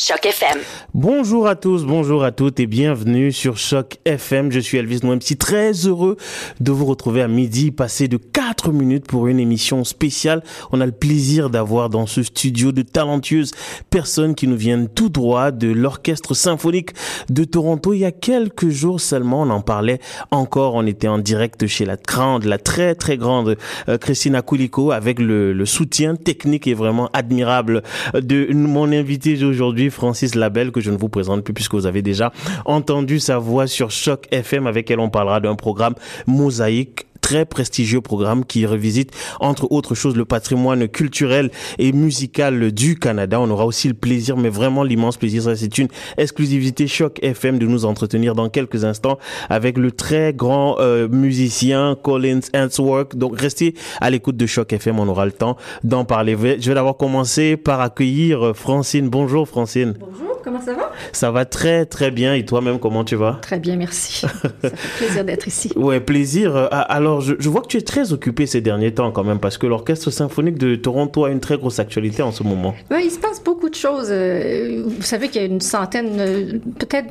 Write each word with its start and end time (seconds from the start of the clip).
Choc 0.00 0.26
FM. 0.26 0.60
Bonjour 0.94 1.48
à 1.48 1.56
tous, 1.56 1.84
bonjour 1.84 2.22
à 2.22 2.30
toutes 2.30 2.60
et 2.60 2.68
bienvenue 2.68 3.32
sur 3.32 3.58
Choc 3.58 3.98
FM. 4.04 4.52
Je 4.52 4.60
suis 4.60 4.78
Elvis 4.78 5.00
Noemsi, 5.02 5.36
très 5.36 5.72
heureux 5.72 6.16
de 6.60 6.70
vous 6.70 6.84
retrouver 6.84 7.20
à 7.20 7.26
midi, 7.26 7.72
passer 7.72 8.06
de 8.06 8.16
4 8.16 8.70
minutes 8.70 9.08
pour 9.08 9.26
une 9.26 9.40
émission 9.40 9.82
spéciale. 9.82 10.44
On 10.70 10.80
a 10.80 10.86
le 10.86 10.92
plaisir 10.92 11.50
d'avoir 11.50 11.90
dans 11.90 12.06
ce 12.06 12.22
studio 12.22 12.70
de 12.70 12.82
talentueuses 12.82 13.50
personnes 13.90 14.36
qui 14.36 14.46
nous 14.46 14.56
viennent 14.56 14.88
tout 14.88 15.08
droit 15.08 15.50
de 15.50 15.66
l'Orchestre 15.66 16.32
symphonique 16.32 16.90
de 17.28 17.42
Toronto. 17.42 17.92
Il 17.92 17.98
y 17.98 18.04
a 18.04 18.12
quelques 18.12 18.68
jours 18.68 19.00
seulement, 19.00 19.42
on 19.42 19.50
en 19.50 19.62
parlait 19.62 19.98
encore, 20.30 20.76
on 20.76 20.86
était 20.86 21.08
en 21.08 21.18
direct 21.18 21.66
chez 21.66 21.84
la 21.84 21.96
grande, 21.96 22.44
la 22.44 22.58
très 22.58 22.94
très 22.94 23.16
grande 23.16 23.56
euh, 23.88 23.98
Christina 23.98 24.42
Kouliko 24.42 24.92
avec 24.92 25.18
le, 25.18 25.52
le 25.52 25.66
soutien 25.66 26.14
technique 26.14 26.68
et 26.68 26.74
vraiment 26.74 27.10
admirable 27.12 27.82
de 28.14 28.46
mon 28.52 28.92
invité 28.92 29.42
aujourd'hui 29.42 29.87
Francis 29.90 30.34
Labelle, 30.34 30.72
que 30.72 30.80
je 30.80 30.90
ne 30.90 30.96
vous 30.96 31.08
présente 31.08 31.42
plus 31.44 31.54
puisque 31.54 31.74
vous 31.74 31.86
avez 31.86 32.02
déjà 32.02 32.32
entendu 32.64 33.18
sa 33.18 33.38
voix 33.38 33.66
sur 33.66 33.90
Choc 33.90 34.26
FM 34.30 34.66
avec 34.66 34.90
elle 34.90 35.00
on 35.00 35.10
parlera 35.10 35.40
d'un 35.40 35.54
programme 35.54 35.94
mosaïque 36.26 37.06
très 37.20 37.44
prestigieux 37.44 38.00
programme 38.00 38.44
qui 38.44 38.66
revisite, 38.66 39.12
entre 39.40 39.70
autres 39.70 39.94
choses, 39.94 40.16
le 40.16 40.24
patrimoine 40.24 40.88
culturel 40.88 41.50
et 41.78 41.92
musical 41.92 42.72
du 42.72 42.98
Canada. 42.98 43.40
On 43.40 43.50
aura 43.50 43.66
aussi 43.66 43.88
le 43.88 43.94
plaisir, 43.94 44.36
mais 44.36 44.48
vraiment 44.48 44.82
l'immense 44.82 45.16
plaisir, 45.16 45.42
c'est 45.56 45.78
une 45.78 45.88
exclusivité 46.16 46.86
Choc 46.86 47.18
FM 47.22 47.58
de 47.58 47.66
nous 47.66 47.84
entretenir 47.84 48.34
dans 48.34 48.48
quelques 48.48 48.84
instants 48.84 49.18
avec 49.50 49.78
le 49.78 49.92
très 49.92 50.32
grand 50.32 50.76
euh, 50.80 51.08
musicien 51.08 51.96
Collins 52.02 52.40
Answorth. 52.54 53.16
Donc 53.16 53.38
restez 53.40 53.74
à 54.00 54.10
l'écoute 54.10 54.36
de 54.36 54.46
Choc 54.46 54.72
FM, 54.72 54.98
on 54.98 55.08
aura 55.08 55.26
le 55.26 55.32
temps 55.32 55.56
d'en 55.84 56.04
parler. 56.04 56.36
Je 56.60 56.68
vais 56.68 56.74
d'abord 56.74 56.96
commencer 56.96 57.56
par 57.56 57.80
accueillir 57.80 58.52
Francine. 58.54 59.08
Bonjour 59.08 59.48
Francine. 59.48 59.94
Bonjour, 59.98 60.40
comment 60.42 60.60
ça 60.60 60.74
va? 60.74 60.92
Ça 61.12 61.30
va 61.30 61.44
très 61.44 61.86
très 61.86 62.10
bien 62.10 62.34
et 62.34 62.44
toi-même 62.44 62.78
comment 62.78 63.04
tu 63.04 63.16
vas? 63.16 63.38
Très 63.42 63.58
bien, 63.58 63.76
merci. 63.76 64.20
ça 64.20 64.28
fait 64.28 65.04
plaisir 65.04 65.24
d'être 65.24 65.48
ici. 65.48 65.72
Ouais, 65.76 66.00
plaisir. 66.00 66.68
Alors 66.70 67.07
alors, 67.08 67.22
je, 67.22 67.34
je, 67.38 67.48
vois 67.48 67.62
que 67.62 67.68
tu 67.68 67.78
es 67.78 67.80
très 67.80 68.12
occupé 68.12 68.46
ces 68.46 68.60
derniers 68.60 68.92
temps 68.92 69.10
quand 69.12 69.24
même, 69.24 69.38
parce 69.38 69.56
que 69.56 69.66
l'Orchestre 69.66 70.10
symphonique 70.10 70.58
de 70.58 70.76
Toronto 70.76 71.24
a 71.24 71.30
une 71.30 71.40
très 71.40 71.56
grosse 71.56 71.78
actualité 71.78 72.22
en 72.22 72.32
ce 72.32 72.42
moment. 72.42 72.74
Oui, 72.90 73.04
il 73.04 73.10
se 73.10 73.18
passe 73.18 73.42
beaucoup 73.42 73.70
de 73.70 73.74
choses. 73.74 74.08
Euh, 74.10 74.82
vous 74.84 75.02
savez 75.02 75.28
qu'il 75.28 75.40
y 75.40 75.44
a 75.44 75.48
une 75.48 75.62
centaine, 75.62 76.20
euh, 76.20 76.58
peut-être 76.78 77.08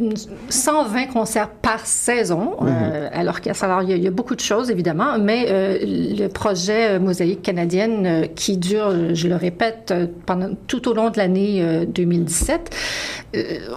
120 0.50 1.08
concerts 1.08 1.50
par 1.50 1.86
saison 1.86 2.56
euh, 2.62 3.10
à 3.12 3.24
l'orchestre. 3.24 3.64
Alors, 3.64 3.82
il 3.82 3.90
y, 3.90 3.94
a, 3.94 3.96
il 3.96 4.04
y, 4.04 4.08
a, 4.08 4.12
beaucoup 4.12 4.36
de 4.36 4.40
choses, 4.40 4.70
évidemment, 4.70 5.18
mais 5.20 5.48
euh, 5.50 5.78
le 5.82 6.28
projet 6.28 7.00
Mosaïque 7.00 7.42
canadienne, 7.42 8.06
euh, 8.06 8.26
qui 8.28 8.58
dure, 8.58 9.16
je 9.16 9.28
le 9.28 9.36
répète, 9.36 9.94
pendant 10.26 10.50
tout 10.68 10.88
au 10.88 10.94
long 10.94 11.10
de 11.10 11.18
l'année 11.18 11.86
2017, 11.88 12.70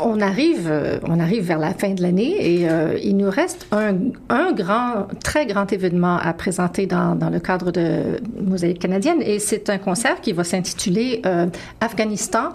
on 0.02 0.20
arrive, 0.20 0.70
on 1.06 1.18
arrive 1.18 1.44
vers 1.44 1.58
la 1.58 1.74
fin 1.74 1.90
de 1.90 2.02
l'année 2.02 2.60
et 2.62 2.66
il 3.02 3.16
nous 3.16 3.30
reste 3.30 3.66
un, 3.72 3.96
un 4.28 4.52
grand, 4.52 5.06
très 5.22 5.46
grand 5.46 5.72
événement 5.72 6.09
à 6.16 6.32
présenter 6.32 6.86
dans, 6.86 7.14
dans, 7.14 7.30
le 7.30 7.40
cadre 7.40 7.70
de 7.70 8.20
Mosaïque 8.40 8.80
canadienne 8.80 9.22
et 9.22 9.38
c'est 9.38 9.70
un 9.70 9.78
concert 9.78 10.20
qui 10.20 10.32
va 10.32 10.44
s'intituler 10.44 11.22
euh, 11.26 11.46
Afghanistan 11.80 12.50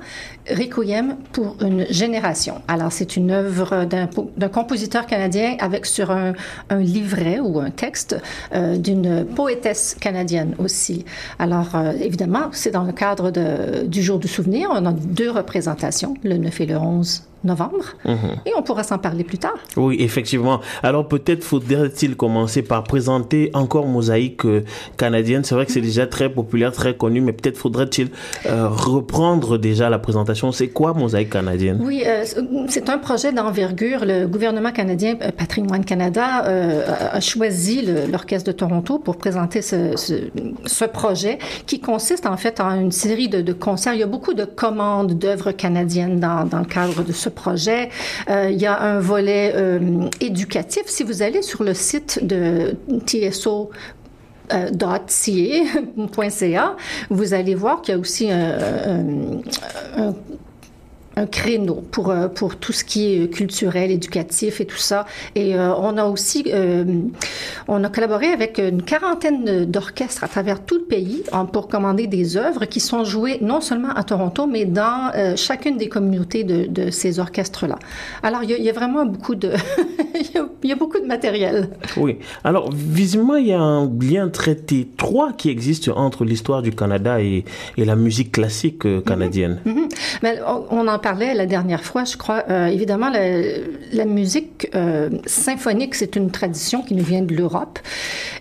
Requiem 0.50 1.16
pour 1.32 1.58
une 1.62 1.86
génération. 1.90 2.62
Alors 2.68 2.92
c'est 2.92 3.16
une 3.16 3.32
œuvre 3.32 3.86
d'un 3.86 4.48
compositeur 4.50 5.08
canadien 5.08 5.58
avec 5.60 5.86
sur 5.86 6.12
un, 6.12 6.34
un, 6.70 6.80
livret 6.80 7.40
ou 7.40 7.60
un 7.60 7.72
texte 7.72 8.16
euh, 8.54 8.78
d'une 8.78 9.26
poétesse 9.26 9.96
canadienne 10.00 10.56
aussi. 10.60 11.06
Alors 11.40 11.76
euh, 11.76 11.94
évidemment 12.00 12.50
c'est 12.52 12.72
dans 12.72 12.84
le 12.84 12.94
cadre 12.94 13.32
de, 13.32 13.86
du 13.86 14.04
jour 14.04 14.20
du 14.20 14.28
souvenir. 14.28 14.70
On 14.72 14.86
a 14.86 14.92
deux 14.92 15.32
représentations, 15.32 16.16
le 16.24 16.38
9 16.38 16.62
et 16.62 16.66
le 16.68 16.78
11 16.78 17.24
novembre. 17.46 17.86
Mm 18.06 18.12
-hmm. 18.12 18.48
Et 18.48 18.52
on 18.58 18.64
pourra 18.68 18.84
s'en 18.84 18.98
parler 18.98 19.24
plus 19.24 19.38
tard. 19.38 19.60
Oui, 19.78 19.96
effectivement. 20.00 20.58
Alors 20.84 21.08
peut-être 21.08 21.44
faudrait-il 21.44 22.16
commencer 22.16 22.62
par 22.72 22.84
présenter 22.84 23.52
encore 23.54 23.88
Mosaïque 23.88 24.46
euh, 24.46 24.64
canadienne. 24.98 25.44
C'est 25.46 25.56
vrai 25.56 25.66
que 25.66 25.72
c'est 25.72 25.80
mm 25.80 25.84
-hmm. 25.84 26.02
déjà 26.02 26.08
très 26.16 26.30
populaire, 26.40 26.72
très 26.82 26.94
connu, 27.04 27.20
mais 27.26 27.34
peut-être 27.40 27.60
faudrait-il 27.66 28.08
euh, 28.08 28.68
reprendre 28.70 29.50
déjà 29.70 29.86
la 29.96 30.00
présentation. 30.08 30.46
C'est 30.60 30.72
quoi 30.80 30.90
Mosaïque 31.02 31.32
canadienne? 31.40 31.78
Oui, 31.90 32.00
euh, 32.06 32.24
c'est 32.74 32.88
un 32.96 33.00
projet 33.08 33.32
d'envergure. 33.38 34.00
Le 34.12 34.18
gouvernement 34.34 34.74
canadien, 34.82 35.12
Patrimoine 35.42 35.86
Canada, 35.92 36.26
a 37.20 37.22
choisi 37.32 37.76
l'Orchestre 38.12 38.48
de 38.52 38.56
Toronto 38.62 38.94
pour 39.06 39.16
présenter 39.26 39.60
ce, 39.70 39.80
ce, 40.06 40.14
ce, 40.66 40.86
projet 40.86 41.36
qui 41.70 41.78
consiste 41.80 42.26
en 42.34 42.38
fait 42.44 42.56
en 42.60 42.72
une 42.84 42.92
série 43.04 43.30
de, 43.36 43.40
de 43.50 43.54
concerts. 43.68 43.94
Il 43.98 44.02
y 44.06 44.08
a 44.10 44.12
beaucoup 44.18 44.34
de 44.34 44.46
commandes 44.64 45.14
d'œuvres 45.24 45.52
canadiennes 45.52 46.20
dans, 46.26 46.42
dans 46.46 46.60
le 46.60 46.66
cadre 46.78 47.00
de 47.04 47.12
ce 47.24 47.30
projet. 47.36 47.90
Euh, 48.30 48.50
il 48.52 48.60
y 48.60 48.66
a 48.66 48.80
un 48.80 49.00
volet 49.00 49.54
euh, 49.56 50.10
éducatif. 50.22 50.84
Si 50.88 51.04
vous 51.04 51.22
allez 51.22 51.42
sur 51.42 51.64
le 51.64 51.74
site 51.74 52.26
de 52.26 52.76
TSO 53.06 53.70
.ca, 54.48 56.76
vous 57.10 57.34
allez 57.34 57.56
voir 57.56 57.82
qu'il 57.82 57.94
y 57.94 57.98
a 57.98 58.00
aussi 58.00 58.32
un 58.32 59.42
un 61.16 61.26
créneau 61.26 61.84
pour, 61.92 62.14
pour 62.36 62.56
tout 62.58 62.74
ce 62.74 62.84
qui 62.84 63.14
est 63.14 63.30
culturel, 63.34 63.92
éducatif 63.92 64.62
et 64.62 64.66
tout 64.66 64.78
ça. 64.78 65.06
Et 65.36 65.56
euh, 65.56 65.74
on 65.76 65.98
a 65.98 66.06
aussi, 66.06 66.46
euh, 66.54 66.84
on 67.68 67.84
a 67.84 67.90
collaboré 67.90 68.28
avec 68.28 68.58
une 68.58 68.82
quarantaine 68.82 69.66
d'orchestres 69.66 70.24
à 70.24 70.28
travers 70.28 70.64
tout 70.64 70.76
le 70.76 70.84
pays 70.84 71.24
en, 71.32 71.46
pour 71.46 71.68
commander 71.68 72.08
des 72.08 72.38
œuvres 72.38 72.66
qui 72.66 72.80
sont 72.80 73.04
jouées 73.04 73.38
non 73.42 73.62
seulement 73.62 73.90
à 73.90 74.04
Toronto, 74.04 74.48
mais 74.48 74.66
dans 74.66 75.12
euh, 75.16 75.36
chacune 75.36 75.78
des 75.78 75.90
communautés 75.90 76.44
de, 76.44 76.66
de 76.66 76.92
ces 76.92 77.20
orchestres-là. 77.20 77.80
Alors, 78.24 78.44
il 78.44 78.50
y, 78.50 78.54
a, 78.54 78.58
il 78.58 78.64
y, 78.64 78.70
a, 78.70 78.74
vraiment 78.74 79.06
beaucoup 79.06 79.36
de, 79.36 79.52
il 80.64 80.70
y 80.70 80.72
a 80.72 80.76
beaucoup 80.76 81.00
de 81.00 81.06
matériel. 81.06 81.70
Oui. 81.98 82.18
Alors, 82.44 82.72
visiblement, 82.72 83.36
il 83.36 83.48
y 83.48 83.54
a 83.54 83.62
un 83.62 83.90
lien 84.02 84.30
très 84.30 84.58
étroit 84.72 85.34
qui 85.34 85.50
existe 85.50 85.90
entre 85.90 86.26
l'histoire 86.26 86.62
du 86.62 86.72
Canada 86.72 87.22
et, 87.22 87.46
et, 87.78 87.86
la 87.86 87.96
musique 87.96 88.32
classique 88.32 88.84
canadienne. 89.06 89.60
Mm 89.66 89.72
-hmm. 89.72 89.76
Mm 89.76 89.88
-hmm. 89.88 90.20
Mais 90.24 90.40
on, 90.48 90.80
on 90.80 90.88
en 90.88 91.00
parlait 91.06 91.36
la 91.36 91.46
dernière 91.46 91.84
fois, 91.84 92.04
je 92.04 92.18
crois. 92.18 92.46
Euh, 92.50 92.66
évidemment, 92.66 93.12
la, 93.12 93.26
la 93.94 94.06
musique 94.06 94.68
euh, 94.74 95.12
symphonique, 95.28 95.94
c'est 95.94 96.16
une 96.16 96.32
tradition 96.32 96.82
qui 96.82 96.96
nous 96.96 97.04
vient 97.04 97.22
de 97.22 97.36
l'Europe. 97.36 97.78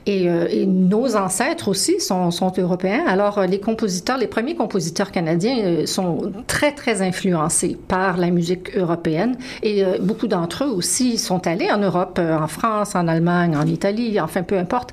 Et, 0.06 0.30
euh, 0.30 0.64
nos 0.66 1.14
ancêtres 1.14 1.68
aussi 1.68 2.00
sont, 2.00 2.30
sont, 2.30 2.50
européens. 2.56 3.04
Alors, 3.06 3.42
les 3.42 3.60
compositeurs, 3.60 4.16
les 4.16 4.28
premiers 4.28 4.54
compositeurs 4.54 5.12
canadiens 5.12 5.84
sont 5.84 6.32
très, 6.46 6.72
très 6.72 7.02
influencés 7.02 7.76
par 7.86 8.16
la 8.16 8.30
musique 8.30 8.74
européenne. 8.74 9.36
Et 9.62 9.84
beaucoup 10.00 10.26
d'entre 10.26 10.64
eux 10.64 10.70
aussi 10.70 11.18
sont 11.18 11.46
allés 11.46 11.70
en 11.70 11.78
Europe, 11.78 12.18
en 12.18 12.48
France, 12.48 12.94
en 12.94 13.08
Allemagne, 13.08 13.56
en 13.56 13.66
Italie, 13.66 14.18
enfin, 14.20 14.42
peu 14.42 14.56
importe, 14.56 14.90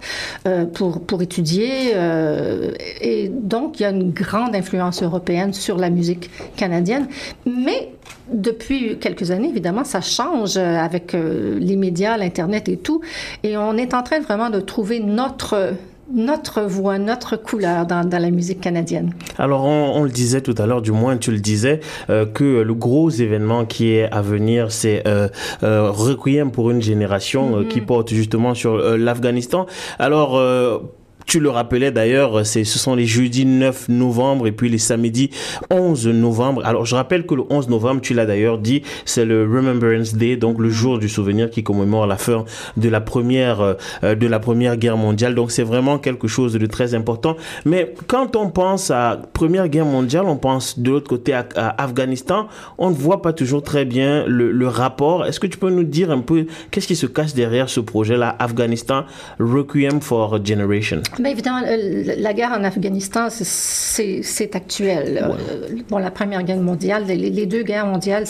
pour, 0.73 1.01
pour 1.01 1.21
étudier. 1.21 1.93
et 3.01 3.29
donc, 3.29 3.79
il 3.79 3.83
y 3.83 3.85
a 3.85 3.91
une 3.91 4.11
grande 4.11 4.55
influence 4.55 5.03
européenne 5.03 5.53
sur 5.53 5.77
la 5.77 5.89
musique 5.89 6.29
canadienne. 6.57 7.07
Mais 7.63 7.94
depuis 8.31 8.97
quelques 8.99 9.31
années, 9.31 9.49
évidemment, 9.49 9.83
ça 9.83 10.01
change 10.01 10.57
avec 10.57 11.13
euh, 11.13 11.59
les 11.59 11.75
médias, 11.75 12.17
l'Internet 12.17 12.69
et 12.69 12.77
tout. 12.77 13.01
Et 13.44 13.57
on 13.57 13.77
est 13.77 13.94
en 13.94 14.03
train 14.03 14.19
vraiment 14.19 14.49
de 14.49 14.59
trouver 14.59 14.99
notre 14.99 15.73
notre 16.13 16.61
voix, 16.61 16.97
notre 16.97 17.38
couleur 17.38 17.85
dans, 17.85 18.03
dans, 18.07 18.22
la 18.22 18.31
musique 18.31 18.61
canadienne. 18.61 19.13
Alors, 19.38 19.63
on, 19.63 19.94
on, 19.95 20.03
le 20.03 20.09
disait 20.09 20.41
tout 20.41 20.55
à 20.57 20.66
l'heure, 20.66 20.81
du 20.81 20.91
moins 20.91 21.17
tu 21.17 21.31
le 21.31 21.39
disais, 21.39 21.79
euh, 22.09 22.25
que 22.25 22.61
le 22.61 22.73
gros 22.73 23.09
événement 23.09 23.66
qui 23.66 23.93
est 23.93 24.09
à 24.11 24.22
venir, 24.22 24.72
c'est 24.72 25.07
euh, 25.07 25.29
euh, 25.63 25.89
Requiem 25.89 26.51
pour 26.51 26.72
une 26.72 26.81
génération 26.81 27.49
mm 27.49 27.61
-hmm. 27.61 27.67
qui 27.67 27.81
porte 27.81 28.09
justement 28.09 28.53
sur 28.53 28.78
l'Afghanistan. 28.97 29.66
Alors, 29.99 30.31
tu 31.25 31.39
le 31.39 31.49
rappelais 31.49 31.91
d'ailleurs, 31.91 32.45
ce 32.45 32.63
sont 32.63 32.95
les 32.95 33.05
jeudis 33.05 33.45
9 33.45 33.89
novembre 33.89 34.47
et 34.47 34.51
puis 34.51 34.69
les 34.69 34.77
samedis 34.77 35.29
11 35.69 36.07
novembre. 36.07 36.65
Alors 36.65 36.85
je 36.85 36.95
rappelle 36.95 37.25
que 37.25 37.35
le 37.35 37.43
11 37.49 37.69
novembre, 37.69 38.01
tu 38.01 38.13
l'as 38.13 38.25
d'ailleurs 38.25 38.57
dit, 38.57 38.81
c'est 39.05 39.25
le 39.25 39.43
Remembrance 39.43 40.16
Day, 40.16 40.35
donc 40.35 40.59
le 40.59 40.69
jour 40.69 40.99
du 40.99 41.09
souvenir 41.09 41.49
qui 41.49 41.63
commémore 41.63 42.07
la 42.07 42.17
fin 42.17 42.46
de 42.78 42.90
la 42.90 43.01
première 43.01 43.61
euh, 43.61 44.16
de 44.16 44.28
la 44.28 44.40
première 44.40 44.78
guerre 44.78 44.97
mondiale. 44.97 45.35
Donc 45.35 45.51
c'est 45.51 45.63
vraiment 45.63 45.97
quelque 45.97 46.28
chose 46.28 46.53
de 46.53 46.66
très 46.66 46.96
important. 46.96 47.35
Mais 47.66 47.93
quand 48.07 48.35
on 48.35 48.49
pense 48.49 48.91
à 48.91 49.22
première 49.34 49.69
guerre 49.69 49.85
mondiale, 49.85 50.25
on 50.25 50.37
pense 50.37 50.79
de 50.79 50.91
l'autre 50.91 51.09
côté 51.09 51.34
à, 51.34 51.46
à, 51.55 51.84
Afghanistan, 51.84 52.47
on 52.78 52.90
ne 52.90 52.96
voit 52.96 53.22
pas 53.22 53.34
toujours 53.34 53.63
très 53.63 53.85
bien 53.85 54.25
le, 54.28 54.51
le 54.51 54.67
rapport. 54.67 55.25
Est-ce 55.25 55.40
que 55.40 55.47
tu 55.47 55.57
peux 55.57 55.69
nous 55.69 55.84
dire 55.84 56.11
un 56.11 56.19
peu 56.19 56.46
qu'est-ce 56.72 56.87
qui 56.87 56.96
se 56.96 57.05
cache 57.05 57.34
derrière 57.34 57.69
ce 57.69 57.79
projet-là, 57.79 58.35
Afghanistan 58.40 59.03
Requiem 59.40 60.01
for 60.01 60.43
Generation? 60.43 61.01
Bien 61.19 61.31
évidemment, 61.31 61.61
la 61.61 62.34
guerre 62.34 62.52
en 62.52 62.63
Afghanistan, 62.63 63.28
c'est 63.29 64.55
actuel. 64.55 65.29
Bon, 65.90 65.97
la 65.97 66.11
Première 66.11 66.43
Guerre 66.43 66.61
mondiale, 66.61 67.05
les, 67.05 67.46
deux 67.46 67.63
guerres 67.63 67.85
mondiales, 67.85 68.25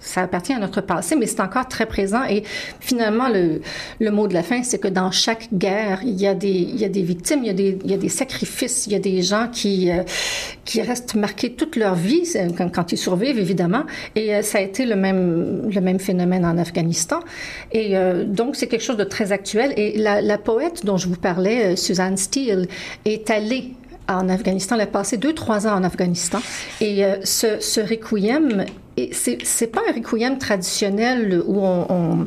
ça 0.00 0.22
appartient 0.22 0.52
à 0.52 0.58
notre 0.58 0.80
passé, 0.80 1.16
mais 1.16 1.26
c'est 1.26 1.40
encore 1.40 1.68
très 1.68 1.86
présent. 1.86 2.22
Et 2.28 2.42
finalement, 2.80 3.28
le, 3.28 3.60
le 3.98 4.10
mot 4.10 4.28
de 4.28 4.34
la 4.34 4.42
fin, 4.42 4.62
c'est 4.62 4.78
que 4.78 4.88
dans 4.88 5.10
chaque 5.10 5.48
guerre, 5.54 6.00
il 6.04 6.20
y 6.20 6.26
a 6.26 6.34
des, 6.34 6.48
il 6.48 6.78
y 6.78 6.84
a 6.84 6.88
des 6.88 7.02
victimes, 7.02 7.40
il 7.44 7.46
y 7.46 7.50
a 7.50 7.54
des, 7.54 7.78
il 7.84 7.90
y 7.90 7.94
a 7.94 7.96
des 7.96 8.08
sacrifices, 8.08 8.86
il 8.86 8.92
y 8.92 8.96
a 8.96 8.98
des 8.98 9.22
gens 9.22 9.48
qui, 9.50 9.90
euh, 9.90 10.02
qui 10.64 10.82
restent 10.82 11.14
marqués 11.14 11.52
toute 11.52 11.76
leur 11.76 11.94
vie 11.94 12.24
quand, 12.56 12.68
quand, 12.70 12.92
ils 12.92 12.98
survivent, 12.98 13.38
évidemment. 13.38 13.84
Et 14.16 14.34
euh, 14.34 14.42
ça 14.42 14.58
a 14.58 14.60
été 14.60 14.84
le 14.84 14.96
même, 14.96 15.70
le 15.70 15.80
même 15.80 15.98
phénomène 15.98 16.44
en 16.44 16.58
Afghanistan. 16.58 17.20
Et 17.72 17.96
euh, 17.96 18.24
donc, 18.24 18.56
c'est 18.56 18.66
quelque 18.66 18.84
chose 18.84 18.96
de 18.96 19.04
très 19.04 19.32
actuel. 19.32 19.72
Et 19.76 19.96
la, 19.96 20.20
la 20.20 20.38
poète 20.38 20.84
dont 20.84 20.96
je 20.96 21.08
vous 21.08 21.16
parlais, 21.16 21.69
Suzanne 21.76 22.16
Steele, 22.16 22.68
est 23.04 23.30
allée 23.30 23.74
en 24.08 24.28
Afghanistan. 24.28 24.76
Elle 24.76 24.82
a 24.82 24.86
passé 24.86 25.16
deux, 25.16 25.34
trois 25.34 25.66
ans 25.66 25.74
en 25.74 25.84
Afghanistan. 25.84 26.40
Et 26.80 27.04
ce, 27.24 27.60
ce 27.60 27.80
requiem, 27.80 28.64
c'est 29.12 29.66
pas 29.68 29.82
un 29.88 29.92
requiem 29.92 30.38
traditionnel 30.38 31.42
où 31.46 31.60
on 31.60 32.26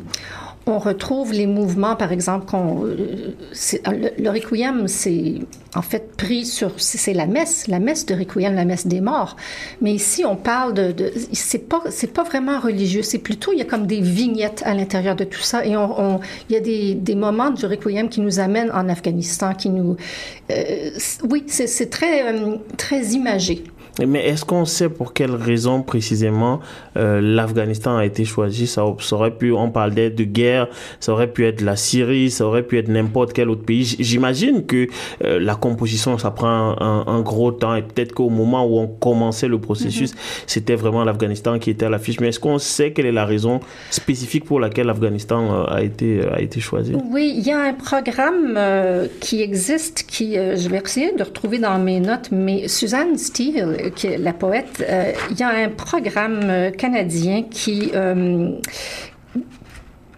on 0.65 0.79
retrouve 0.79 1.33
les 1.33 1.47
mouvements, 1.47 1.95
par 1.95 2.11
exemple, 2.11 2.45
qu'on, 2.45 2.85
euh, 2.85 3.33
le, 4.17 4.29
requiem, 4.29 4.87
c'est 4.87 5.39
en 5.75 5.81
fait 5.81 6.15
pris 6.15 6.45
sur, 6.45 6.71
c'est 6.77 7.13
la 7.13 7.27
messe, 7.27 7.67
la 7.67 7.79
messe 7.79 8.05
de 8.05 8.15
requiem, 8.15 8.55
la 8.55 8.63
messe 8.63 8.87
des 8.87 9.01
morts. 9.01 9.35
Mais 9.81 9.93
ici, 9.93 10.23
on 10.25 10.37
parle 10.37 10.73
de, 10.73 10.91
de 10.91 11.11
c'est 11.33 11.67
pas, 11.67 11.81
c'est 11.89 12.13
pas 12.13 12.23
vraiment 12.23 12.59
religieux, 12.59 13.01
c'est 13.01 13.17
plutôt, 13.17 13.51
il 13.51 13.59
y 13.59 13.61
a 13.61 13.65
comme 13.65 13.87
des 13.87 13.99
vignettes 13.99 14.61
à 14.65 14.73
l'intérieur 14.73 15.15
de 15.15 15.25
tout 15.25 15.41
ça, 15.41 15.65
et 15.65 15.75
on, 15.75 16.21
il 16.49 16.53
y 16.53 16.57
a 16.57 16.61
des, 16.61 16.95
des, 16.95 17.15
moments 17.15 17.49
du 17.49 17.65
requiem 17.65 18.07
qui 18.07 18.21
nous 18.21 18.39
amènent 18.39 18.71
en 18.71 18.87
Afghanistan, 18.87 19.53
qui 19.53 19.69
nous, 19.69 19.97
euh, 20.51 20.89
oui, 21.29 21.43
c'est 21.47 21.89
très, 21.89 22.33
euh, 22.33 22.55
très 22.77 23.01
imagé. 23.07 23.63
Mais 23.99 24.27
est-ce 24.27 24.43
qu'on 24.43 24.65
sait 24.65 24.89
pour 24.89 25.13
quelle 25.13 25.35
raison 25.35 25.83
précisément 25.83 26.59
euh, 26.97 27.21
l'Afghanistan 27.21 27.97
a 27.97 28.05
été 28.05 28.25
choisi? 28.25 28.65
Ça, 28.65 28.83
aurait 28.85 29.37
pu, 29.37 29.51
on 29.51 29.69
parlait 29.69 30.09
de 30.09 30.23
guerre, 30.23 30.67
ça 30.99 31.11
aurait 31.11 31.31
pu 31.31 31.45
être 31.45 31.61
la 31.61 31.75
Syrie, 31.75 32.31
ça 32.31 32.45
aurait 32.45 32.63
pu 32.63 32.79
être 32.79 32.87
n'importe 32.87 33.33
quel 33.33 33.49
autre 33.49 33.63
pays. 33.63 33.95
J'imagine 33.99 34.65
que 34.65 34.87
euh, 35.23 35.39
la 35.39 35.55
composition, 35.55 36.17
ça 36.17 36.31
prend 36.31 36.75
un, 36.81 37.03
un 37.05 37.21
gros 37.21 37.51
temps 37.51 37.75
et 37.75 37.83
peut-être 37.83 38.13
qu'au 38.13 38.29
moment 38.29 38.65
où 38.65 38.79
on 38.79 38.87
commençait 38.87 39.47
le 39.47 39.59
processus, 39.59 40.13
mm-hmm. 40.13 40.43
c'était 40.47 40.75
vraiment 40.75 41.03
l'Afghanistan 41.03 41.59
qui 41.59 41.69
était 41.69 41.85
à 41.85 41.89
l'affiche. 41.89 42.19
Mais 42.19 42.29
est-ce 42.29 42.39
qu'on 42.39 42.57
sait 42.57 42.93
quelle 42.93 43.05
est 43.05 43.11
la 43.11 43.25
raison 43.25 43.59
spécifique 43.91 44.45
pour 44.45 44.59
laquelle 44.59 44.87
l'Afghanistan 44.87 45.53
euh, 45.53 45.65
a 45.67 45.83
été 45.83 46.21
a 46.33 46.41
été 46.41 46.59
choisi? 46.59 46.95
Oui, 47.11 47.33
il 47.37 47.43
y 47.43 47.51
a 47.51 47.59
un 47.59 47.73
programme 47.73 48.59
qui 49.19 49.41
existe, 49.41 50.05
qui 50.07 50.33
je 50.33 50.69
vais 50.69 50.81
essayer 50.83 51.11
de 51.15 51.23
retrouver 51.23 51.59
dans 51.59 51.77
mes 51.77 51.99
notes, 51.99 52.29
mais 52.31 52.67
Suzanne 52.67 53.17
Steele 53.17 53.82
la 54.17 54.33
poète, 54.33 54.83
euh, 54.87 55.11
il 55.31 55.39
y 55.39 55.43
a 55.43 55.49
un 55.49 55.69
programme 55.69 56.41
euh, 56.43 56.71
canadien 56.71 57.43
qui, 57.43 57.91
euh, 57.93 58.51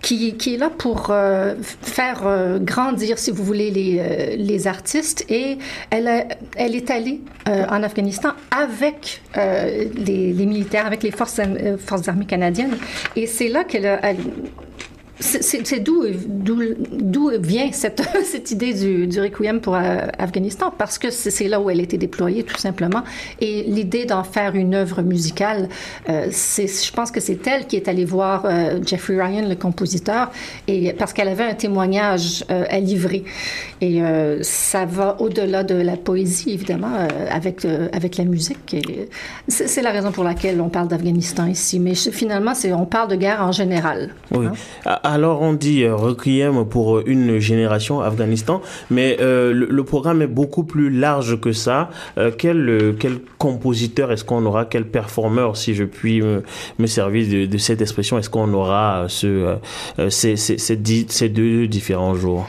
qui, 0.01 0.35
qui, 0.35 0.55
est 0.55 0.57
là 0.57 0.69
pour 0.69 1.11
faire 1.81 2.59
grandir, 2.61 3.17
si 3.17 3.31
vous 3.31 3.43
voulez, 3.43 3.71
les, 3.71 4.67
artistes. 4.67 5.25
Et 5.29 5.57
elle, 5.89 6.07
est 6.07 6.91
allée 6.91 7.21
en 7.47 7.81
Afghanistan 7.81 8.29
avec 8.51 9.23
les, 9.35 10.33
militaires, 10.33 10.85
avec 10.85 11.01
les 11.01 11.09
forces, 11.09 11.41
forces 11.79 12.07
armées 12.07 12.25
canadiennes. 12.25 12.77
Et 13.15 13.25
c'est 13.25 13.47
là 13.47 13.63
qu'elle 13.63 13.87
a, 13.87 14.13
c'est 15.19 15.79
d'où 15.79 17.29
vient 17.39 17.71
cette, 17.71 18.01
cette 18.23 18.51
idée 18.51 18.73
du, 18.73 19.07
du 19.07 19.19
requiem 19.21 19.61
pour 19.61 19.75
euh, 19.75 20.07
Afghanistan? 20.17 20.73
Parce 20.77 20.97
que 20.97 21.09
c'est 21.09 21.47
là 21.47 21.59
où 21.59 21.69
elle 21.69 21.79
a 21.79 21.83
été 21.83 21.97
déployée 21.97 22.43
tout 22.43 22.57
simplement. 22.57 23.03
Et 23.41 23.63
l'idée 23.63 24.05
d'en 24.05 24.23
faire 24.23 24.55
une 24.55 24.75
œuvre 24.75 25.01
musicale 25.01 25.69
euh, 26.09 26.29
je 26.31 26.91
pense 26.91 27.11
que 27.11 27.19
c'est 27.19 27.45
elle 27.47 27.67
qui 27.67 27.75
est 27.75 27.87
allée 27.87 28.05
voir 28.05 28.43
euh, 28.45 28.79
Jeffrey 28.85 29.21
Ryan 29.21 29.47
le 29.47 29.55
compositeur 29.55 30.31
et 30.67 30.93
parce 30.93 31.13
qu'elle 31.13 31.27
avait 31.27 31.43
un 31.43 31.53
témoignage 31.53 32.43
euh, 32.49 32.65
à 32.69 32.79
livrer. 32.79 33.23
Et 33.81 34.01
euh, 34.01 34.39
ça 34.41 34.85
va 34.85 35.17
au-delà 35.19 35.63
de 35.63 35.75
la 35.75 35.97
poésie 35.97 36.51
évidemment 36.51 37.07
avec 37.29 37.65
avec 37.93 38.17
la 38.17 38.25
musique. 38.25 38.75
C'est 39.47 39.81
la 39.81 39.91
raison 39.91 40.11
pour 40.11 40.23
laquelle 40.23 40.61
on 40.61 40.69
parle 40.69 40.87
d'Afghanistan 40.87 41.45
ici. 41.45 41.79
Mais 41.79 41.95
finalement 41.95 42.53
on 42.73 42.85
parle 42.85 43.09
de 43.09 43.15
guerre 43.15 43.41
en 43.41 43.51
général. 43.51 44.11
Oui. 44.31 44.47
Hein? 44.85 44.99
Alors 45.05 45.43
on 45.43 45.53
dit 45.53 45.83
euh, 45.83 45.95
requiem 45.95 46.65
pour 46.65 47.01
une 47.01 47.37
génération 47.37 48.01
Afghanistan, 48.01 48.63
mais 48.89 49.17
euh, 49.21 49.53
le, 49.53 49.83
programme 49.83 50.23
est 50.23 50.27
beaucoup 50.27 50.63
plus 50.63 50.89
large 50.89 51.39
que 51.39 51.51
ça. 51.51 51.91
Euh, 52.17 52.31
quel, 52.35 52.95
quel 52.99 53.19
compositeur 53.37 54.11
est-ce 54.11 54.23
qu'on 54.23 54.43
aura? 54.47 54.65
Quel 54.65 54.85
performeur, 54.85 55.57
si 55.57 55.75
je 55.75 55.83
puis 55.83 56.23
me, 56.23 56.87
servir 56.87 57.47
de, 57.47 57.57
cette 57.59 57.81
expression, 57.81 58.17
est-ce 58.17 58.31
qu'on 58.31 58.51
aura 58.51 59.05
ce, 59.07 59.57
ces, 60.09 60.37
ces, 60.37 61.29
deux 61.29 61.67
différents 61.67 62.15
jours? 62.15 62.47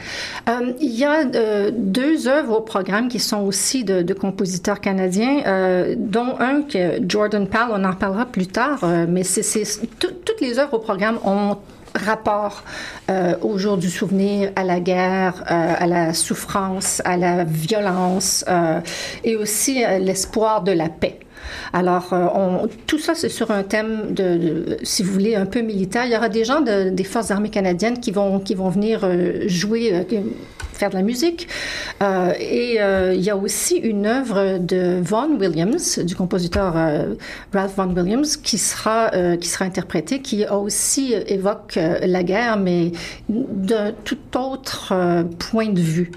Il 0.81 0.97
y 0.97 1.05
a 1.05 1.25
deux 1.71 2.27
œuvres 2.27 2.57
au 2.57 2.61
programme 2.61 3.07
qui 3.07 3.19
sont 3.19 3.41
aussi 3.41 3.83
de, 3.83 4.13
compositeurs 4.13 4.81
canadiens, 4.81 5.95
dont 5.95 6.33
un 6.39 6.63
que 6.63 7.07
Jordan 7.07 7.47
Pal, 7.47 7.67
on 7.71 7.83
en 7.83 7.93
parlera 7.93 8.25
plus 8.25 8.47
tard, 8.47 8.79
mais 9.07 9.21
toutes 9.99 10.41
les 10.41 10.57
œuvres 10.57 10.73
au 10.73 10.79
programme 10.79 11.19
ont 11.23 11.57
rapport 11.97 12.63
euh, 13.09 13.35
au 13.41 13.57
jour 13.57 13.77
du 13.77 13.89
souvenir, 13.89 14.51
à 14.55 14.63
la 14.63 14.79
guerre, 14.79 15.43
euh, 15.49 15.73
à 15.77 15.87
la 15.87 16.13
souffrance, 16.13 17.01
à 17.05 17.17
la 17.17 17.43
violence 17.43 18.45
euh, 18.47 18.79
et 19.23 19.35
aussi 19.35 19.83
l'espoir 19.99 20.63
de 20.63 20.71
la 20.71 20.89
paix. 20.89 21.19
Alors, 21.73 22.09
on, 22.11 22.67
tout 22.85 22.99
ça, 22.99 23.15
c'est 23.15 23.29
sur 23.29 23.51
un 23.51 23.63
thème 23.63 24.15
si 24.83 25.03
vous 25.03 25.13
voulez, 25.13 25.35
un 25.35 25.45
peu 25.45 25.61
militaire. 25.61 26.05
Il 26.05 26.11
y 26.11 26.17
aura 26.17 26.29
des 26.29 26.45
gens 26.45 26.61
de, 26.61 26.89
des 26.89 27.03
forces 27.03 27.31
armées 27.31 27.49
canadiennes 27.49 27.99
qui 27.99 28.11
vont, 28.11 28.39
qui 28.39 28.55
vont 28.55 28.69
venir 28.69 29.07
jouer 29.47 30.05
faire 30.77 30.89
de 30.89 30.95
la 30.95 31.01
musique. 31.01 31.47
Euh, 32.01 32.33
et 32.39 32.77
euh, 32.79 33.13
il 33.13 33.21
y 33.21 33.29
a 33.29 33.35
aussi 33.35 33.75
une 33.75 34.05
œuvre 34.05 34.59
de 34.59 34.99
Vaughan 35.01 35.35
Williams, 35.37 35.99
du 35.99 36.15
compositeur 36.15 36.73
euh, 36.77 37.15
Ralph 37.53 37.75
Vaughan 37.75 37.93
Williams, 37.93 38.37
qui 38.37 38.57
sera, 38.57 39.11
qui 39.37 39.49
sera 39.49 39.65
interprétée, 39.65 40.21
qui 40.21 40.45
aussi 40.47 41.13
évoque 41.27 41.79
la 42.01 42.23
guerre, 42.23 42.57
mais 42.57 42.91
d'un 43.29 43.91
tout 44.03 44.17
autre 44.35 44.93
point 45.39 45.69
de 45.69 45.81
vue. 45.81 46.11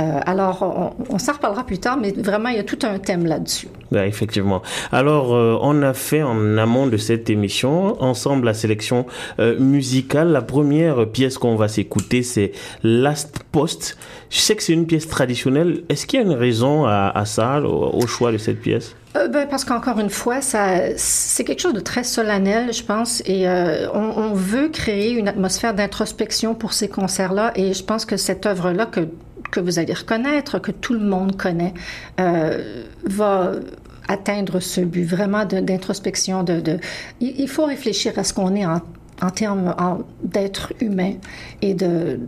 Euh, 0.00 0.20
alors, 0.26 0.94
on, 1.08 1.18
s'en 1.18 1.34
reparlera 1.34 1.64
plus 1.64 1.78
tard, 1.78 1.96
mais 1.96 2.12
vraiment, 2.12 2.48
il 2.48 2.56
y 2.56 2.58
a 2.58 2.64
tout 2.64 2.78
un 2.82 2.98
thème 2.98 3.26
là-dessus. 3.26 3.68
Ouais, 3.92 4.08
effectivement. 4.08 4.60
Alors, 4.90 5.34
euh, 5.34 5.56
on 5.60 5.82
a 5.82 5.94
fait 5.94 6.22
en 6.22 6.58
amont 6.58 6.88
de 6.88 6.96
cette 6.96 7.30
émission, 7.30 8.02
ensemble, 8.02 8.46
la 8.46 8.54
sélection 8.54 9.06
euh, 9.38 9.58
musicale. 9.58 10.32
La 10.32 10.42
première 10.42 11.08
pièce 11.08 11.38
qu'on 11.38 11.54
va 11.54 11.68
s'écouter, 11.68 12.22
c'est 12.22 12.52
Last 12.82 13.44
Post. 13.52 13.96
Je 14.30 14.38
sais 14.38 14.56
que 14.56 14.64
c'est 14.64 14.72
une 14.72 14.86
pièce 14.86 15.06
traditionnelle. 15.06 15.84
Est-ce 15.88 16.06
qu'il 16.06 16.20
y 16.20 16.22
a 16.22 16.26
une 16.26 16.32
raison 16.32 16.86
à, 16.86 17.12
à 17.14 17.24
ça, 17.24 17.60
au, 17.60 18.06
choix 18.08 18.32
de 18.32 18.38
cette 18.38 18.60
pièce? 18.60 18.96
Euh, 19.16 19.28
ben, 19.28 19.46
parce 19.48 19.64
qu'encore 19.64 20.00
une 20.00 20.10
fois, 20.10 20.40
ça, 20.40 20.96
c'est 20.96 21.44
quelque 21.44 21.60
chose 21.60 21.72
de 21.72 21.80
très 21.80 22.02
solennel, 22.02 22.72
je 22.72 22.82
pense, 22.82 23.22
et 23.26 23.48
euh, 23.48 23.88
on, 23.94 24.00
on, 24.00 24.34
veut 24.34 24.68
créer 24.70 25.12
une 25.12 25.28
atmosphère 25.28 25.72
d'introspection 25.72 26.56
pour 26.56 26.72
ces 26.72 26.88
concerts-là, 26.88 27.52
et 27.54 27.74
je 27.74 27.84
pense 27.84 28.04
que 28.04 28.16
cette 28.16 28.44
œuvre-là 28.44 28.86
que 28.86 29.06
que 29.54 29.60
vous 29.60 29.78
allez 29.78 29.94
reconnaître, 29.94 30.58
que 30.58 30.72
tout 30.72 30.94
le 30.94 31.06
monde 31.14 31.36
connaît, 31.36 31.72
euh, 32.20 32.84
va 33.04 33.52
atteindre 34.08 34.60
ce 34.60 34.80
but 34.80 35.04
vraiment 35.04 35.44
d'introspection. 35.46 36.42
De, 36.42 36.60
de, 36.60 36.78
il 37.20 37.48
faut 37.48 37.64
réfléchir 37.64 38.18
à 38.18 38.24
ce 38.24 38.34
qu'on 38.34 38.54
est 38.54 38.66
en, 38.66 38.80
en 39.22 39.30
termes 39.30 39.74
d'être 40.22 40.72
humain 40.80 41.14
et 41.62 41.74
de 41.74 42.20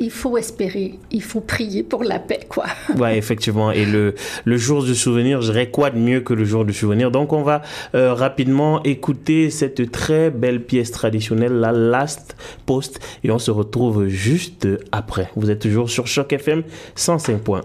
il 0.00 0.10
faut 0.10 0.36
espérer, 0.38 0.94
il 1.10 1.22
faut 1.22 1.40
prier 1.40 1.82
pour 1.82 2.04
la 2.04 2.18
paix, 2.18 2.40
quoi. 2.48 2.66
Ouais, 2.96 3.18
effectivement. 3.18 3.70
Et 3.70 3.84
le, 3.84 4.14
le 4.44 4.56
jour 4.56 4.82
du 4.82 4.94
souvenir, 4.94 5.40
je 5.42 5.52
dirais 5.52 5.70
quoi 5.70 5.90
de 5.90 5.98
mieux 5.98 6.20
que 6.20 6.34
le 6.34 6.44
jour 6.44 6.64
du 6.64 6.72
souvenir. 6.72 7.10
Donc, 7.10 7.32
on 7.32 7.42
va 7.42 7.62
euh, 7.94 8.14
rapidement 8.14 8.82
écouter 8.82 9.50
cette 9.50 9.90
très 9.90 10.30
belle 10.30 10.62
pièce 10.62 10.90
traditionnelle, 10.90 11.54
la 11.54 11.72
Last 11.72 12.36
Post, 12.66 13.00
et 13.24 13.30
on 13.30 13.38
se 13.38 13.50
retrouve 13.50 14.08
juste 14.08 14.68
après. 14.92 15.30
Vous 15.36 15.50
êtes 15.50 15.60
toujours 15.60 15.90
sur 15.90 16.06
Choc 16.06 16.32
FM 16.32 16.62
105.1. 16.96 17.62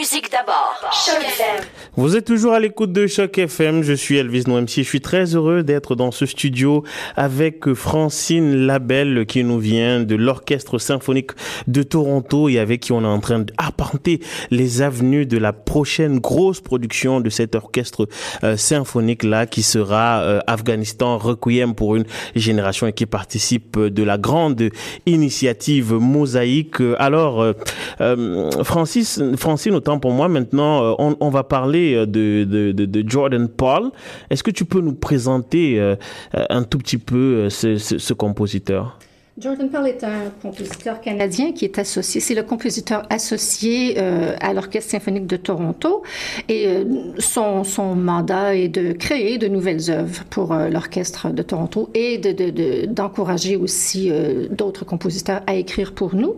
musique 0.00 0.30
d'abord. 0.32 0.80
Choc 0.92 1.22
FM. 1.22 1.62
Vous 1.94 2.16
êtes 2.16 2.24
toujours 2.24 2.54
à 2.54 2.60
l'écoute 2.60 2.90
de 2.90 3.06
Choc 3.06 3.36
FM. 3.36 3.82
Je 3.82 3.92
suis 3.92 4.16
Elvis 4.16 4.44
Noemsi. 4.46 4.82
Je 4.82 4.88
suis 4.88 5.02
très 5.02 5.34
heureux 5.34 5.62
d'être 5.62 5.94
dans 5.94 6.10
ce 6.10 6.24
studio 6.24 6.84
avec 7.16 7.74
Francine 7.74 8.64
Labelle 8.64 9.26
qui 9.26 9.44
nous 9.44 9.58
vient 9.58 10.00
de 10.00 10.14
l'Orchestre 10.14 10.78
symphonique 10.78 11.32
de 11.66 11.82
Toronto 11.82 12.48
et 12.48 12.58
avec 12.58 12.80
qui 12.80 12.92
on 12.92 13.02
est 13.02 13.06
en 13.06 13.20
train 13.20 13.40
d'apporter 13.40 14.20
les 14.50 14.80
avenues 14.80 15.26
de 15.26 15.36
la 15.36 15.52
prochaine 15.52 16.18
grosse 16.18 16.62
production 16.62 17.20
de 17.20 17.28
cet 17.28 17.54
orchestre 17.54 18.08
euh, 18.42 18.56
symphonique 18.56 19.22
là 19.22 19.44
qui 19.44 19.62
sera 19.62 20.22
euh, 20.22 20.40
Afghanistan 20.46 21.18
Requiem 21.18 21.74
pour 21.74 21.96
une 21.96 22.06
génération 22.34 22.86
et 22.86 22.94
qui 22.94 23.04
participe 23.04 23.78
de 23.78 24.02
la 24.02 24.16
grande 24.16 24.70
initiative 25.04 25.92
Mosaïque. 25.92 26.80
Alors, 26.98 27.42
euh, 27.42 27.52
euh, 28.00 28.50
Francine, 28.64 29.74
autant 29.74 29.89
pour 29.98 30.12
moi, 30.12 30.28
maintenant, 30.28 30.84
euh, 30.84 31.14
on, 31.20 31.30
va 31.30 31.42
parler 31.42 31.94
euh, 31.94 32.06
de, 32.06 32.44
de, 32.44 32.72
de, 32.72 33.08
Jordan 33.08 33.48
Paul. 33.48 33.90
Est-ce 34.30 34.42
que 34.42 34.50
tu 34.50 34.64
peux 34.64 34.80
nous 34.80 34.94
présenter 34.94 35.80
euh, 35.80 35.96
un 36.32 36.62
tout 36.62 36.78
petit 36.78 36.98
peu 36.98 37.48
ce 37.50 38.12
compositeur? 38.12 38.98
Jordan 39.40 39.70
Pearl 39.70 39.86
est 39.86 40.04
un 40.04 40.30
compositeur 40.42 41.00
canadien 41.00 41.52
qui 41.52 41.64
est 41.64 41.78
associé, 41.78 42.20
c'est 42.20 42.34
le 42.34 42.42
compositeur 42.42 43.06
associé 43.08 43.94
euh, 43.96 44.36
à 44.38 44.52
l'Orchestre 44.52 44.90
symphonique 44.90 45.26
de 45.26 45.36
Toronto 45.36 46.02
et 46.48 46.66
euh, 46.66 46.84
son, 47.18 47.64
mandat 47.94 48.54
est 48.54 48.68
de 48.68 48.92
créer 48.92 49.38
de 49.38 49.48
nouvelles 49.48 49.90
œuvres 49.90 50.24
pour 50.28 50.52
euh, 50.52 50.68
l'Orchestre 50.68 51.30
de 51.30 51.42
Toronto 51.42 51.88
et 51.94 52.18
de, 52.18 52.32
de, 52.32 52.50
de, 52.50 52.86
d'encourager 52.86 53.56
aussi 53.56 54.12
d'autres 54.50 54.84
compositeurs 54.84 55.40
à 55.46 55.54
écrire 55.54 55.94
pour 55.94 56.14
nous. 56.14 56.36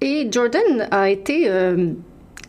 Et 0.00 0.28
Jordan 0.30 0.88
a 0.90 1.10
été 1.10 1.48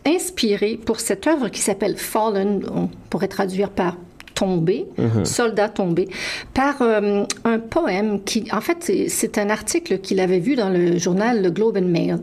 inspiré 0.04 0.78
pour 0.84 1.00
cette 1.00 1.26
œuvre 1.26 1.48
qui 1.48 1.60
s'appelle 1.60 1.96
Fallen, 1.96 2.64
on 2.72 2.88
pourrait 3.10 3.28
traduire 3.28 3.70
par 3.70 3.96
tombé, 4.46 4.86
soldat 5.24 5.68
tombé, 5.68 6.08
par 6.52 6.82
euh, 6.82 7.22
un 7.44 7.58
poème 7.60 8.20
qui, 8.24 8.40
en 8.52 8.60
fait, 8.60 8.78
c'est- 9.08 9.38
un 9.38 9.50
article 9.50 9.98
qu'il 9.98 10.18
avait 10.20 10.40
vu 10.40 10.56
dans 10.56 10.68
le 10.68 10.98
journal 10.98 11.42
Le 11.42 11.50
Globe 11.50 11.76
and 11.76 11.86
Mail. 11.96 12.18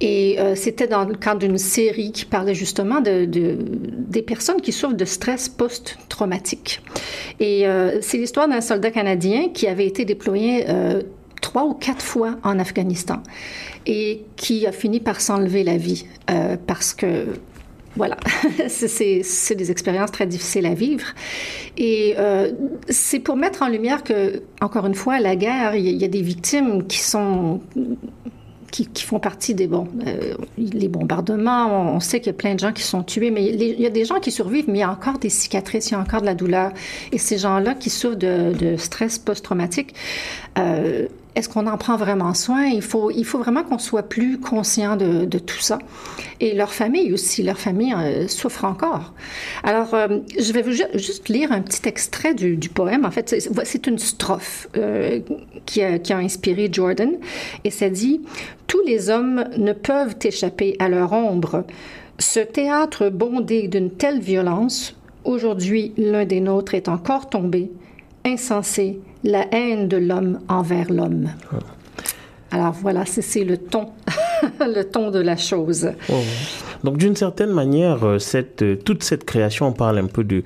Et 0.00 0.38
euh, 0.38 0.54
c'était 0.54 0.86
dans 0.86 1.04
le 1.04 1.14
cadre 1.14 1.40
d'une 1.40 1.58
série 1.58 2.12
qui 2.12 2.24
parlait 2.24 2.54
justement 2.54 3.00
de, 3.00 3.24
de- 3.24 3.56
des 4.14 4.22
personnes 4.22 4.60
qui 4.60 4.72
souffrent 4.72 4.96
de 4.96 5.04
stress 5.04 5.48
post-traumatique. 5.48 6.80
Et 7.40 7.66
euh, 7.66 7.98
c'est 8.00 8.16
l'histoire 8.18 8.48
d'un 8.48 8.60
soldat 8.60 8.90
canadien 8.92 9.48
qui 9.52 9.66
avait 9.66 9.86
été 9.86 10.04
déployé 10.04 10.64
trois 11.42 11.64
ou 11.64 11.74
quatre 11.74 12.02
fois 12.04 12.36
en 12.44 12.58
Afghanistan 12.58 13.18
et 13.86 14.22
qui 14.36 14.66
a 14.66 14.72
fini 14.72 15.00
par 15.00 15.20
s'enlever 15.20 15.64
la 15.64 15.76
vie 15.78 16.06
euh, 16.30 16.56
parce 16.66 16.92
que 16.94 17.26
voilà, 17.96 18.16
C'est- 18.68 19.54
des 19.54 19.70
expériences 19.70 20.12
très 20.12 20.26
difficiles 20.26 20.66
à 20.66 20.74
vivre. 20.74 21.06
Et 21.76 22.14
euh, 22.18 22.52
c'est 22.88 23.18
pour 23.18 23.36
mettre 23.36 23.62
en 23.62 23.68
lumière 23.68 24.04
que, 24.04 24.42
encore 24.60 24.86
une 24.86 24.94
fois, 24.94 25.18
la 25.18 25.36
guerre, 25.36 25.74
il 25.74 25.96
y, 26.00 26.04
a- 26.04 26.08
des 26.08 26.22
victimes 26.22 26.86
qui 26.86 26.98
sont 26.98 27.60
qui, 28.70 28.88
font 29.04 29.18
partie 29.18 29.54
des 29.54 29.68
euh, 29.72 30.34
les 30.56 30.88
bombardements. 30.88 31.94
On, 31.94 32.00
sait 32.00 32.20
qu'il 32.20 32.28
y 32.28 32.30
a 32.30 32.38
plein 32.38 32.54
de 32.54 32.60
gens 32.60 32.72
qui 32.72 32.82
sont 32.82 33.02
tués, 33.02 33.30
mais 33.32 33.44
il 33.44 33.80
y 33.80 33.86
a 33.86 33.90
des 33.90 34.04
gens 34.04 34.20
qui 34.20 34.30
survivent, 34.30 34.66
mais 34.68 34.78
il 34.78 34.80
y 34.82 34.84
a 34.84 34.90
encore 34.90 35.18
des 35.18 35.28
cicatrices, 35.28 35.90
il 35.90 35.94
y 35.94 35.96
a 35.96 36.00
encore 36.00 36.20
de 36.20 36.26
la 36.26 36.34
douleur. 36.34 36.70
Et 37.10 37.18
ces 37.18 37.38
gens-là 37.38 37.74
qui 37.74 37.90
souffrent 37.90 38.16
de, 38.16 38.52
de 38.56 38.76
stress 38.76 39.18
post-traumatique, 39.18 39.94
euh, 40.58 41.08
est-ce 41.36 41.48
qu'on 41.48 41.66
en 41.66 41.76
prend 41.78 41.96
vraiment 41.96 42.34
soin? 42.34 42.64
Il 42.66 42.82
faut, 42.82 43.10
il 43.10 43.24
faut 43.24 43.38
vraiment 43.38 43.62
qu'on 43.62 43.78
soit 43.78 44.02
plus 44.02 44.38
conscient 44.38 44.96
de, 44.96 45.24
tout 45.38 45.60
ça. 45.60 45.78
Et 46.40 46.54
leur 46.54 46.72
famille 46.72 47.12
aussi, 47.12 47.42
leur 47.42 47.58
famille 47.58 47.94
euh, 47.94 48.26
souffre 48.28 48.64
encore. 48.64 49.14
Alors, 49.62 49.94
euh, 49.94 50.18
je 50.38 50.52
vais 50.52 50.62
vous 50.62 50.72
ju- 50.72 50.82
juste 50.94 51.28
lire 51.28 51.52
un 51.52 51.60
petit 51.60 51.88
extrait 51.88 52.34
du, 52.34 52.56
poème. 52.68 53.04
En 53.04 53.10
fait, 53.10 53.28
c'est- 53.28 53.64
c'est 53.64 53.86
une 53.86 53.98
strophe 53.98 54.68
euh, 54.76 55.20
qui, 55.66 55.82
a, 55.82 55.98
qui 55.98 56.12
a 56.12 56.18
inspiré 56.18 56.68
Jordan. 56.72 57.12
Et 57.64 57.70
ça 57.70 57.88
dit 57.90 58.20
Tous 58.66 58.82
les 58.86 59.08
hommes 59.10 59.44
ne 59.56 59.72
peuvent 59.72 60.16
échapper 60.22 60.76
à 60.78 60.88
leur 60.88 61.12
ombre. 61.12 61.64
Ce 62.18 62.40
théâtre 62.40 63.08
bondé 63.08 63.68
d'une 63.68 63.90
telle 63.90 64.20
violence, 64.20 64.96
aujourd'hui 65.24 65.92
l'un 65.96 66.24
des 66.24 66.40
nôtres 66.40 66.74
est 66.74 66.88
encore 66.88 67.28
tombé. 67.30 67.70
Insensé, 68.26 69.00
la 69.24 69.46
haine 69.52 69.88
de 69.88 69.96
l'homme 69.96 70.40
envers 70.48 70.90
l'homme. 70.90 71.28
Alors 72.50 72.72
voilà, 72.72 73.04
c'est 73.06 73.22
c'est 73.22 73.44
le 73.44 73.56
ton, 73.56 73.90
le 74.60 74.82
ton 74.84 75.10
de 75.10 75.20
la 75.20 75.36
chose. 75.36 75.90
Oh. 76.08 76.14
Donc 76.84 76.96
d'une 76.96 77.16
certaine 77.16 77.50
manière, 77.50 78.04
euh, 78.04 78.18
cette, 78.18 78.62
euh, 78.62 78.76
toute 78.76 79.02
cette 79.02 79.24
création, 79.24 79.68
on 79.68 79.72
parle 79.72 79.98
un 79.98 80.06
peu 80.06 80.24
de, 80.24 80.42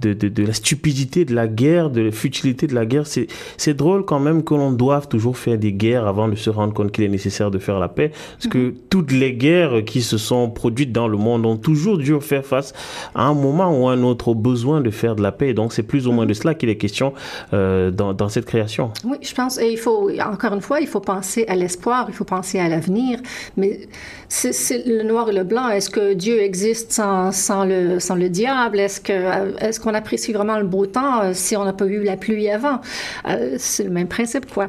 de, 0.00 0.12
de, 0.12 0.28
de 0.28 0.44
la 0.44 0.52
stupidité 0.52 1.24
de 1.24 1.34
la 1.34 1.46
guerre, 1.46 1.90
de 1.90 2.02
la 2.02 2.10
futilité 2.10 2.66
de 2.66 2.74
la 2.74 2.84
guerre. 2.86 3.06
C'est, 3.06 3.28
drôle 3.74 4.04
quand 4.04 4.18
même 4.18 4.44
que 4.44 4.54
l'on 4.54 4.72
doive 4.72 5.08
toujours 5.08 5.36
faire 5.36 5.58
des 5.58 5.72
guerres 5.72 6.06
avant 6.06 6.28
de 6.28 6.34
se 6.34 6.50
rendre 6.50 6.72
compte 6.72 6.90
qu'il 6.90 7.04
est 7.04 7.08
nécessaire 7.08 7.50
de 7.50 7.58
faire 7.58 7.78
la 7.78 7.88
paix. 7.88 8.12
Parce 8.32 8.48
que 8.48 8.74
toutes 8.90 9.12
les 9.12 9.34
guerres 9.34 9.84
qui 9.84 10.02
se 10.02 10.18
sont 10.18 10.50
produites 10.50 10.90
dans 10.90 11.06
le 11.06 11.18
monde 11.18 11.46
ont 11.46 11.56
toujours 11.56 11.98
dû 11.98 12.18
faire 12.20 12.44
face 12.44 12.72
à 13.14 13.24
un 13.24 13.34
moment 13.34 13.70
ou 13.78 13.88
un 13.88 14.02
autre 14.02 14.28
au 14.28 14.34
besoin 14.34 14.80
de 14.80 14.90
faire 14.90 15.16
de 15.16 15.22
la 15.22 15.32
paix. 15.32 15.50
Et 15.50 15.54
donc 15.54 15.72
c'est 15.72 15.82
plus 15.82 16.06
ou 16.06 16.12
moins 16.12 16.26
de 16.26 16.34
cela 16.34 16.54
qu'il 16.54 16.70
est 16.70 16.76
question 16.76 17.12
euh, 17.52 17.90
dans, 17.90 18.14
dans 18.14 18.28
cette 18.28 18.46
création. 18.46 18.90
Oui, 19.04 19.18
je 19.22 19.34
pense, 19.34 19.58
et 19.58 19.70
il 19.70 19.78
faut, 19.78 20.10
encore 20.20 20.54
une 20.54 20.60
fois, 20.60 20.80
il 20.80 20.86
faut 20.86 21.00
penser 21.00 21.44
à 21.48 21.54
l'espoir, 21.54 22.06
il 22.08 22.14
faut 22.14 22.24
penser 22.24 22.58
à 22.58 22.68
l'avenir, 22.68 23.20
mais 23.56 23.80
c'est 24.28 24.86
le 24.86 25.02
noir 25.02 25.30
et 25.30 25.32
le 25.32 25.44
blanc. 25.44 25.68
Est-ce 25.68 25.90
que 25.90 26.14
Dieu 26.14 26.40
existe 26.40 26.92
sans, 26.92 27.32
sans, 27.32 27.64
le, 27.64 27.98
sans 28.00 28.14
le 28.14 28.28
diable? 28.28 28.80
Est-ce 28.80 29.00
que 29.00 29.58
est-ce 29.62 29.80
qu'on 29.80 29.94
apprécie 29.94 30.32
vraiment 30.32 30.58
le 30.58 30.66
beau 30.66 30.86
temps 30.86 31.22
euh, 31.22 31.30
si 31.34 31.56
on 31.56 31.64
n'a 31.64 31.72
pas 31.72 31.86
eu 31.86 32.02
la 32.02 32.16
pluie 32.16 32.50
avant? 32.50 32.80
Euh, 33.28 33.56
c'est 33.58 33.84
le 33.84 33.90
même 33.90 34.08
principe, 34.08 34.52
quoi. 34.52 34.68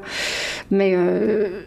Mais 0.71 0.93
euh, 0.95 1.61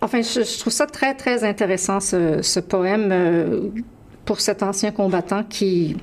enfin, 0.00 0.22
je, 0.22 0.58
trouve 0.58 0.72
ça 0.72 0.86
très, 0.86 1.14
très 1.14 1.44
intéressant, 1.44 2.00
ce, 2.00 2.42
ce 2.42 2.60
poème, 2.60 3.72
pour 4.24 4.40
cet 4.40 4.62
ancien 4.62 4.90
combattant 4.90 5.42
qui 5.44 5.96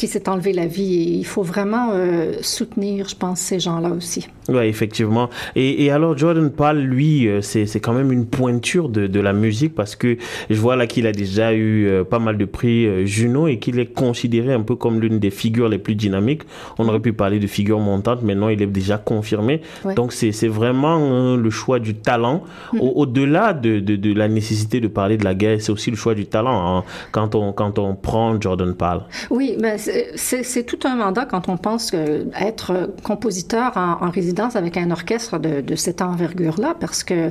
qui 0.00 0.06
s'est 0.06 0.30
enlevé 0.30 0.54
la 0.54 0.66
vie. 0.66 0.94
Et 0.94 1.12
il 1.18 1.26
faut 1.26 1.42
vraiment 1.42 1.90
euh, 1.92 2.32
soutenir, 2.40 3.06
je 3.06 3.14
pense, 3.14 3.38
ces 3.38 3.60
gens-là 3.60 3.90
aussi. 3.90 4.26
Oui, 4.48 4.64
effectivement. 4.64 5.28
Et, 5.54 5.84
et 5.84 5.90
alors, 5.90 6.16
Jordan 6.16 6.50
Paul, 6.50 6.78
lui, 6.78 7.28
euh, 7.28 7.42
c'est, 7.42 7.66
quand 7.80 7.92
même 7.92 8.10
une 8.10 8.24
pointure 8.24 8.88
de, 8.88 9.06
de 9.06 9.20
la 9.20 9.34
musique 9.34 9.74
parce 9.74 9.96
que 9.96 10.16
je 10.48 10.58
vois 10.58 10.74
là 10.74 10.86
qu'il 10.86 11.06
a 11.06 11.12
déjà 11.12 11.52
eu 11.52 11.86
euh, 11.86 12.02
pas 12.02 12.18
mal 12.18 12.38
de 12.38 12.46
prix 12.46 13.06
Juno 13.06 13.46
et 13.46 13.58
qu'il 13.58 13.78
est 13.78 13.92
considéré 13.92 14.54
un 14.54 14.62
peu 14.62 14.74
comme 14.74 15.02
l'une 15.02 15.18
des 15.18 15.30
figures 15.30 15.68
les 15.68 15.76
plus 15.76 15.96
dynamiques. 15.96 16.42
On 16.78 16.88
aurait 16.88 17.00
pu 17.00 17.12
parler 17.12 17.38
de 17.38 17.46
figure 17.46 17.78
montante, 17.78 18.20
mais 18.22 18.34
non, 18.34 18.48
il 18.48 18.62
est 18.62 18.66
déjà 18.66 18.96
confirmé. 18.96 19.60
Ouais. 19.84 19.94
Donc, 19.94 20.14
c'est, 20.14 20.30
vraiment 20.48 21.36
le 21.36 21.50
choix 21.50 21.78
du 21.78 21.94
talent. 21.94 22.42
Au, 22.72 22.92
au-delà 23.02 23.52
de, 23.52 23.80
de, 23.80 23.96
de 23.96 24.14
la 24.14 24.28
nécessité 24.28 24.80
de 24.80 24.88
parler 24.88 25.18
de 25.18 25.24
la 25.24 25.34
guerre, 25.34 25.60
c'est 25.60 25.72
aussi 25.72 25.90
le 25.90 25.96
choix 25.96 26.14
du 26.14 26.24
talent 26.24 26.78
hein, 26.78 26.84
quand, 27.12 27.34
on, 27.34 27.52
quand 27.52 27.78
on 27.78 27.94
prend 27.94 28.40
Jordan 28.40 28.74
Paul. 28.74 29.02
Oui, 29.28 29.56
mais 29.60 29.76
c'est- 30.16 30.64
tout 30.64 30.78
un 30.86 30.94
mandat 30.96 31.24
quand 31.24 31.48
on 31.48 31.56
pense 31.56 31.90
que 31.90 32.26
être 32.38 32.90
compositeur 33.02 33.72
en, 33.76 34.06
en 34.06 34.10
résidence 34.10 34.54
avec 34.56 34.76
un 34.76 34.90
orchestre 34.90 35.38
de, 35.38 35.60
de 35.60 35.74
cette 35.74 36.02
envergure-là, 36.02 36.74
parce 36.78 37.02
que 37.02 37.14
euh, 37.14 37.30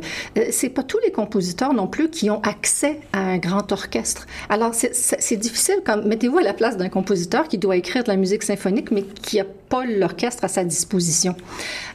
c'est 0.51 0.69
pas 0.69 0.83
tous 0.83 0.97
les 1.05 1.11
compositeurs 1.11 1.73
non 1.73 1.87
plus 1.87 2.09
qui 2.09 2.29
ont 2.29 2.41
accès 2.41 2.99
à 3.13 3.19
un 3.19 3.37
grand 3.37 3.71
orchestre. 3.71 4.25
Alors 4.49 4.73
c'est- 4.73 5.37
difficile 5.37 5.75
quand 5.85 6.03
mettez-vous 6.05 6.39
à 6.39 6.43
la 6.43 6.53
place 6.53 6.75
d'un 6.75 6.89
compositeur 6.89 7.47
qui 7.47 7.57
doit 7.57 7.75
écrire 7.77 8.03
de 8.03 8.09
la 8.09 8.17
musique 8.17 8.43
symphonique 8.43 8.91
mais 8.91 9.03
qui 9.03 9.39
a 9.39 9.45
pas 9.69 9.85
l'orchestre 9.85 10.43
à 10.43 10.47
sa 10.47 10.63
disposition. 10.63 11.35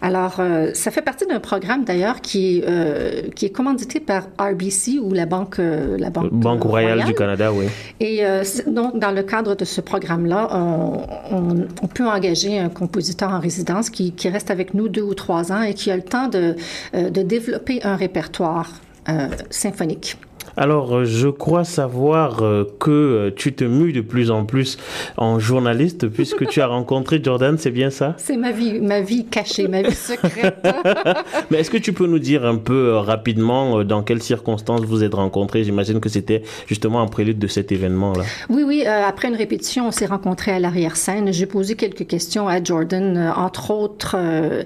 Alors 0.00 0.36
euh, 0.38 0.70
ça 0.74 0.90
fait 0.92 1.02
partie 1.02 1.26
d'un 1.26 1.40
programme 1.40 1.84
d'ailleurs 1.84 2.20
qui 2.20 2.58
est 2.58 2.64
euh, 2.68 3.22
qui 3.34 3.46
est 3.46 3.50
commandité 3.50 3.98
par 4.00 4.28
RBC 4.38 5.00
ou 5.02 5.12
la 5.12 5.26
banque 5.26 5.58
euh, 5.58 5.96
la 5.98 6.10
banque, 6.10 6.32
Banque 6.32 6.62
Royale, 6.62 7.04
du 7.04 7.14
Canada, 7.14 7.52
oui. 7.52 7.66
et 8.00 8.24
euh, 8.24 8.44
donc, 8.68 8.98
dans 8.98 9.10
le 9.10 9.22
cadre 9.24 9.54
de 9.56 9.64
ce 9.64 9.80
programme-là, 9.80 10.48
on, 10.54 11.86
peut 11.94 12.08
engager 12.08 12.58
un 12.58 12.68
compositeur 12.68 13.30
en 13.30 13.40
résidence 13.40 13.90
qui, 13.90 14.12
reste 14.24 14.50
avec 14.50 14.74
nous 14.74 14.88
deux 14.88 15.02
ou 15.02 15.14
trois 15.14 15.52
ans 15.52 15.62
et 15.62 15.74
qui 15.74 15.90
a 15.90 15.96
le 15.96 16.02
temps 16.02 16.28
de, 16.28 16.56
euh, 16.94 17.10
développer 17.10 17.82
un 17.84 17.96
répertoire 17.96 18.80
euh, 19.08 19.28
symphonique. 19.50 20.16
Alors, 20.56 20.96
euh, 20.96 21.04
je 21.04 21.28
crois 21.28 21.64
savoir 21.64 22.42
euh, 22.42 22.64
que 22.78 22.90
euh, 22.90 23.30
tu 23.34 23.52
te 23.52 23.64
mues 23.64 23.92
de 23.92 24.00
plus 24.00 24.30
en 24.30 24.44
plus 24.44 24.78
en 25.16 25.38
journaliste 25.38 26.08
puisque 26.08 26.46
tu 26.46 26.60
as 26.60 26.66
rencontré 26.66 27.20
Jordan, 27.22 27.56
c'est 27.58 27.70
bien 27.70 27.90
ça? 27.90 28.14
C'est 28.18 28.36
ma 28.36 28.52
vie, 28.52 28.80
ma 28.80 29.00
vie 29.00 29.24
cachée, 29.24 29.68
ma 29.68 29.82
vie 29.82 29.94
secrète. 29.94 30.56
Mais 31.50 31.58
est-ce 31.58 31.70
que 31.70 31.78
tu 31.78 31.92
peux 31.92 32.06
nous 32.06 32.18
dire 32.18 32.44
un 32.46 32.56
peu 32.56 32.96
rapidement 32.96 33.84
dans 33.84 34.02
quelles 34.02 34.22
circonstances 34.22 34.82
vous 34.82 35.02
êtes 35.02 35.14
rencontrés? 35.14 35.64
J'imagine 35.64 36.00
que 36.00 36.08
c'était 36.08 36.42
justement 36.66 37.00
en 37.00 37.08
prélude 37.08 37.38
de 37.38 37.46
cet 37.46 37.72
événement-là. 37.72 38.24
Oui, 38.48 38.62
oui. 38.64 38.84
euh, 38.86 39.02
après 39.06 39.28
une 39.28 39.36
répétition, 39.36 39.88
on 39.88 39.90
s'est 39.90 40.06
rencontrés 40.06 40.52
à 40.52 40.58
l'arrière-scène. 40.58 41.32
J'ai 41.32 41.46
posé 41.46 41.74
quelques 41.74 42.06
questions 42.06 42.48
à 42.48 42.62
Jordan, 42.62 43.16
euh, 43.16 43.32
entre 43.32 43.70
autres, 43.70 44.16
euh, 44.16 44.62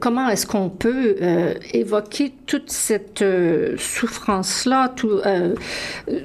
comment 0.00 0.28
est-ce 0.28 0.46
qu'on 0.46 0.68
peut 0.68 1.16
évoquer 1.72 2.32
toute 2.46 2.70
cette 2.70 3.24
souffrance-là, 3.76 4.92
tout, 4.94 5.15
euh, 5.24 5.54
euh, 6.08 6.20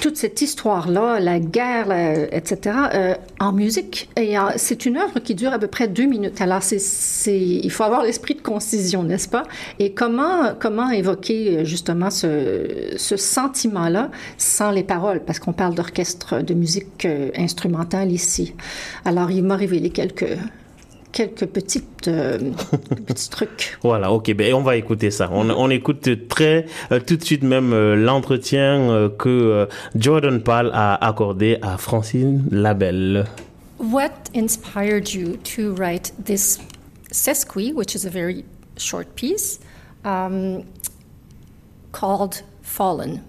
toute 0.00 0.16
cette 0.16 0.42
histoire-là, 0.42 1.18
la 1.18 1.38
guerre, 1.38 1.90
etc., 2.30 2.76
euh, 2.92 3.14
en 3.40 3.52
musique. 3.52 4.10
Et 4.18 4.34
c'est 4.56 4.84
une 4.84 4.98
œuvre 4.98 5.18
qui 5.18 5.34
dure 5.34 5.54
à 5.54 5.58
peu 5.58 5.66
près 5.66 5.88
deux 5.88 6.04
minutes. 6.04 6.42
Alors, 6.42 6.60
il 7.26 7.70
faut 7.70 7.84
avoir 7.84 8.02
l'esprit 8.02 8.34
de 8.34 8.42
concision, 8.42 9.02
n'est-ce 9.02 9.28
pas? 9.28 9.44
Et 9.78 9.92
comment, 9.92 10.52
comment 10.60 10.90
évoquer 10.90 11.64
justement 11.64 12.10
ce 12.10 12.96
sentiment-là 12.98 14.10
sans 14.36 14.72
les 14.72 14.82
paroles? 14.82 15.20
Parce 15.24 15.38
qu'on 15.38 15.54
parle 15.54 15.74
d'orchestre 15.74 16.42
de 16.42 16.52
musique 16.52 17.08
instrumentale 17.38 18.12
ici. 18.12 18.52
Alors, 19.06 19.30
il 19.30 19.42
m'a 19.42 19.56
révélé 19.56 19.88
quelques 19.88 20.36
quelques 21.14 21.46
petites, 21.46 22.08
euh, 22.08 22.38
petits 23.06 23.30
trucs. 23.30 23.78
Voilà, 23.82 24.12
ok, 24.12 24.34
ben 24.34 24.52
on 24.52 24.60
va 24.60 24.76
écouter 24.76 25.10
ça. 25.10 25.30
On, 25.32 25.48
on 25.48 25.70
écoute 25.70 26.28
très 26.28 26.66
euh, 26.92 27.00
tout 27.00 27.16
de 27.16 27.24
suite 27.24 27.44
même 27.44 27.72
euh, 27.72 27.94
l'entretien 27.94 28.90
euh, 28.90 29.08
que 29.08 29.28
euh, 29.28 29.66
Jordan 29.94 30.42
Pal 30.42 30.70
a 30.74 31.06
accordé 31.06 31.58
à 31.62 31.78
Francine 31.78 32.44
Labelle. 32.50 33.26
What 33.78 34.10
inspired 34.34 35.14
you 35.14 35.36
to 35.54 35.74
write 35.74 36.12
this 36.22 36.58
sesqui, 37.10 37.72
which 37.72 37.94
is 37.94 38.04
a 38.04 38.10
very 38.10 38.44
short 38.76 39.14
piece, 39.14 39.60
um, 40.04 40.64
called 41.92 42.42
Fallen? 42.62 43.20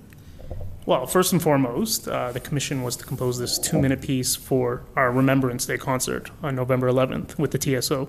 Well, 0.87 1.07
first 1.07 1.33
and 1.33 1.41
foremost, 1.41 2.07
uh, 2.07 2.31
the 2.31 2.39
commission 2.39 2.83
was 2.83 2.95
to 2.97 3.05
compose 3.05 3.39
this 3.39 3.57
two 3.57 3.81
minute 3.81 4.01
piece 4.01 4.35
for 4.35 4.83
our 4.95 5.11
Remembrance 5.11 5.65
Day 5.65 5.79
concert 5.79 6.29
on 6.43 6.55
November 6.55 6.87
11th 6.87 7.39
with 7.39 7.49
the 7.49 7.57
TSO. 7.57 8.07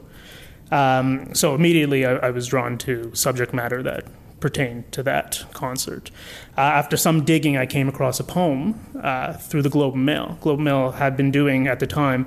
Um, 0.70 1.34
so 1.34 1.54
immediately 1.54 2.04
I, 2.04 2.16
I, 2.16 2.30
was 2.30 2.48
drawn 2.48 2.76
to 2.78 3.14
subject 3.14 3.54
matter 3.54 3.82
that 3.84 4.04
pertained 4.40 4.92
to 4.92 5.02
that 5.04 5.42
concert. 5.54 6.10
Uh, 6.58 6.60
after 6.60 6.98
some 6.98 7.24
digging, 7.24 7.56
I 7.56 7.64
came 7.64 7.88
across 7.88 8.20
a 8.20 8.24
poem 8.24 8.78
uh, 9.00 9.34
through 9.34 9.62
the 9.62 9.70
Globe 9.70 9.94
and 9.94 10.04
Mail. 10.04 10.36
Globe 10.42 10.58
and 10.58 10.64
Mail 10.64 10.90
had 10.90 11.16
been 11.16 11.30
doing 11.30 11.68
at 11.68 11.80
the 11.80 11.86
time 11.86 12.26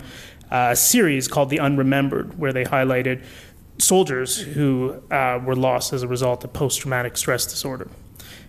uh, 0.50 0.70
a 0.72 0.76
series 0.76 1.28
called 1.28 1.50
The 1.50 1.60
Unremembered, 1.60 2.38
where 2.38 2.54
they 2.54 2.64
highlighted 2.64 3.24
soldiers 3.78 4.40
who 4.40 5.04
uh, 5.12 5.40
were 5.46 5.56
lost 5.56 5.94
as 5.94 6.02
a 6.02 6.08
result 6.08 6.44
of 6.44 6.54
post 6.54 6.80
traumatic 6.80 7.18
stress 7.18 7.46
disorder 7.46 7.90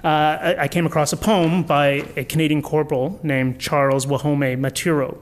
uh, 0.04 0.54
I 0.58 0.68
came 0.68 0.86
across 0.86 1.12
a 1.12 1.16
poem 1.16 1.62
by 1.62 2.04
a 2.16 2.24
Canadian 2.24 2.62
corporal 2.62 3.20
named 3.22 3.58
Charles 3.58 4.06
Wahome 4.06 4.58
Maturo. 4.58 5.18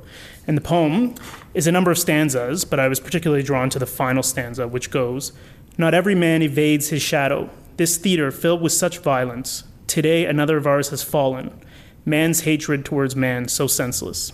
And 0.47 0.57
the 0.57 0.63
poem 0.63 1.15
is 1.53 1.67
a 1.67 1.73
number 1.73 1.91
of 1.91 1.99
stanzas, 1.99 2.65
but 2.65 2.81
I 2.81 2.89
was 2.89 3.01
particularly 3.01 3.43
drawn 3.43 3.71
to 3.71 3.79
the 3.79 3.87
final 3.87 4.23
stanza, 4.23 4.69
which 4.69 4.91
goes 4.91 5.33
Not 5.77 5.95
every 5.95 6.15
man 6.15 6.43
evades 6.43 6.89
his 6.89 7.03
shadow. 7.03 7.51
This 7.77 7.97
theater 7.97 8.31
filled 8.31 8.63
with 8.63 8.73
such 8.73 8.99
violence. 8.99 9.65
Today 9.87 10.25
another 10.25 10.57
of 10.57 10.67
ours 10.67 10.91
has 10.91 11.03
fallen. 11.03 11.61
Man's 12.05 12.41
hatred 12.41 12.85
towards 12.85 13.15
man 13.15 13.49
so 13.49 13.67
senseless. 13.67 14.33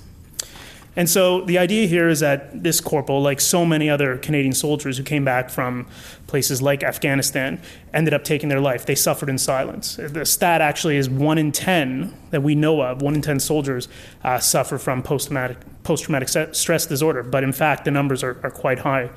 And 0.96 1.10
so 1.10 1.40
the 1.40 1.58
idea 1.58 1.86
here 1.86 2.08
is 2.08 2.20
that 2.20 2.62
this 2.62 2.80
corporal, 2.80 3.20
like 3.20 3.40
so 3.40 3.64
many 3.64 3.90
other 3.90 4.16
Canadian 4.16 4.52
soldiers 4.52 4.96
who 4.96 5.02
came 5.02 5.24
back 5.24 5.50
from 5.50 5.86
places 6.26 6.62
like 6.62 6.82
Afghanistan, 6.82 7.60
ended 7.92 8.14
up 8.14 8.24
taking 8.24 8.48
their 8.48 8.60
life. 8.60 8.86
They 8.86 8.94
suffered 8.94 9.28
in 9.28 9.38
silence. 9.38 9.96
The 9.96 10.24
stat 10.24 10.60
actually 10.60 10.96
is 10.96 11.08
one 11.08 11.38
in 11.38 11.52
10 11.52 12.14
that 12.30 12.42
we 12.42 12.54
know 12.54 12.80
of, 12.80 13.02
one 13.02 13.14
in 13.14 13.22
10 13.22 13.40
soldiers 13.40 13.88
uh, 14.22 14.38
suffer 14.38 14.78
from 14.78 15.02
post 15.02 15.28
traumatic, 15.28 15.58
post 15.82 16.04
traumatic 16.04 16.28
stress 16.54 16.86
disorder. 16.86 17.22
But 17.22 17.44
in 17.44 17.52
fact, 17.52 17.84
the 17.84 17.90
numbers 17.90 18.22
are, 18.22 18.40
are 18.42 18.50
quite 18.50 18.80
high. 18.80 19.10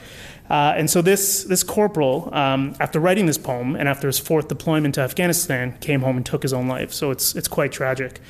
Uh, 0.50 0.74
and 0.78 0.90
so 0.90 1.02
this, 1.02 1.44
this 1.44 1.64
corporal, 1.64 2.34
um, 2.34 2.74
after 2.80 3.00
writing 3.00 3.26
this 3.26 3.38
poem 3.38 3.76
and 3.76 3.90
after 3.90 4.08
his 4.08 4.18
fourth 4.18 4.48
deployment 4.48 4.96
to 4.96 5.02
Afghanistan, 5.02 5.78
came 5.80 6.02
home 6.02 6.18
and 6.18 6.26
took 6.26 6.42
his 6.42 6.54
own 6.54 6.68
life. 6.68 6.94
So 6.94 7.12
it's, 7.12 7.36
it's 7.36 7.50
quite 7.50 7.72
tragic. 7.72 8.22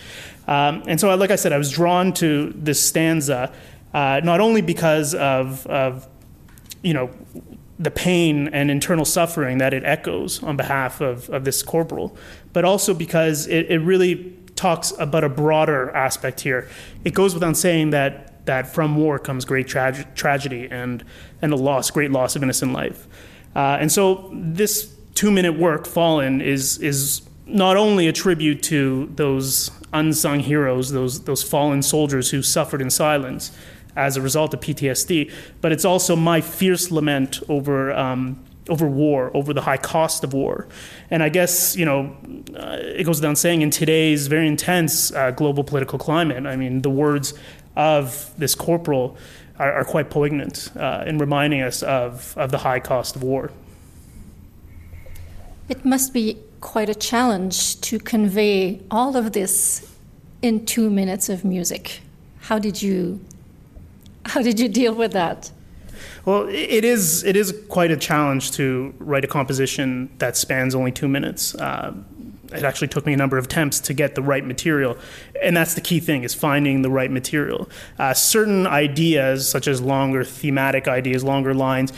Um, 0.47 0.83
and 0.87 0.99
so, 0.99 1.13
like 1.15 1.29
I 1.29 1.35
said, 1.35 1.51
I 1.53 1.57
was 1.57 1.71
drawn 1.71 2.13
to 2.13 2.53
this 2.55 2.83
stanza 2.83 3.53
uh, 3.93 4.21
not 4.23 4.39
only 4.39 4.61
because 4.61 5.15
of, 5.15 5.65
of, 5.67 6.07
you 6.83 6.93
know, 6.93 7.09
the 7.79 7.91
pain 7.91 8.47
and 8.49 8.71
internal 8.71 9.05
suffering 9.05 9.59
that 9.59 9.73
it 9.73 9.83
echoes 9.83 10.41
on 10.41 10.57
behalf 10.57 10.99
of, 10.99 11.29
of 11.29 11.45
this 11.45 11.61
corporal, 11.61 12.17
but 12.53 12.65
also 12.65 12.93
because 12.93 13.47
it, 13.47 13.69
it 13.69 13.79
really 13.79 14.33
talks 14.55 14.91
about 14.97 15.23
a 15.23 15.29
broader 15.29 15.91
aspect 15.91 16.41
here. 16.41 16.67
It 17.05 17.13
goes 17.13 17.33
without 17.33 17.55
saying 17.55 17.91
that 17.91 18.45
that 18.47 18.73
from 18.73 18.95
war 18.95 19.19
comes 19.19 19.45
great 19.45 19.67
tra- 19.67 20.05
tragedy 20.15 20.67
and, 20.71 21.03
and 21.41 21.53
a 21.53 21.55
loss, 21.55 21.91
great 21.91 22.11
loss 22.11 22.35
of 22.35 22.41
innocent 22.41 22.73
life. 22.73 23.07
Uh, 23.55 23.77
and 23.79 23.91
so 23.91 24.29
this 24.33 24.95
two 25.13 25.29
minute 25.29 25.57
work, 25.57 25.85
Fallen, 25.85 26.41
is, 26.41 26.77
is 26.79 27.21
not 27.45 27.77
only 27.77 28.07
a 28.07 28.13
tribute 28.13 28.63
to 28.63 29.11
those 29.15 29.69
unsung 29.93 30.39
heroes, 30.39 30.91
those, 30.91 31.25
those 31.25 31.43
fallen 31.43 31.81
soldiers 31.81 32.31
who 32.31 32.41
suffered 32.41 32.81
in 32.81 32.89
silence 32.89 33.55
as 33.97 34.15
a 34.15 34.21
result 34.21 34.53
of 34.53 34.61
PTSD, 34.61 35.31
but 35.59 35.71
it's 35.71 35.83
also 35.83 36.15
my 36.15 36.39
fierce 36.39 36.91
lament 36.91 37.41
over. 37.49 37.91
Um, 37.93 38.43
over 38.69 38.85
war, 38.85 39.31
over 39.33 39.53
the 39.53 39.61
high 39.61 39.77
cost 39.77 40.25
of 40.25 40.33
war. 40.33 40.67
And 41.09 41.23
I 41.23 41.29
guess, 41.29 41.77
you 41.77 41.85
know, 41.85 42.17
uh, 42.53 42.77
it 42.81 43.05
goes 43.05 43.21
without 43.21 43.37
saying 43.37 43.61
in 43.61 43.71
today's 43.71 44.27
very 44.27 44.45
intense 44.45 45.09
uh, 45.13 45.31
global 45.31 45.63
political 45.63 45.97
climate, 45.97 46.45
I 46.45 46.57
mean, 46.57 46.81
the 46.81 46.89
words 46.89 47.33
of 47.77 48.33
this 48.37 48.55
corporal 48.55 49.15
are, 49.57 49.71
are 49.71 49.85
quite 49.85 50.09
poignant 50.09 50.69
uh, 50.75 51.03
in 51.07 51.17
reminding 51.17 51.61
us 51.61 51.81
of, 51.81 52.33
of 52.37 52.51
the 52.51 52.57
high 52.57 52.81
cost 52.81 53.15
of 53.15 53.23
war. 53.23 53.51
It 55.69 55.85
must 55.85 56.13
be 56.13 56.37
quite 56.61 56.89
a 56.89 56.95
challenge 56.95 57.79
to 57.81 57.99
convey 57.99 58.81
all 58.89 59.15
of 59.15 59.33
this 59.33 59.93
in 60.41 60.65
two 60.65 60.89
minutes 60.89 61.29
of 61.29 61.43
music. 61.43 62.01
How 62.41 62.59
did 62.59 62.81
you 62.81 63.19
how 64.27 64.41
did 64.41 64.59
you 64.59 64.67
deal 64.67 64.93
with 64.93 65.13
that? 65.13 65.51
Well, 66.25 66.47
it 66.49 66.83
is 66.83 67.23
it 67.23 67.35
is 67.35 67.53
quite 67.69 67.89
a 67.89 67.97
challenge 67.97 68.51
to 68.51 68.93
write 68.99 69.23
a 69.23 69.27
composition 69.27 70.09
that 70.19 70.37
spans 70.37 70.75
only 70.75 70.91
two 70.91 71.07
minutes. 71.07 71.55
Uh, 71.55 71.93
it 72.53 72.63
actually 72.63 72.87
took 72.87 73.05
me 73.05 73.13
a 73.13 73.17
number 73.17 73.37
of 73.37 73.45
attempts 73.45 73.79
to 73.81 73.93
get 73.93 74.15
the 74.15 74.21
right 74.21 74.45
material 74.45 74.97
and 75.41 75.55
that's 75.55 75.73
the 75.73 75.81
key 75.81 75.99
thing 75.99 76.23
is 76.23 76.33
finding 76.33 76.81
the 76.81 76.89
right 76.89 77.11
material 77.11 77.69
uh, 77.99 78.13
certain 78.13 78.65
ideas 78.65 79.47
such 79.47 79.67
as 79.67 79.81
longer 79.81 80.23
thematic 80.23 80.87
ideas 80.87 81.25
longer 81.25 81.53
lines 81.53 81.91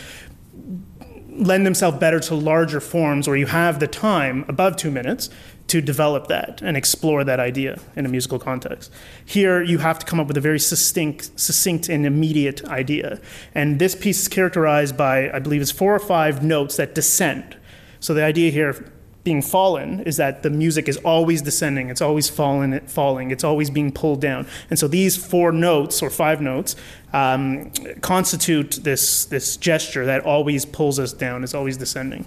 lend 1.29 1.65
themselves 1.65 1.97
better 1.99 2.19
to 2.19 2.35
larger 2.35 2.79
forms 2.79 3.27
where 3.27 3.37
you 3.37 3.45
have 3.45 3.79
the 3.79 3.87
time 3.87 4.43
above 4.47 4.75
two 4.75 4.91
minutes 4.91 5.29
to 5.69 5.81
develop 5.81 6.27
that 6.27 6.61
and 6.61 6.75
explore 6.75 7.23
that 7.23 7.39
idea 7.39 7.79
in 7.95 8.05
a 8.05 8.09
musical 8.09 8.39
context. 8.39 8.91
Here, 9.25 9.61
you 9.61 9.77
have 9.79 9.99
to 9.99 10.05
come 10.05 10.19
up 10.19 10.27
with 10.27 10.37
a 10.37 10.41
very 10.41 10.59
succinct, 10.59 11.39
succinct 11.39 11.89
and 11.89 12.05
immediate 12.05 12.65
idea. 12.65 13.19
And 13.55 13.79
this 13.79 13.95
piece 13.95 14.21
is 14.21 14.27
characterized 14.27 14.97
by, 14.97 15.31
I 15.31 15.39
believe, 15.39 15.61
it's 15.61 15.71
four 15.71 15.95
or 15.95 15.99
five 15.99 16.43
notes 16.43 16.77
that 16.77 16.95
descend. 16.95 17.57
So 17.99 18.13
the 18.13 18.23
idea 18.23 18.51
here 18.51 18.91
being 19.23 19.41
fallen 19.41 19.99
is 20.01 20.17
that 20.17 20.43
the 20.43 20.49
music 20.49 20.87
is 20.87 20.97
always 20.97 21.41
descending, 21.41 21.89
it's 21.89 22.01
always 22.01 22.29
falling, 22.29 22.79
falling, 22.87 23.31
it's 23.31 23.43
always 23.43 23.69
being 23.69 23.91
pulled 23.91 24.21
down. 24.21 24.47
And 24.69 24.79
so 24.79 24.87
these 24.87 25.17
four 25.17 25.51
notes 25.51 26.01
or 26.01 26.09
five 26.09 26.41
notes 26.41 26.75
um, 27.13 27.71
constitute 28.01 28.79
this, 28.83 29.25
this 29.25 29.57
gesture 29.57 30.05
that 30.05 30.23
always 30.23 30.65
pulls 30.65 30.99
us 30.99 31.13
down, 31.13 31.43
is 31.43 31.53
always 31.53 31.77
descending. 31.77 32.25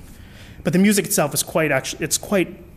But 0.64 0.74
the 0.74 0.78
music 0.78 1.06
itself 1.06 1.34
is 1.34 1.42
quite 1.42 1.72
actually, 1.72 2.04
it's 2.04 2.18
quite 2.18 2.71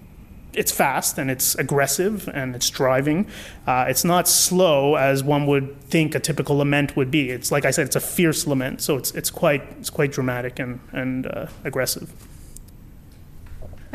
it's 0.56 0.72
fast 0.72 1.18
and 1.18 1.30
it's 1.30 1.56
aggressive 1.56 2.30
and 2.34 2.56
it's 2.56 2.70
driving. 2.70 3.28
Uh, 3.68 3.86
it's 3.88 4.04
not 4.04 4.28
slow 4.28 4.96
as 4.96 5.24
one 5.24 5.46
would 5.46 5.80
think 5.82 6.16
a 6.16 6.20
typical 6.20 6.58
lament 6.58 6.96
would 6.96 7.12
be. 7.12 7.30
It's 7.30 7.52
like 7.52 7.66
I 7.66 7.72
said, 7.72 7.88
it's 7.88 7.96
a 7.96 8.02
fierce 8.02 8.48
lament, 8.48 8.82
so 8.82 8.98
it's 8.98 9.12
it's 9.12 9.30
quite 9.30 9.64
it's 9.80 9.90
quite 9.90 10.12
dramatic 10.12 10.60
and 10.60 10.80
and 10.92 11.28
uh, 11.28 11.48
aggressive. 11.64 12.12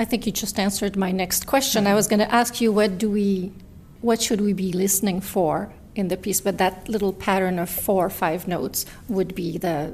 I 0.00 0.06
think 0.06 0.24
you 0.24 0.32
just 0.32 0.58
answered 0.58 0.96
my 0.96 1.12
next 1.12 1.46
question. 1.46 1.86
I 1.86 1.94
was 1.94 2.06
going 2.06 2.20
to 2.20 2.34
ask 2.34 2.58
you 2.58 2.72
what 2.72 2.96
do 2.96 3.10
we, 3.10 3.52
what 4.00 4.22
should 4.22 4.40
we 4.40 4.54
be 4.54 4.72
listening 4.72 5.20
for 5.20 5.74
in 5.94 6.08
the 6.08 6.16
piece, 6.16 6.40
but 6.40 6.56
that 6.56 6.88
little 6.88 7.12
pattern 7.12 7.58
of 7.58 7.68
four 7.68 8.06
or 8.06 8.10
five 8.10 8.48
notes 8.48 8.86
would 9.08 9.34
be 9.34 9.58
the 9.58 9.92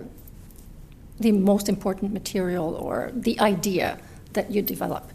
the 1.18 1.32
most 1.32 1.68
important 1.68 2.12
material 2.12 2.74
or 2.74 3.10
the 3.14 3.40
idea 3.40 3.98
that 4.34 4.50
you 4.50 4.60
develop. 4.60 5.10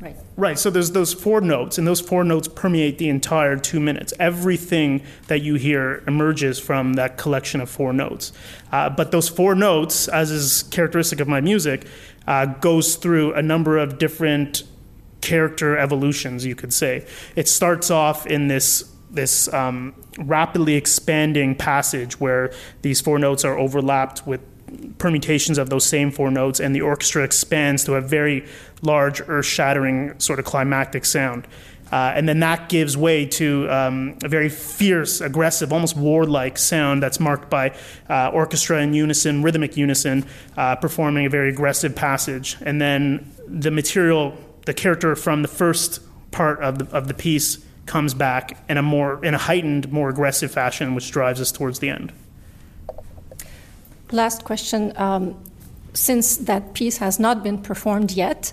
Right. 0.00 0.16
Right. 0.36 0.58
So 0.58 0.70
there's 0.70 0.92
those 0.92 1.12
four 1.12 1.40
notes, 1.40 1.76
and 1.76 1.86
those 1.86 2.00
four 2.00 2.22
notes 2.22 2.46
permeate 2.46 2.98
the 2.98 3.08
entire 3.08 3.56
two 3.56 3.80
minutes. 3.80 4.14
Everything 4.20 5.02
that 5.26 5.42
you 5.42 5.56
hear 5.56 6.04
emerges 6.06 6.60
from 6.60 6.94
that 6.94 7.16
collection 7.16 7.60
of 7.60 7.68
four 7.68 7.92
notes. 7.92 8.32
Uh, 8.70 8.88
but 8.90 9.10
those 9.10 9.28
four 9.28 9.56
notes, 9.56 10.06
as 10.06 10.30
is 10.30 10.62
characteristic 10.64 11.18
of 11.18 11.26
my 11.26 11.40
music, 11.40 11.84
uh, 12.28 12.46
goes 12.46 12.94
through 12.94 13.34
a 13.34 13.42
number 13.42 13.76
of 13.76 13.98
different 13.98 14.62
character 15.20 15.76
evolutions, 15.76 16.46
you 16.46 16.54
could 16.54 16.72
say. 16.72 17.04
It 17.34 17.48
starts 17.48 17.90
off 17.90 18.26
in 18.26 18.48
this 18.48 18.92
this 19.10 19.52
um, 19.54 19.94
rapidly 20.18 20.74
expanding 20.74 21.54
passage 21.54 22.20
where 22.20 22.52
these 22.82 23.00
four 23.00 23.18
notes 23.18 23.42
are 23.42 23.58
overlapped 23.58 24.26
with 24.26 24.42
permutations 24.98 25.58
of 25.58 25.70
those 25.70 25.86
same 25.86 26.10
four 26.10 26.30
notes, 26.30 26.60
and 26.60 26.74
the 26.74 26.80
orchestra 26.80 27.24
expands 27.24 27.84
to 27.84 27.94
a 27.94 28.00
very 28.00 28.46
large, 28.82 29.20
earth 29.26 29.46
shattering, 29.46 30.18
sort 30.18 30.38
of 30.38 30.44
climactic 30.44 31.04
sound. 31.04 31.46
Uh, 31.90 32.12
and 32.14 32.28
then 32.28 32.40
that 32.40 32.68
gives 32.68 32.96
way 32.96 33.24
to 33.24 33.66
um, 33.70 34.18
a 34.22 34.28
very 34.28 34.48
fierce, 34.48 35.20
aggressive, 35.20 35.72
almost 35.72 35.96
warlike 35.96 36.58
sound 36.58 37.02
that's 37.02 37.18
marked 37.18 37.48
by 37.48 37.74
uh, 38.10 38.30
orchestra 38.32 38.82
in 38.82 38.92
unison, 38.92 39.42
rhythmic 39.42 39.76
unison, 39.76 40.24
uh, 40.56 40.76
performing 40.76 41.24
a 41.24 41.30
very 41.30 41.48
aggressive 41.48 41.94
passage. 41.94 42.56
And 42.60 42.80
then 42.80 43.32
the 43.46 43.70
material, 43.70 44.36
the 44.66 44.74
character 44.74 45.16
from 45.16 45.42
the 45.42 45.48
first 45.48 46.00
part 46.30 46.60
of 46.60 46.78
the, 46.78 46.96
of 46.96 47.08
the 47.08 47.14
piece 47.14 47.64
comes 47.86 48.12
back 48.12 48.62
in 48.68 48.76
a 48.76 48.82
more 48.82 49.24
in 49.24 49.32
a 49.32 49.38
heightened, 49.38 49.90
more 49.90 50.10
aggressive 50.10 50.50
fashion, 50.50 50.94
which 50.94 51.10
drives 51.10 51.40
us 51.40 51.50
towards 51.50 51.78
the 51.78 51.88
end. 51.88 52.12
Last 54.12 54.44
question. 54.44 54.92
Um, 54.96 55.42
since 55.98 56.36
that 56.36 56.74
piece 56.74 56.98
has 56.98 57.18
not 57.18 57.42
been 57.42 57.58
performed 57.58 58.12
yet, 58.12 58.52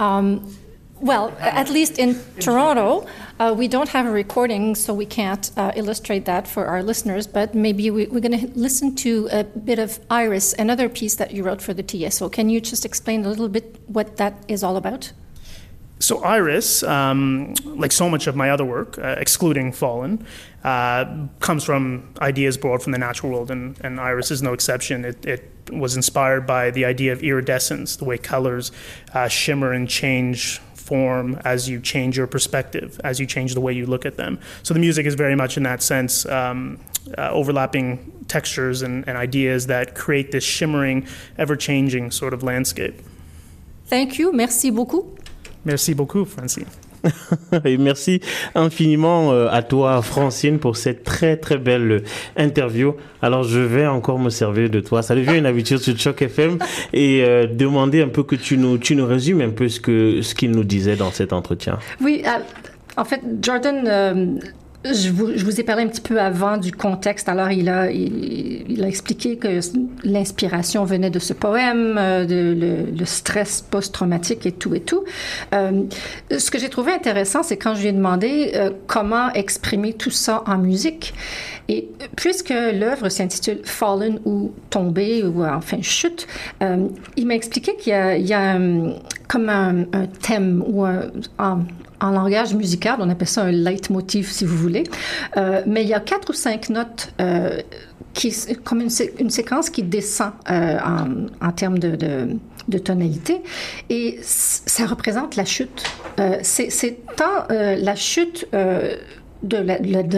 um, 0.00 0.56
well, 1.00 1.36
at 1.40 1.68
least 1.68 1.98
in 1.98 2.18
Toronto, 2.40 3.06
uh, 3.38 3.54
we 3.56 3.68
don't 3.68 3.90
have 3.90 4.06
a 4.06 4.10
recording, 4.10 4.74
so 4.74 4.94
we 4.94 5.04
can't 5.04 5.50
uh, 5.58 5.72
illustrate 5.76 6.24
that 6.24 6.48
for 6.48 6.64
our 6.64 6.82
listeners. 6.82 7.26
But 7.26 7.54
maybe 7.54 7.90
we, 7.90 8.04
are 8.04 8.20
going 8.20 8.40
to 8.40 8.46
listen 8.54 8.94
to 8.96 9.28
a 9.30 9.44
bit 9.44 9.78
of 9.78 10.00
Iris, 10.08 10.54
another 10.54 10.88
piece 10.88 11.16
that 11.16 11.32
you 11.32 11.42
wrote 11.44 11.60
for 11.60 11.74
the 11.74 11.82
TSO. 11.82 12.30
Can 12.30 12.48
you 12.48 12.62
just 12.62 12.86
explain 12.86 13.26
a 13.26 13.28
little 13.28 13.50
bit 13.50 13.76
what 13.88 14.16
that 14.16 14.42
is 14.48 14.64
all 14.64 14.78
about? 14.78 15.12
So 15.98 16.22
Iris, 16.24 16.82
um, 16.82 17.54
like 17.64 17.92
so 17.92 18.08
much 18.08 18.26
of 18.26 18.34
my 18.34 18.50
other 18.50 18.64
work, 18.64 18.98
uh, 18.98 19.16
excluding 19.18 19.72
Fallen, 19.72 20.24
uh, 20.64 21.26
comes 21.40 21.62
from 21.64 22.08
ideas 22.20 22.56
borrowed 22.56 22.82
from 22.82 22.92
the 22.92 22.98
natural 22.98 23.32
world, 23.32 23.50
and, 23.50 23.78
and 23.82 24.00
Iris 24.00 24.30
is 24.30 24.42
no 24.42 24.54
exception. 24.54 25.04
It, 25.04 25.26
it, 25.26 25.50
was 25.70 25.96
inspired 25.96 26.46
by 26.46 26.70
the 26.70 26.84
idea 26.84 27.12
of 27.12 27.22
iridescence, 27.22 27.96
the 27.96 28.04
way 28.04 28.18
colors 28.18 28.72
uh, 29.14 29.28
shimmer 29.28 29.72
and 29.72 29.88
change 29.88 30.60
form 30.74 31.38
as 31.44 31.68
you 31.68 31.80
change 31.80 32.16
your 32.16 32.26
perspective, 32.26 33.00
as 33.02 33.18
you 33.18 33.26
change 33.26 33.54
the 33.54 33.60
way 33.60 33.72
you 33.72 33.86
look 33.86 34.06
at 34.06 34.16
them. 34.16 34.38
So 34.62 34.72
the 34.72 34.80
music 34.80 35.04
is 35.06 35.14
very 35.14 35.34
much 35.34 35.56
in 35.56 35.64
that 35.64 35.82
sense 35.82 36.24
um, 36.26 36.78
uh, 37.18 37.30
overlapping 37.30 38.12
textures 38.28 38.82
and, 38.82 39.06
and 39.08 39.16
ideas 39.16 39.66
that 39.66 39.94
create 39.94 40.30
this 40.32 40.44
shimmering, 40.44 41.06
ever 41.38 41.56
changing 41.56 42.10
sort 42.10 42.32
of 42.32 42.42
landscape. 42.42 42.94
Thank 43.86 44.18
you. 44.18 44.32
Merci 44.32 44.70
beaucoup. 44.70 45.18
Merci 45.64 45.94
beaucoup, 45.94 46.28
Francine. 46.28 46.66
Et 47.64 47.76
merci 47.76 48.20
infiniment 48.54 49.32
euh, 49.32 49.48
à 49.50 49.62
toi, 49.62 50.02
Francine, 50.02 50.58
pour 50.58 50.76
cette 50.76 51.04
très 51.04 51.36
très 51.36 51.58
belle 51.58 52.02
interview. 52.36 52.94
Alors, 53.22 53.42
je 53.42 53.60
vais 53.60 53.86
encore 53.86 54.18
me 54.18 54.30
servir 54.30 54.70
de 54.70 54.80
toi. 54.80 55.02
Ça 55.02 55.14
devient 55.14 55.38
une 55.38 55.46
habitude 55.46 55.78
sur 55.78 55.98
Choc 55.98 56.22
FM 56.22 56.58
et 56.92 57.22
euh, 57.24 57.46
demander 57.46 58.02
un 58.02 58.08
peu 58.08 58.22
que 58.22 58.36
tu 58.36 58.58
nous, 58.58 58.78
tu 58.78 58.96
nous 58.96 59.06
résumes 59.06 59.40
un 59.40 59.50
peu 59.50 59.68
ce 59.68 59.80
que 59.80 60.22
ce 60.22 60.34
qu'il 60.34 60.50
nous 60.50 60.64
disait 60.64 60.96
dans 60.96 61.10
cet 61.10 61.32
entretien. 61.32 61.78
Oui, 62.00 62.22
euh, 62.24 62.38
en 62.96 63.04
fait, 63.04 63.20
Jordan 63.42 64.40
je 64.92 65.10
vous, 65.10 65.60
ai 65.60 65.62
parlé 65.62 65.84
un 65.84 65.88
petit 65.88 66.00
peu 66.00 66.20
avant 66.20 66.56
du 66.56 66.72
contexte. 66.72 67.28
Alors, 67.28 67.50
il 67.50 67.68
a, 67.68 67.90
expliqué 68.86 69.36
que 69.36 69.60
l'inspiration 70.04 70.84
venait 70.84 71.10
de 71.10 71.18
ce 71.18 71.32
poème, 71.32 71.96
euh, 71.98 72.24
de 72.24 72.86
le, 72.96 73.04
stress 73.04 73.62
post-traumatique 73.62 74.46
et 74.46 74.52
tout 74.52 74.74
et 74.74 74.80
tout. 74.80 75.04
Euh, 75.54 75.84
ce 76.36 76.50
que 76.50 76.58
j'ai 76.58 76.68
trouvé 76.68 76.92
intéressant, 76.92 77.42
c'est 77.42 77.56
quand 77.56 77.74
je 77.74 77.82
lui 77.82 77.88
ai 77.88 77.92
demandé 77.92 78.52
euh, 78.54 78.70
comment 78.86 79.32
exprimer 79.32 79.92
tout 79.92 80.10
ça 80.10 80.42
en 80.46 80.58
musique. 80.58 81.14
Et 81.68 81.88
puisque 82.14 82.50
l'œuvre 82.50 83.08
s'intitule 83.08 83.60
Fallen 83.64 84.20
ou 84.24 84.52
Tombé 84.70 85.24
ou 85.24 85.44
enfin 85.44 85.78
chute, 85.82 86.28
il 86.60 87.26
m'a 87.26 87.34
expliqué 87.34 87.74
qu'il 87.76 87.92
y 87.92 88.32
a, 88.32 88.58
comme 89.26 89.48
un, 89.48 89.84
thème 90.22 90.62
ou 90.64 90.84
un, 90.84 91.66
en 92.00 92.10
langage 92.10 92.54
musical, 92.54 92.96
on 93.00 93.08
appelle 93.10 93.28
ça 93.28 93.42
un 93.42 93.52
leitmotiv 93.52 94.30
si 94.30 94.44
vous 94.44 94.56
voulez, 94.56 94.84
euh, 95.36 95.62
mais 95.66 95.82
il 95.82 95.88
y 95.88 95.94
a 95.94 96.00
quatre 96.00 96.30
ou 96.30 96.32
cinq 96.32 96.68
notes 96.68 97.12
euh, 97.20 97.60
qui, 98.14 98.34
comme 98.64 98.80
une, 98.80 98.90
séquence 99.30 99.70
qui 99.70 99.82
descend 99.82 100.32
euh, 100.50 100.78
en, 101.40 101.52
termes 101.52 101.78
de, 101.78 102.78
tonalité, 102.78 103.42
et 103.90 104.18
ça 104.22 104.86
représente 104.86 105.36
la 105.36 105.44
chute. 105.44 105.84
C'est 106.42 106.98
tant 107.16 107.46
la 107.48 107.94
chute 107.94 108.46
de 108.52 109.56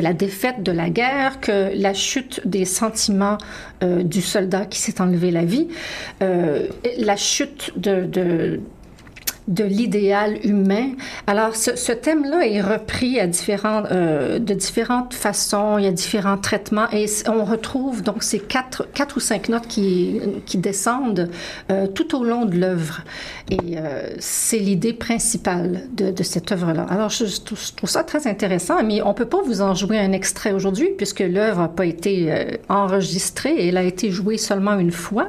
la, 0.01 0.13
défaite 0.13 0.63
de 0.63 0.73
la 0.73 0.91
guerre 0.91 1.41
que 1.41 1.71
la 1.75 1.93
chute 1.93 2.41
des 2.45 2.65
sentiments 2.65 3.39
du 3.83 4.23
soldat 4.23 4.65
qui 4.65 4.79
s'est 4.79 5.01
enlevé 5.01 5.31
la 5.33 5.45
vie, 5.45 5.69
la 6.21 7.17
chute 7.17 7.73
de 7.77 8.61
de 9.49 9.65
l'idéal 9.65 10.39
humain. 10.45 10.91
Alors, 11.27 11.57
ce, 11.57 11.93
thème-là 11.93 12.47
est 12.47 12.61
repris 12.61 13.19
à 13.19 13.27
différentes, 13.27 13.87
euh, 13.91 14.39
de 14.39 14.53
différentes 14.53 15.15
façons, 15.15 15.79
il 15.79 15.85
y 15.85 15.89
a 15.89 15.93
différents 15.93 16.37
traitements 16.37 16.89
et 16.93 17.07
on 17.27 17.45
retrouve 17.45 18.03
donc 18.03 18.23
ces 18.23 18.41
quatre, 18.41 18.87
quatre 18.93 19.17
ou 19.17 19.21
cinq 19.21 19.49
notes 19.49 19.67
qui, 19.67 20.21
qui 20.45 20.59
descendent 20.59 21.31
euh, 21.71 21.87
tout 21.87 22.15
au 22.15 22.25
long 22.25 22.45
de 22.45 22.59
l'œuvre. 22.59 23.01
Et 23.51 23.79
euh, 23.79 24.11
c'est 24.19 24.59
l'idée 24.59 24.93
principale 24.93 25.81
de, 25.93 26.11
de 26.11 26.23
cette 26.23 26.53
œuvre-là. 26.53 26.87
Alors, 26.91 27.09
je, 27.09 27.25
je, 27.25 27.41
trouve 27.41 27.89
ça 27.89 28.05
très 28.05 28.27
intéressant, 28.27 28.83
mais 28.85 29.01
on 29.01 29.15
peut 29.15 29.25
pas 29.25 29.41
vous 29.43 29.63
en 29.63 29.75
jouer 29.75 29.99
un 29.99 30.13
extrait 30.13 30.53
aujourd'hui 30.53 30.91
puisque 30.97 31.21
l'œuvre 31.21 31.63
n'a 31.63 31.69
pas 31.69 31.87
été 31.87 32.59
enregistrée 32.69 33.55
et 33.55 33.69
elle 33.69 33.79
a 33.79 33.83
été 33.83 34.11
jouée 34.11 34.37
seulement 34.37 34.79
une 34.79 34.93
fois. 34.93 35.27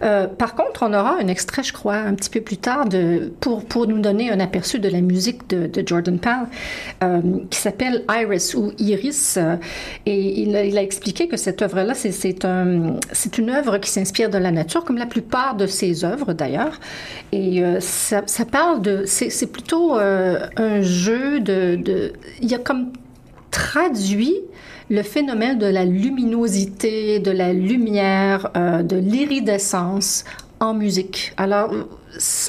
par 0.00 0.54
contre, 0.54 0.84
on 0.84 0.94
aura 0.94 1.16
un 1.20 1.26
extrait, 1.26 1.64
je 1.64 1.72
crois, 1.72 1.96
un 1.96 2.14
petit 2.14 2.30
peu 2.30 2.40
plus 2.40 2.56
tard 2.56 2.88
de 2.88 3.32
pour, 3.40 3.64
pour 3.64 3.86
nous 3.86 3.98
donner 3.98 4.30
un 4.30 4.40
aperçu 4.40 4.78
de 4.78 4.88
la 4.88 5.00
musique 5.00 5.48
de, 5.48 5.66
de 5.66 5.86
Jordan 5.86 6.18
Pal, 6.18 6.46
euh, 7.02 7.20
qui 7.50 7.58
s'appelle 7.58 8.04
Iris 8.08 8.54
ou 8.54 8.72
Iris. 8.78 9.36
Euh, 9.36 9.56
et 10.06 10.42
il, 10.42 10.48
il, 10.50 10.78
a 10.78 10.82
expliqué 10.82 11.28
que 11.28 11.36
cette 11.36 11.62
œuvre-là, 11.62 11.94
c'est 11.94 12.44
un, 12.44 12.96
une 13.38 13.50
œuvre 13.50 13.78
qui 13.78 13.90
s'inspire 13.90 14.30
de 14.30 14.38
la 14.38 14.50
nature, 14.50 14.84
comme 14.84 14.98
la 14.98 15.06
plupart 15.06 15.56
de 15.56 15.66
ses 15.66 16.04
œuvres 16.04 16.32
d'ailleurs. 16.32 16.78
Et 17.32 17.62
euh, 17.62 17.80
ça, 17.80 18.22
ça, 18.26 18.44
parle 18.44 18.82
de. 18.82 19.04
C'est 19.06 19.52
plutôt 19.52 19.98
euh, 19.98 20.46
un 20.56 20.82
jeu 20.82 21.40
de, 21.40 21.76
de. 21.76 22.12
Il 22.42 22.50
y 22.50 22.54
a 22.54 22.58
comme 22.58 22.92
traduit 23.50 24.36
le 24.90 25.02
phénomène 25.02 25.58
de 25.58 25.66
la 25.66 25.84
luminosité, 25.84 27.20
de 27.20 27.30
la 27.30 27.52
lumière, 27.52 28.50
euh, 28.56 28.82
de 28.82 28.96
l'iridescence 28.96 30.24
en 30.58 30.74
musique. 30.74 31.32
Alors, 31.36 31.72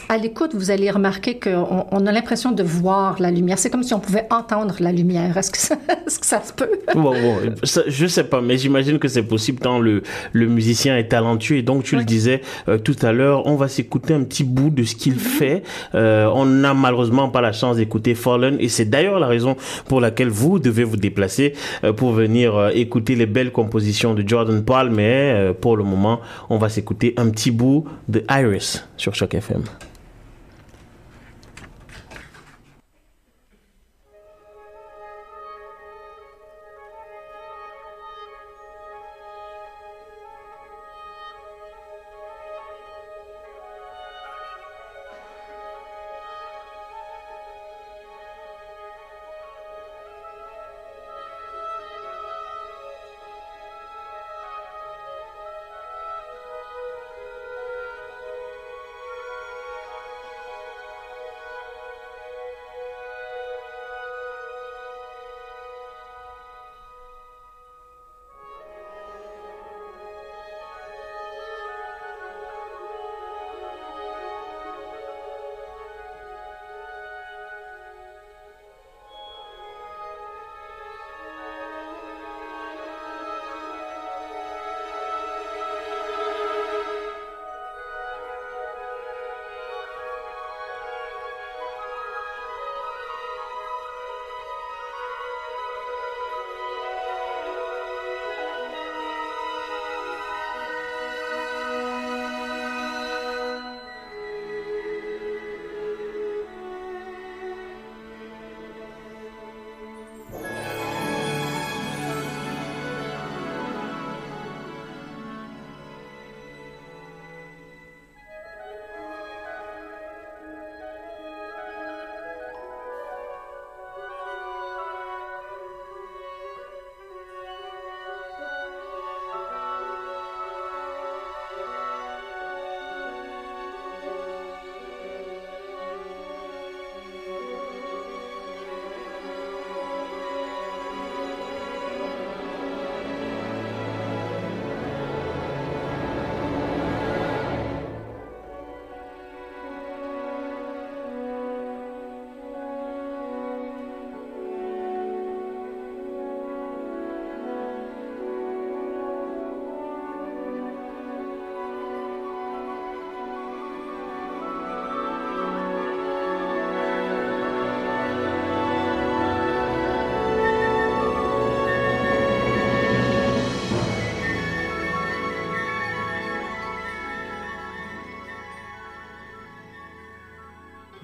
à 0.10 0.18
l'écoute, 0.18 0.52
vous 0.56 0.72
allez 0.72 0.90
remarquer 0.90 1.40
qu'on 1.40 1.86
on 1.92 2.08
a 2.08 2.12
l'impression 2.12 2.52
de 2.52 2.64
voir 2.64 3.22
la 3.22 3.32
lumière. 3.32 3.60
C'est 3.60 3.70
comme 3.70 3.84
si 3.84 3.94
on 3.94 4.00
pouvait 4.00 4.28
entendre 4.32 4.76
la 4.80 4.92
lumière. 4.92 5.38
Est-ce 5.38 5.52
que 5.52 5.58
ça, 5.58 5.76
est-ce 6.08 6.20
que 6.20 6.26
ça 6.26 6.42
se 6.42 6.54
peut? 6.54 6.70
bon, 6.94 7.12
bon, 7.12 7.38
ça, 7.64 7.82
je 7.88 8.08
sais 8.08 8.24
pas, 8.24 8.42
mais 8.42 8.58
j'imagine 8.58 8.98
que 9.00 9.08
c'est 9.08 9.24
possible 9.24 9.60
tant 9.60 9.80
le, 9.80 10.04
le 10.34 10.48
musicien 10.48 10.98
est 10.98 11.10
talentueux. 11.10 11.58
Et 11.58 11.62
donc, 11.62 11.84
tu 11.84 11.96
le 11.96 12.04
disais 12.04 12.42
euh, 12.68 12.78
tout 12.78 12.96
à 13.02 13.12
l'heure, 13.12 13.46
on 13.46 13.56
va 13.56 13.68
s'écouter 13.68 14.14
un 14.14 14.24
petit 14.24 14.44
bout 14.44 14.70
de 14.70 14.84
ce 14.84 14.96
qu'il 14.96 15.16
mm-hmm. 15.16 15.20
fait. 15.20 15.64
Euh, 15.96 16.30
on 16.34 16.46
n'a 16.46 16.74
malheureusement 16.74 17.30
pas 17.30 17.42
la 17.42 17.52
chance 17.52 17.78
d'écouter 17.78 18.16
Fallen. 18.16 18.58
Et 18.60 18.70
c'est 18.70 18.86
d'ailleurs 18.86 19.20
la 19.20 19.28
raison 19.28 19.56
pour 19.88 20.02
laquelle 20.02 20.30
vous 20.30 20.60
devez 20.60 20.84
vous 20.84 20.98
déplacer 20.98 21.54
euh, 21.84 21.94
pour 21.94 22.14
venir 22.14 22.70
écouter 22.74 23.16
les 23.16 23.26
belles 23.26 23.52
compositions 23.52 24.14
de 24.14 24.28
Jordan 24.28 24.64
Paul. 24.64 24.90
Mais 24.90 25.54
pour 25.62 25.78
le 25.78 25.84
moment, 25.84 26.20
on 26.50 26.58
va 26.58 26.70
s'écouter 26.70 27.14
un 27.18 27.30
petit 27.30 27.52
bout 27.52 27.86
de 28.08 28.24
Iris 28.30 28.84
sur 28.98 29.14
Choc 29.14 29.34
FM. 29.36 29.51
Him. 29.52 29.91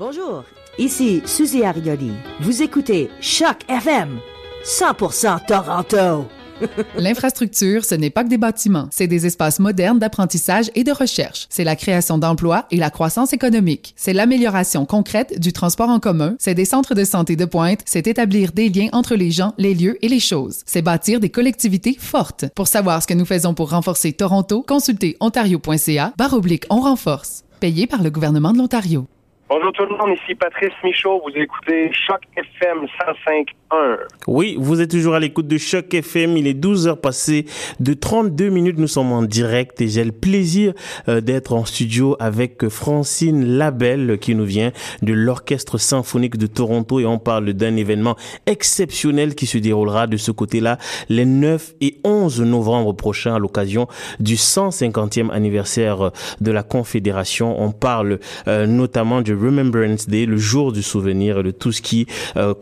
Bonjour, 0.09 0.45
ici 0.77 1.21
Suzy 1.25 1.65
Arioli. 1.65 2.13
Vous 2.39 2.61
écoutez 2.61 3.09
Choc 3.19 3.57
FM, 3.67 4.19
100% 4.63 5.45
Toronto. 5.45 6.25
L'infrastructure, 6.97 7.83
ce 7.83 7.93
n'est 7.93 8.09
pas 8.09 8.23
que 8.23 8.29
des 8.29 8.37
bâtiments, 8.37 8.87
c'est 8.89 9.07
des 9.07 9.25
espaces 9.25 9.59
modernes 9.59 9.99
d'apprentissage 9.99 10.71
et 10.75 10.85
de 10.85 10.93
recherche. 10.93 11.47
C'est 11.49 11.65
la 11.65 11.75
création 11.75 12.17
d'emplois 12.17 12.67
et 12.71 12.77
la 12.77 12.89
croissance 12.89 13.33
économique. 13.33 13.95
C'est 13.97 14.13
l'amélioration 14.13 14.85
concrète 14.85 15.41
du 15.41 15.51
transport 15.51 15.89
en 15.89 15.99
commun. 15.99 16.37
C'est 16.39 16.55
des 16.55 16.63
centres 16.63 16.95
de 16.95 17.03
santé 17.03 17.35
de 17.35 17.43
pointe. 17.43 17.81
C'est 17.83 18.07
établir 18.07 18.53
des 18.53 18.69
liens 18.69 18.87
entre 18.93 19.15
les 19.15 19.31
gens, 19.31 19.53
les 19.57 19.75
lieux 19.75 19.97
et 20.05 20.07
les 20.07 20.21
choses. 20.21 20.59
C'est 20.65 20.81
bâtir 20.81 21.19
des 21.19 21.31
collectivités 21.31 21.97
fortes. 21.99 22.45
Pour 22.55 22.69
savoir 22.69 23.01
ce 23.01 23.07
que 23.07 23.13
nous 23.13 23.25
faisons 23.25 23.53
pour 23.53 23.71
renforcer 23.71 24.13
Toronto, 24.13 24.63
consultez 24.65 25.17
ontario.ca 25.19 26.13
barre 26.17 26.33
oblique 26.33 26.63
on 26.69 26.79
renforce. 26.79 27.43
Payé 27.59 27.87
par 27.87 28.03
le 28.03 28.09
gouvernement 28.09 28.53
de 28.53 28.57
l'Ontario. 28.59 29.05
Bonjour 29.49 29.71
tout 29.71 29.85
le 29.85 29.95
monde, 29.95 30.17
ici 30.21 30.35
Patrice 30.35 30.73
Michaud. 30.83 31.21
Vous 31.23 31.31
écoutez 31.33 31.89
Choc 31.93 32.21
FM 32.35 32.85
105.1. 33.29 33.45
Oui, 34.27 34.55
vous 34.59 34.79
êtes 34.79 34.91
toujours 34.91 35.15
à 35.15 35.19
l'écoute 35.19 35.47
de 35.47 35.57
Choc 35.57 35.93
FM. 35.93 36.37
Il 36.37 36.47
est 36.47 36.53
12 36.53 36.87
heures 36.87 37.01
passées 37.01 37.45
de 37.81 37.93
32 37.93 38.49
minutes. 38.49 38.77
Nous 38.77 38.87
sommes 38.87 39.11
en 39.11 39.23
direct 39.23 39.81
et 39.81 39.89
j'ai 39.89 40.05
le 40.05 40.13
plaisir 40.13 40.73
euh, 41.09 41.19
d'être 41.19 41.53
en 41.53 41.65
studio 41.65 42.15
avec 42.19 42.69
Francine 42.69 43.57
Labelle 43.57 44.19
qui 44.19 44.35
nous 44.35 44.45
vient 44.45 44.71
de 45.01 45.11
l'Orchestre 45.11 45.77
symphonique 45.77 46.37
de 46.37 46.47
Toronto 46.47 46.99
et 46.99 47.05
on 47.05 47.19
parle 47.19 47.51
d'un 47.53 47.75
événement 47.75 48.15
exceptionnel 48.45 49.35
qui 49.35 49.45
se 49.45 49.57
déroulera 49.57 50.07
de 50.07 50.17
ce 50.17 50.31
côté-là 50.31 50.77
les 51.09 51.25
9 51.25 51.75
et 51.81 51.99
11 52.05 52.41
novembre 52.41 52.93
prochains 52.93 53.35
à 53.35 53.39
l'occasion 53.39 53.87
du 54.21 54.35
150e 54.35 55.29
anniversaire 55.29 56.11
de 56.39 56.51
la 56.51 56.63
Confédération. 56.63 57.61
On 57.61 57.71
parle 57.71 58.19
euh, 58.47 58.65
notamment 58.65 59.21
du 59.21 59.33
Remembrance 59.33 60.07
Day, 60.07 60.25
le 60.25 60.37
jour 60.37 60.71
du 60.71 60.83
souvenir, 60.83 61.43
de 61.43 61.51
tout 61.51 61.73
ce 61.73 61.81
qui 61.81 62.07
euh, 62.37 62.53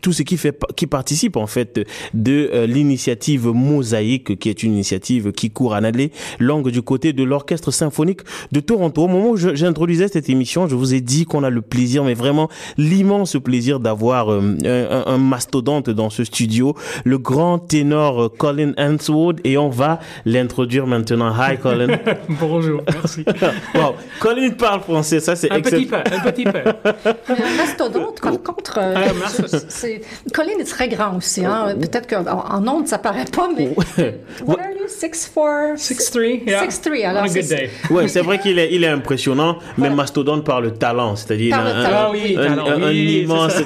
tout 0.00 0.12
ce 0.18 0.22
qui 0.22 0.36
fait 0.36 0.58
qui 0.76 0.86
participe 0.86 1.36
en 1.36 1.46
fait 1.46 1.80
de 2.12 2.50
euh, 2.52 2.66
l'initiative 2.66 3.46
Mosaïque, 3.48 4.38
qui 4.38 4.48
est 4.48 4.62
une 4.62 4.72
initiative 4.72 5.32
qui 5.32 5.50
court 5.50 5.72
en 5.72 5.84
allée 5.84 6.10
longue 6.40 6.70
du 6.70 6.82
côté 6.82 7.12
de 7.12 7.22
l'Orchestre 7.22 7.70
symphonique 7.70 8.20
de 8.52 8.60
Toronto. 8.60 9.04
Au 9.04 9.08
moment 9.08 9.30
où 9.30 9.36
j'introduisais 9.36 10.08
cette 10.08 10.28
émission, 10.28 10.68
je 10.68 10.74
vous 10.74 10.94
ai 10.94 11.00
dit 11.00 11.24
qu'on 11.24 11.44
a 11.44 11.50
le 11.50 11.62
plaisir, 11.62 12.02
mais 12.04 12.14
vraiment 12.14 12.48
l'immense 12.76 13.36
plaisir 13.42 13.78
d'avoir 13.78 14.32
euh, 14.32 14.56
un, 14.64 15.12
un, 15.12 15.18
mastodonte 15.18 15.90
dans 15.90 16.10
ce 16.10 16.24
studio, 16.24 16.74
le 17.04 17.18
grand 17.18 17.58
ténor 17.58 18.32
Colin 18.36 18.72
Hanswood, 18.76 19.40
et 19.44 19.56
on 19.56 19.68
va 19.68 20.00
l'introduire 20.24 20.86
maintenant. 20.86 21.32
Hi 21.32 21.58
Colin. 21.58 21.98
Bonjour, 22.28 22.82
merci. 22.92 23.24
wow. 23.74 23.94
Colin 24.18 24.50
parle 24.50 24.80
français, 24.80 25.20
ça 25.20 25.36
c'est 25.36 25.52
excellent 25.52 26.02
un 26.10 26.32
petit 26.32 26.44
peu. 26.44 26.58
Un 27.28 27.56
mastodonte, 27.56 28.20
par 28.20 28.42
contre, 28.42 28.78
euh, 28.78 28.94
c'est, 29.68 30.00
Colin 30.34 30.58
est 30.60 30.64
très 30.64 30.88
grand 30.88 31.16
aussi. 31.16 31.44
Hein? 31.44 31.74
Peut-être 31.80 32.06
qu'en 32.08 32.24
en 32.26 32.66
ondes, 32.68 32.86
ça 32.88 32.98
paraît 32.98 33.24
pas, 33.24 33.48
mais. 33.56 33.68
What 34.46 34.58
are 34.60 34.70
you? 34.70 34.86
6'4? 34.88 35.76
6'3, 35.76 36.44
yeah. 36.48 36.66
6'3, 36.66 37.04
alors. 37.06 37.22
On 37.22 37.26
a 37.26 37.28
good 37.28 37.46
day. 37.48 37.70
Ouais, 37.90 38.08
c'est 38.08 38.22
vrai 38.22 38.38
qu'il 38.38 38.58
est, 38.58 38.72
il 38.72 38.84
est 38.84 38.88
impressionnant, 38.88 39.58
mais 39.76 39.90
mastodonte 39.90 40.44
par 40.44 40.60
le 40.62 40.72
talent, 40.72 41.14
c'est-à-dire 41.14 41.54
Par 41.54 41.64
le 41.64 41.70
un, 41.70 41.82
talent. 41.82 41.96
Ah 41.98 42.10
oui, 42.10 42.36
un, 42.38 42.46
talent, 42.48 42.66
un- 42.68 42.82
un 42.82 42.88
oui, 42.88 43.20
immense. 43.22 43.54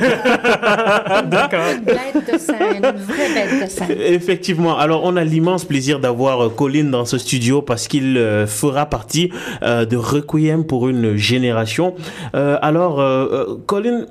D'accord. 1.27 1.61
Bête 1.85 2.33
de 2.33 2.39
scène, 2.39 2.77
une 2.77 3.01
vraie 3.01 3.35
bête 3.35 3.65
de 3.65 3.71
scène. 3.71 3.97
Effectivement. 4.01 4.79
Alors, 4.79 5.03
on 5.05 5.17
a 5.17 5.25
l'immense 5.25 5.65
plaisir 5.65 6.01
d'avoir 6.01 6.45
euh, 6.45 6.49
Colin 6.49 6.85
dans 6.85 7.05
ce 7.05 7.19
studio 7.19 7.63
parce 7.63 7.89
qu'il 7.89 8.17
euh, 8.19 8.47
fera 8.47 8.87
partie 8.87 9.31
euh, 9.63 9.85
de 9.85 9.97
Requiem 9.97 10.65
pour 10.65 10.89
une 10.89 11.17
génération. 11.17 11.95
Euh, 12.35 12.59
alors, 12.63 13.01
euh, 13.01 13.27
euh, 13.33 13.57
Colin, 13.67 14.07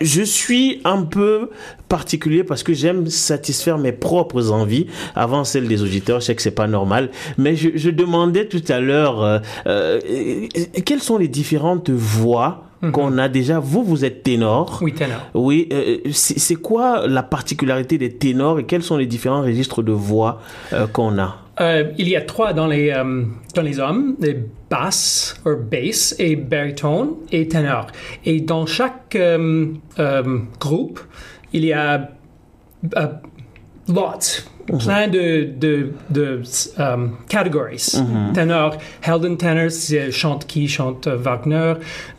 je, 0.00 0.22
suis 0.22 0.80
un 0.84 1.02
peu 1.02 1.50
particulier 1.88 2.44
parce 2.44 2.62
que 2.62 2.72
j'aime 2.72 3.08
satisfaire 3.08 3.78
mes 3.78 3.92
propres 3.92 4.50
envies 4.50 4.86
avant 5.14 5.44
celles 5.44 5.68
des 5.68 5.82
auditeurs. 5.82 6.20
Je 6.20 6.26
sais 6.26 6.34
que 6.34 6.42
c'est 6.42 6.50
pas 6.50 6.66
normal, 6.66 7.10
mais 7.38 7.56
je, 7.56 7.70
je 7.74 7.90
demandais 7.90 8.46
tout 8.46 8.62
à 8.68 8.80
l'heure 8.80 9.22
euh, 9.22 9.38
euh, 9.66 9.98
quelles 10.84 11.02
sont 11.02 11.18
les 11.18 11.28
différentes 11.28 11.90
voix 11.90 12.64
qu'on 12.92 13.18
a 13.18 13.28
déjà? 13.28 13.58
Vous, 13.58 13.84
vous 13.84 14.04
êtes 14.04 14.22
ténor. 14.22 14.78
Oui, 14.82 14.94
ténor. 14.94 15.20
Oui, 15.34 15.68
euh, 15.72 15.98
c'est 16.12 16.38
c'est 16.38 16.56
quoi 16.56 17.06
la 17.06 17.22
particularité 17.22 17.98
des 17.98 18.10
ténors 18.10 18.58
et 18.58 18.64
quels 18.64 18.82
sont 18.82 18.96
les 18.96 19.06
différents 19.06 19.42
registres 19.42 19.82
de 19.82 19.92
voix 19.92 20.40
euh, 20.72 20.86
qu'on 20.86 21.18
a? 21.18 21.36
Euh, 21.60 21.92
il 21.98 22.08
y 22.08 22.16
a 22.16 22.22
trois 22.22 22.52
dans 22.52 22.66
les, 22.66 22.90
euh, 22.90 23.24
dans 23.54 23.62
les 23.62 23.78
hommes, 23.78 24.16
les 24.20 24.38
basses, 24.70 25.34
ou 25.44 25.56
bass, 25.56 26.14
et 26.18 26.36
baritone, 26.36 27.16
et 27.30 27.48
ténor. 27.48 27.88
Et 28.24 28.40
dans 28.40 28.66
chaque 28.66 29.14
euh, 29.16 29.66
groupe, 30.58 31.00
il 31.52 31.64
y 31.64 31.72
a 31.72 32.10
lots, 33.88 34.44
plein 34.78 35.08
de, 35.08 35.48
de, 35.58 35.92
de 36.10 36.42
euh, 36.78 37.06
categories. 37.28 38.00
Ténor, 38.34 38.76
Helden 39.02 39.36
tenor, 39.36 39.70
c'est 39.70 40.10
chante 40.12 40.46
qui 40.46 40.68
chante 40.68 41.06
euh, 41.06 41.16
Wagner, 41.16 41.74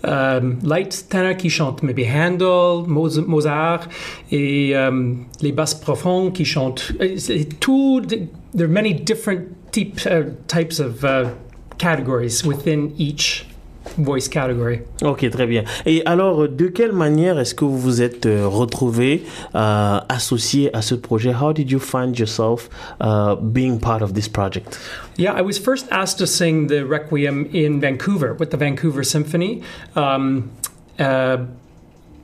euh, 0.05 0.53
light 0.63 1.05
tenor 1.09 1.35
qui 1.37 1.49
chante 1.49 1.83
maybe 1.83 2.05
Handel, 2.05 2.83
Mozart, 2.87 3.87
et 4.31 4.75
euh, 4.75 5.13
les 5.41 5.51
basses 5.51 5.75
profondes 5.75 6.33
qui 6.33 6.45
chantent. 6.45 6.91
euh, 7.01 7.43
tout. 7.59 8.01
There 8.53 8.65
are 8.65 8.67
many 8.67 8.93
different 8.93 9.47
types 9.71 10.05
uh, 10.05 10.23
types 10.47 10.79
of 10.79 11.03
uh, 11.03 11.29
categories 11.77 12.43
within 12.45 12.91
each 12.97 13.45
voice 13.97 14.27
category. 14.27 14.81
Ok, 15.03 15.29
très 15.29 15.47
bien. 15.47 15.63
Et 15.85 16.01
alors, 16.05 16.47
de 16.47 16.67
quelle 16.67 16.93
manière 16.93 17.39
est-ce 17.39 17.55
que 17.55 17.65
vous 17.65 17.77
vous 17.77 18.01
êtes 18.01 18.25
euh, 18.25 18.47
retrouvé 18.47 19.23
euh, 19.55 19.99
associé 20.09 20.75
à 20.75 20.81
ce 20.81 20.95
projet 20.95 21.33
How 21.33 21.53
did 21.53 21.71
you 21.71 21.79
find 21.79 22.17
yourself 22.17 22.69
uh, 23.01 23.35
being 23.35 23.79
part 23.79 24.01
of 24.01 24.13
this 24.13 24.27
project 24.27 24.79
Yeah, 25.17 25.33
I 25.37 25.41
was 25.41 25.57
first 25.57 25.87
asked 25.91 26.17
to 26.19 26.27
sing 26.27 26.67
the 26.67 26.83
Requiem 26.85 27.49
in 27.53 27.79
Vancouver 27.79 28.33
with 28.33 28.49
the 28.51 28.57
Vancouver 28.57 29.03
Symphony. 29.03 29.61
Um, 29.95 30.49
uh, 30.97 31.45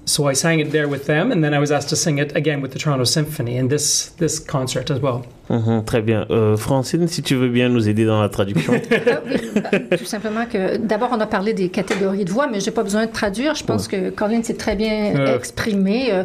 so 0.06 0.25
I 0.25 0.34
sang 0.34 0.60
it 0.60 0.71
there 0.71 0.88
with 0.88 1.06
them, 1.06 1.32
and 1.32 1.43
then 1.43 1.53
I 1.53 1.60
was 1.60 1.69
asked 1.69 1.89
to 1.89 1.95
sing 1.95 2.17
it 2.17 2.36
again 2.36 2.62
with 2.62 2.71
the 2.71 2.80
Toronto 2.80 3.03
Symphony 3.03 3.58
in 3.58 3.67
this 3.67 4.10
this 4.17 4.39
concert 4.39 4.89
as 4.89 4.99
well. 4.99 5.25
Mhm, 5.49 5.83
Très 5.86 6.01
bien. 6.01 6.25
Euh, 6.29 6.57
Francine, 6.57 7.07
si 7.07 7.21
tu 7.23 7.36
veux 7.36 7.47
bien 7.47 7.69
nous 7.69 7.88
aider 7.88 8.05
dans 8.05 8.21
la 8.21 8.29
traduction. 8.29 8.73
Ah 9.10 9.21
oui, 9.25 9.62
bah, 9.89 9.97
tout 9.97 10.05
simplement 10.05 10.45
que 10.45 10.77
d'abord 10.77 11.10
on 11.13 11.19
a 11.19 11.25
parlé 11.27 11.53
des 11.53 11.69
catégories 11.69 12.25
de 12.25 12.31
voix, 12.31 12.47
mais 12.51 12.60
j'ai 12.60 12.71
pas 12.71 12.83
besoin 12.83 13.05
de 13.05 13.12
traduire. 13.12 13.55
Je 13.55 13.63
pense 13.63 13.88
que 13.88 14.10
Colin 14.10 14.43
s'est 14.43 14.55
très 14.55 14.75
bien 14.75 15.13
Euh. 15.15 15.38
exprimé. 15.38 16.10
Euh, 16.12 16.23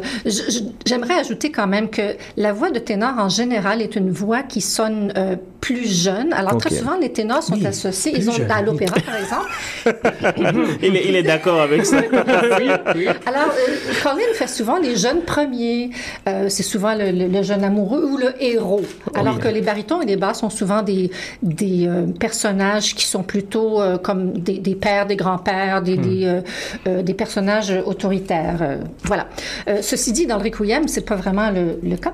J'aimerais 0.85 1.15
ajouter 1.19 1.51
quand 1.51 1.67
même 1.67 1.89
que 1.89 2.01
la 2.37 2.51
voix 2.53 2.71
de 2.71 2.79
ténor 2.79 3.13
en 3.17 3.29
général 3.29 3.81
est 3.81 3.95
une 3.95 4.11
voix 4.11 4.43
qui 4.43 4.59
sonne 4.61 5.13
euh, 5.17 5.35
plus 5.61 5.87
jeune. 6.03 6.33
Alors 6.33 6.57
très 6.57 6.73
souvent 6.75 6.97
les 6.99 7.11
ténors 7.11 7.41
sont 7.43 7.53
Oui, 7.55 7.65
associés, 7.65 8.11
plus 8.11 8.21
ils 8.23 8.29
ont 8.29 8.33
jeune, 8.33 8.51
à 8.51 8.61
l'opéra 8.61 8.95
par 9.05 9.15
exemple. 9.15 9.49
il 10.83 11.15
est, 11.15 11.23
d'accord 11.23 11.61
avec 11.61 11.85
ça. 11.85 11.97
Alors 13.25 13.51
euh, 13.51 13.93
Colin 14.03 14.33
fait 14.33 14.47
souvent 14.49 14.77
les 14.77 14.95
jeunes 14.97 15.21
premiers. 15.21 15.91
Euh, 16.27 16.47
C'est 16.49 16.63
souvent 16.63 16.95
le, 16.95 17.11
le- 17.11 17.27
le 17.27 17.41
jeune 17.43 17.63
amoureux 17.63 18.03
ou 18.05 18.17
le 18.17 18.33
héros. 18.41 18.81
Alors 19.19 19.39
que 19.39 19.47
les 19.47 19.61
barytons 19.61 20.01
et 20.01 20.05
les 20.05 20.17
basses 20.17 20.39
sont 20.39 20.49
souvent 20.49 20.81
des 20.81 21.11
des 21.41 21.87
euh, 21.87 22.05
personnages 22.19 22.95
qui 22.95 23.05
sont 23.05 23.23
plutôt 23.23 23.81
euh, 23.81 23.97
comme 23.97 24.33
des, 24.33 24.57
des 24.59 24.75
pères, 24.75 25.05
des 25.05 25.15
grands-pères, 25.15 25.81
des 25.81 25.97
des, 25.97 26.25
euh, 26.25 26.41
euh, 26.87 27.01
des 27.01 27.13
personnages 27.13 27.73
autoritaires. 27.85 28.59
Euh, 28.61 28.77
voilà. 29.03 29.27
Euh, 29.67 29.79
ceci 29.81 30.11
dit, 30.11 30.25
dans 30.25 30.37
le 30.37 30.43
Requiem, 30.43 30.87
c'est 30.87 31.05
pas 31.05 31.15
vraiment 31.15 31.49
le, 31.51 31.79
le 31.83 31.95
cas. 31.97 32.13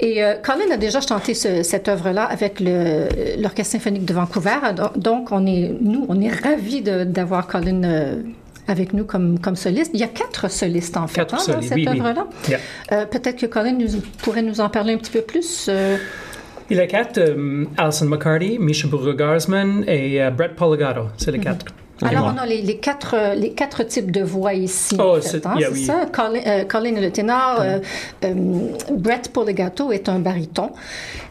Et 0.00 0.22
euh, 0.22 0.34
Colin 0.42 0.70
a 0.72 0.76
déjà 0.76 1.00
chanté 1.00 1.34
ce- 1.34 1.62
cette 1.62 1.88
œuvre-là 1.88 2.24
avec 2.24 2.60
le- 2.60 3.08
l'Orchestre 3.40 3.72
symphonique 3.72 4.04
de 4.04 4.14
Vancouver. 4.14 4.58
Donc, 4.96 5.28
on 5.32 5.46
est, 5.46 5.74
nous, 5.80 6.06
on 6.08 6.20
est 6.20 6.30
ravis 6.30 6.82
de- 6.82 7.04
d'avoir 7.04 7.46
Colin 7.46 7.82
euh, 7.84 8.22
avec 8.68 8.92
nous 8.92 9.04
comme, 9.04 9.38
comme 9.38 9.56
soliste. 9.56 9.90
Il 9.94 10.00
y 10.00 10.04
a 10.04 10.08
quatre 10.08 10.50
solistes, 10.50 10.96
en 10.96 11.06
fait, 11.06 11.20
hein, 11.22 11.38
dans 11.46 11.62
cette 11.62 11.74
oui, 11.74 11.86
oui. 11.90 12.00
œuvre-là. 12.00 12.26
Yeah. 12.48 12.58
Euh, 12.92 13.06
Peut-être 13.06 13.36
que 13.40 13.46
Colin 13.46 13.72
nous, 13.72 14.00
pourrait 14.22 14.42
nous 14.42 14.60
en 14.60 14.68
parler 14.68 14.92
un 14.92 14.98
petit 14.98 15.10
peu 15.10 15.22
plus. 15.22 15.66
euh, 15.68 15.96
Il 16.70 16.76
y 16.76 16.80
a 16.80 16.86
quatre, 16.86 17.18
euh, 17.18 17.64
Alison 17.76 18.06
McCarty, 18.06 18.58
Misha 18.58 18.86
Burger-Garsman 18.88 19.84
et 19.86 20.20
Brett 20.36 20.54
Poligato. 20.54 21.08
C'est 21.16 21.32
les 21.32 21.38
quatre. 21.40 21.64
Alors, 22.02 22.32
on 22.34 22.38
a 22.38 22.46
les, 22.46 22.62
les 22.62 22.76
quatre, 22.76 23.14
euh, 23.18 23.34
les 23.34 23.50
quatre 23.50 23.82
types 23.82 24.10
de 24.12 24.22
voix 24.22 24.54
ici. 24.54 24.96
Oh, 24.98 25.16
en 25.16 25.20
fait, 25.20 25.22
c'est- 25.22 25.46
hein, 25.46 25.54
yeah, 25.58 25.68
c'est 25.68 25.74
oui. 25.74 25.84
ça. 25.84 26.06
Colin, 26.12 26.40
euh, 26.46 26.64
Colin 26.64 26.94
est 26.96 27.00
le 27.00 27.10
ténor. 27.10 27.58
euh, 27.60 27.78
euh, 28.24 28.34
Brett 28.92 29.32
Poligato 29.32 29.90
est 29.92 30.08
un 30.08 30.18
baryton. 30.18 30.70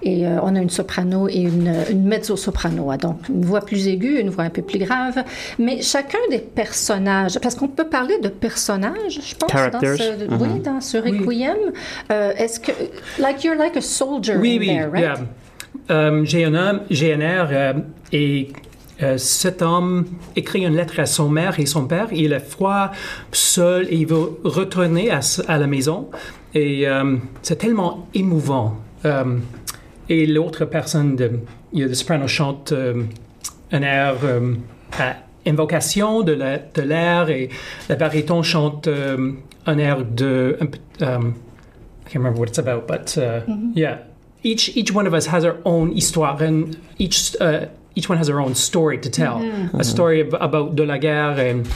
Et 0.03 0.27
euh, 0.27 0.39
on 0.43 0.55
a 0.55 0.59
une 0.59 0.69
soprano 0.69 1.27
et 1.29 1.37
une, 1.39 1.73
une 1.89 2.03
mezzo-soprano. 2.03 2.91
hein, 2.91 2.97
donc, 2.97 3.17
une 3.29 3.45
voix 3.45 3.61
plus 3.61 3.87
aiguë, 3.87 4.19
une 4.19 4.29
voix 4.29 4.43
un 4.43 4.49
peu 4.49 4.61
plus 4.61 4.79
grave. 4.79 5.23
Mais 5.57 5.81
chacun 5.81 6.17
des 6.29 6.39
personnages, 6.39 7.39
parce 7.39 7.55
qu'on 7.55 7.67
peut 7.69 7.87
parler 7.87 8.19
de 8.19 8.27
personnages, 8.29 9.19
je 9.21 9.35
pense, 9.35 9.49
dans 9.51 9.57
Characters. 9.57 9.97
ce, 9.97 10.03
Mm-hmm. 10.27 10.37
oui, 10.41 10.59
dans 10.59 10.81
ce 10.81 10.97
Requiem. 10.97 11.55
Euh, 12.11 12.33
Est-ce 12.37 12.59
que, 12.59 12.71
like 13.19 13.43
you're 13.43 13.55
like 13.57 13.77
a 13.77 13.81
soldier 13.81 14.35
Oui, 14.37 14.55
in 14.55 14.59
oui. 14.59 14.67
there, 14.67 14.89
right? 14.89 15.01
yeah. 15.01 15.15
GNR, 16.23 16.81
GNR 16.89 17.73
est 18.11 18.49
euh, 19.01 19.17
cet 19.17 19.61
homme 19.61 20.05
écrit 20.35 20.65
une 20.65 20.75
lettre 20.75 20.99
à 20.99 21.05
son 21.05 21.29
mère 21.29 21.59
et 21.59 21.65
son 21.65 21.85
père. 21.87 22.07
Il 22.11 22.33
est 22.33 22.39
froid, 22.39 22.91
seul, 23.31 23.87
et 23.89 23.95
il 23.95 24.07
veut 24.07 24.39
retourner 24.43 25.11
à, 25.11 25.19
à 25.47 25.57
la 25.57 25.67
maison. 25.67 26.09
Et 26.53 26.87
euh, 26.87 27.15
c'est 27.41 27.57
tellement 27.57 28.07
émouvant. 28.13 28.77
Euh, 29.05 29.37
et 30.09 30.25
l'autre 30.25 30.65
personne, 30.65 31.15
de, 31.15 31.31
soprano 31.93 32.27
chante 32.27 32.71
euh, 32.71 33.03
un 33.71 33.81
air 33.81 34.15
euh, 34.23 34.53
à 34.97 35.15
invocation 35.45 36.23
de 36.23 36.33
la- 36.33 36.59
l'air 36.83 37.29
et 37.29 37.49
le 37.89 37.95
baryton 37.95 38.41
chante 38.43 38.89
un 39.65 39.77
air 39.77 40.03
de... 40.03 40.57
um, 41.01 41.33
I 42.05 42.09
can't 42.09 42.23
remember 42.23 42.39
what 42.39 42.47
it's 42.47 42.57
about, 42.57 42.87
but 42.87 43.17
uh, 43.17 43.41
yeah, 43.75 43.97
each 44.41 44.75
each 44.77 44.93
one 44.93 45.05
of 45.07 45.13
us 45.13 45.27
has 45.27 45.43
our 45.43 45.57
own 45.65 45.91
histoire, 45.93 46.41
and 46.41 46.77
each 46.97 47.35
uh, 47.41 47.65
each 47.97 48.07
one 48.09 48.17
has 48.17 48.27
their 48.27 48.39
own 48.39 48.55
story 48.55 48.97
to 49.05 49.09
tell. 49.09 49.37
A 49.73 49.83
story 49.83 50.21
ab- 50.21 50.37
about 50.47 50.75
de 50.75 50.85
la 50.85 50.97
guerre, 50.97 51.39
and 51.49 51.67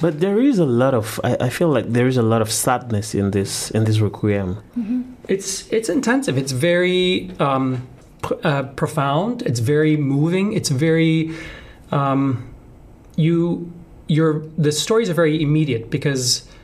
But 0.00 0.20
there 0.20 0.38
is 0.50 0.58
a 0.58 0.64
lot 0.82 0.94
of 0.94 1.20
I, 1.24 1.46
I 1.46 1.50
feel 1.50 1.68
like 1.76 1.86
there 1.92 2.08
is 2.08 2.16
a 2.16 2.22
lot 2.22 2.40
of 2.42 2.48
sadness 2.50 3.14
in 3.14 3.30
this 3.30 3.70
in 3.76 3.84
this 3.84 3.98
requiem. 4.00 4.56
it's 5.28 5.64
it's 5.72 5.88
intensive. 5.88 6.38
It's 6.42 6.52
very 6.52 7.30
um, 7.40 7.82
pr- 8.22 8.40
uh, 8.44 8.62
profound. 8.76 9.42
It's 9.42 9.60
very 9.60 9.96
moving. 9.96 10.52
It's 10.58 10.70
very 10.70 11.30
um, 11.92 12.42
you 13.16 13.66
your 14.08 14.42
the 14.64 14.70
stories 14.72 15.08
are 15.10 15.14
very 15.16 15.36
immediate 15.42 15.90
because 15.90 16.42
uh, 16.42 16.55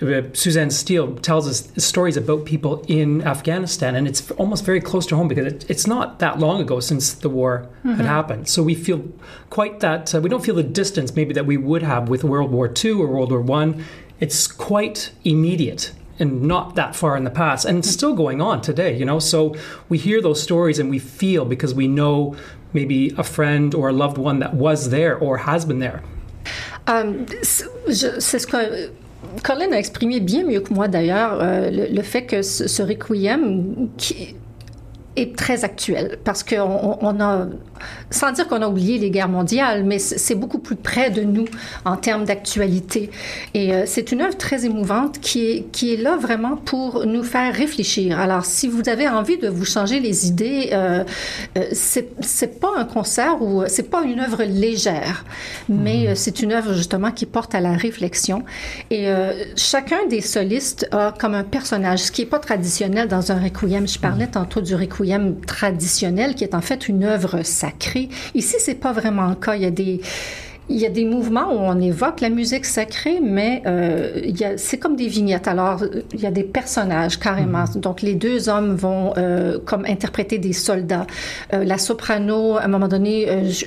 Uh, 0.00 0.22
Suzanne 0.32 0.70
Steele 0.70 1.16
tells 1.16 1.48
us 1.48 1.72
stories 1.84 2.16
about 2.16 2.44
people 2.44 2.84
in 2.86 3.22
Afghanistan, 3.22 3.96
and 3.96 4.06
it's 4.06 4.30
almost 4.32 4.64
very 4.64 4.80
close 4.80 5.06
to 5.06 5.16
home 5.16 5.26
because 5.26 5.52
it, 5.52 5.68
it's 5.68 5.86
not 5.86 6.20
that 6.20 6.38
long 6.38 6.60
ago 6.60 6.78
since 6.78 7.14
the 7.14 7.28
war 7.28 7.68
had 7.82 7.92
mm-hmm. 7.92 8.02
happened. 8.02 8.48
So 8.48 8.62
we 8.62 8.74
feel 8.74 9.04
quite 9.50 9.80
that 9.80 10.14
uh, 10.14 10.20
we 10.20 10.28
don't 10.28 10.44
feel 10.44 10.54
the 10.54 10.62
distance 10.62 11.16
maybe 11.16 11.34
that 11.34 11.46
we 11.46 11.56
would 11.56 11.82
have 11.82 12.08
with 12.08 12.22
World 12.22 12.52
War 12.52 12.72
II 12.72 12.92
or 12.92 13.08
World 13.08 13.32
War 13.32 13.40
One. 13.40 13.84
It's 14.20 14.46
quite 14.46 15.10
immediate 15.24 15.92
and 16.20 16.42
not 16.42 16.74
that 16.74 16.96
far 16.96 17.16
in 17.16 17.24
the 17.24 17.30
past, 17.30 17.64
and 17.64 17.78
it's 17.78 17.90
still 17.90 18.14
going 18.14 18.40
on 18.40 18.60
today. 18.60 18.96
You 18.96 19.04
know, 19.04 19.18
so 19.18 19.56
we 19.88 19.98
hear 19.98 20.20
those 20.20 20.42
stories 20.42 20.78
and 20.78 20.90
we 20.90 20.98
feel 20.98 21.44
because 21.44 21.74
we 21.74 21.88
know 21.88 22.36
maybe 22.72 23.14
a 23.16 23.24
friend 23.24 23.74
or 23.74 23.88
a 23.88 23.92
loved 23.92 24.18
one 24.18 24.38
that 24.40 24.54
was 24.54 24.90
there 24.90 25.16
or 25.16 25.38
has 25.38 25.64
been 25.64 25.78
there. 25.78 26.02
Je- 27.88 28.20
c'est 28.20 28.38
ce 28.38 28.46
que 28.46 28.90
Colin 29.42 29.72
a 29.72 29.78
exprimé 29.78 30.20
bien 30.20 30.44
mieux 30.44 30.60
que 30.60 30.72
moi 30.72 30.88
d'ailleurs, 30.88 31.38
euh, 31.40 31.70
le, 31.90 32.02
fait 32.02 32.24
que 32.24 32.42
ce, 32.42 32.82
requiem 32.82 33.88
qui 33.96 34.36
est 35.16 35.36
très 35.36 35.64
actuel 35.64 36.18
parce 36.24 36.44
qu'on 36.44 36.60
on- 36.60 36.98
on 37.00 37.20
a, 37.20 37.46
sans 38.10 38.32
dire 38.32 38.48
qu'on 38.48 38.62
a 38.62 38.68
oublié 38.68 38.98
les 38.98 39.10
guerres 39.10 39.28
mondiales, 39.28 39.84
mais 39.84 39.98
c'est 39.98 40.34
beaucoup 40.34 40.58
plus 40.58 40.76
près 40.76 41.10
de 41.10 41.22
nous 41.22 41.46
en 41.84 41.96
termes 41.96 42.24
d'actualité. 42.24 43.10
Et 43.54 43.72
euh, 43.72 43.84
c'est 43.86 44.12
une 44.12 44.22
œuvre 44.22 44.36
très 44.36 44.64
émouvante 44.64 45.20
qui 45.20 45.50
est, 45.50 45.70
qui 45.72 45.92
est 45.92 45.96
là 45.96 46.16
vraiment 46.16 46.56
pour 46.56 47.06
nous 47.06 47.22
faire 47.22 47.54
réfléchir. 47.54 48.18
Alors, 48.18 48.44
si 48.44 48.68
vous 48.68 48.88
avez 48.88 49.08
envie 49.08 49.38
de 49.38 49.48
vous 49.48 49.64
changer 49.64 50.00
les 50.00 50.26
idées, 50.26 50.70
euh, 50.72 51.04
euh, 51.56 51.64
c'est 51.72 52.60
pas 52.60 52.72
un 52.76 52.84
concert 52.84 53.42
ou 53.42 53.62
c'est 53.68 53.90
pas 53.90 54.02
une 54.02 54.20
œuvre 54.20 54.44
légère, 54.44 55.24
mais 55.68 56.08
euh, 56.08 56.12
c'est 56.14 56.40
une 56.40 56.52
œuvre 56.52 56.72
justement 56.72 57.10
qui 57.10 57.26
porte 57.26 57.54
à 57.54 57.60
la 57.60 57.72
réflexion. 57.72 58.44
Et 58.90 59.08
euh, 59.08 59.32
chacun 59.56 60.06
des 60.08 60.20
solistes 60.20 60.88
a 60.92 61.14
comme 61.18 61.34
un 61.34 61.44
personnage, 61.44 62.00
ce 62.00 62.12
qui 62.12 62.22
est 62.22 62.26
pas 62.26 62.38
traditionnel 62.38 63.08
dans 63.08 63.32
un 63.32 63.40
requiem. 63.40 63.86
Je 63.86 63.98
parlais 63.98 64.26
tantôt 64.26 64.60
du 64.60 64.74
requiem 64.74 65.40
traditionnel, 65.40 66.34
qui 66.34 66.44
est 66.44 66.54
en 66.54 66.60
fait 66.60 66.88
une 66.88 67.04
œuvre 67.04 67.42
sacrée. 67.42 67.67
Ici, 68.34 68.56
c'est 68.58 68.74
pas 68.74 68.92
vraiment 68.92 69.28
le 69.28 69.34
cas. 69.34 69.54
Il 69.56 69.62
y 69.62 69.66
a 69.66 69.70
des 69.70 70.00
il 70.70 70.76
y 70.76 70.84
a 70.84 70.90
des 70.90 71.06
mouvements 71.06 71.48
où 71.50 71.56
on 71.60 71.80
évoque 71.80 72.20
la 72.20 72.28
musique 72.28 72.66
sacrée, 72.66 73.20
mais 73.22 73.62
euh, 73.64 74.20
c'est 74.58 74.76
comme 74.76 74.96
des 74.96 75.08
vignettes. 75.08 75.48
Alors, 75.48 75.82
il 76.12 76.20
y 76.20 76.26
a 76.26 76.30
des 76.30 76.42
personnages 76.42 77.18
carrément. 77.18 77.64
Donc, 77.76 78.02
les 78.02 78.14
deux 78.14 78.50
hommes 78.50 78.74
vont 78.74 79.14
euh, 79.16 79.58
comme 79.64 79.86
interpréter 79.86 80.36
des 80.36 80.52
soldats. 80.52 81.06
Euh, 81.54 81.64
la 81.64 81.78
soprano, 81.78 82.56
à 82.58 82.64
un 82.64 82.68
moment 82.68 82.86
donné, 82.88 83.48
je- 83.50 83.64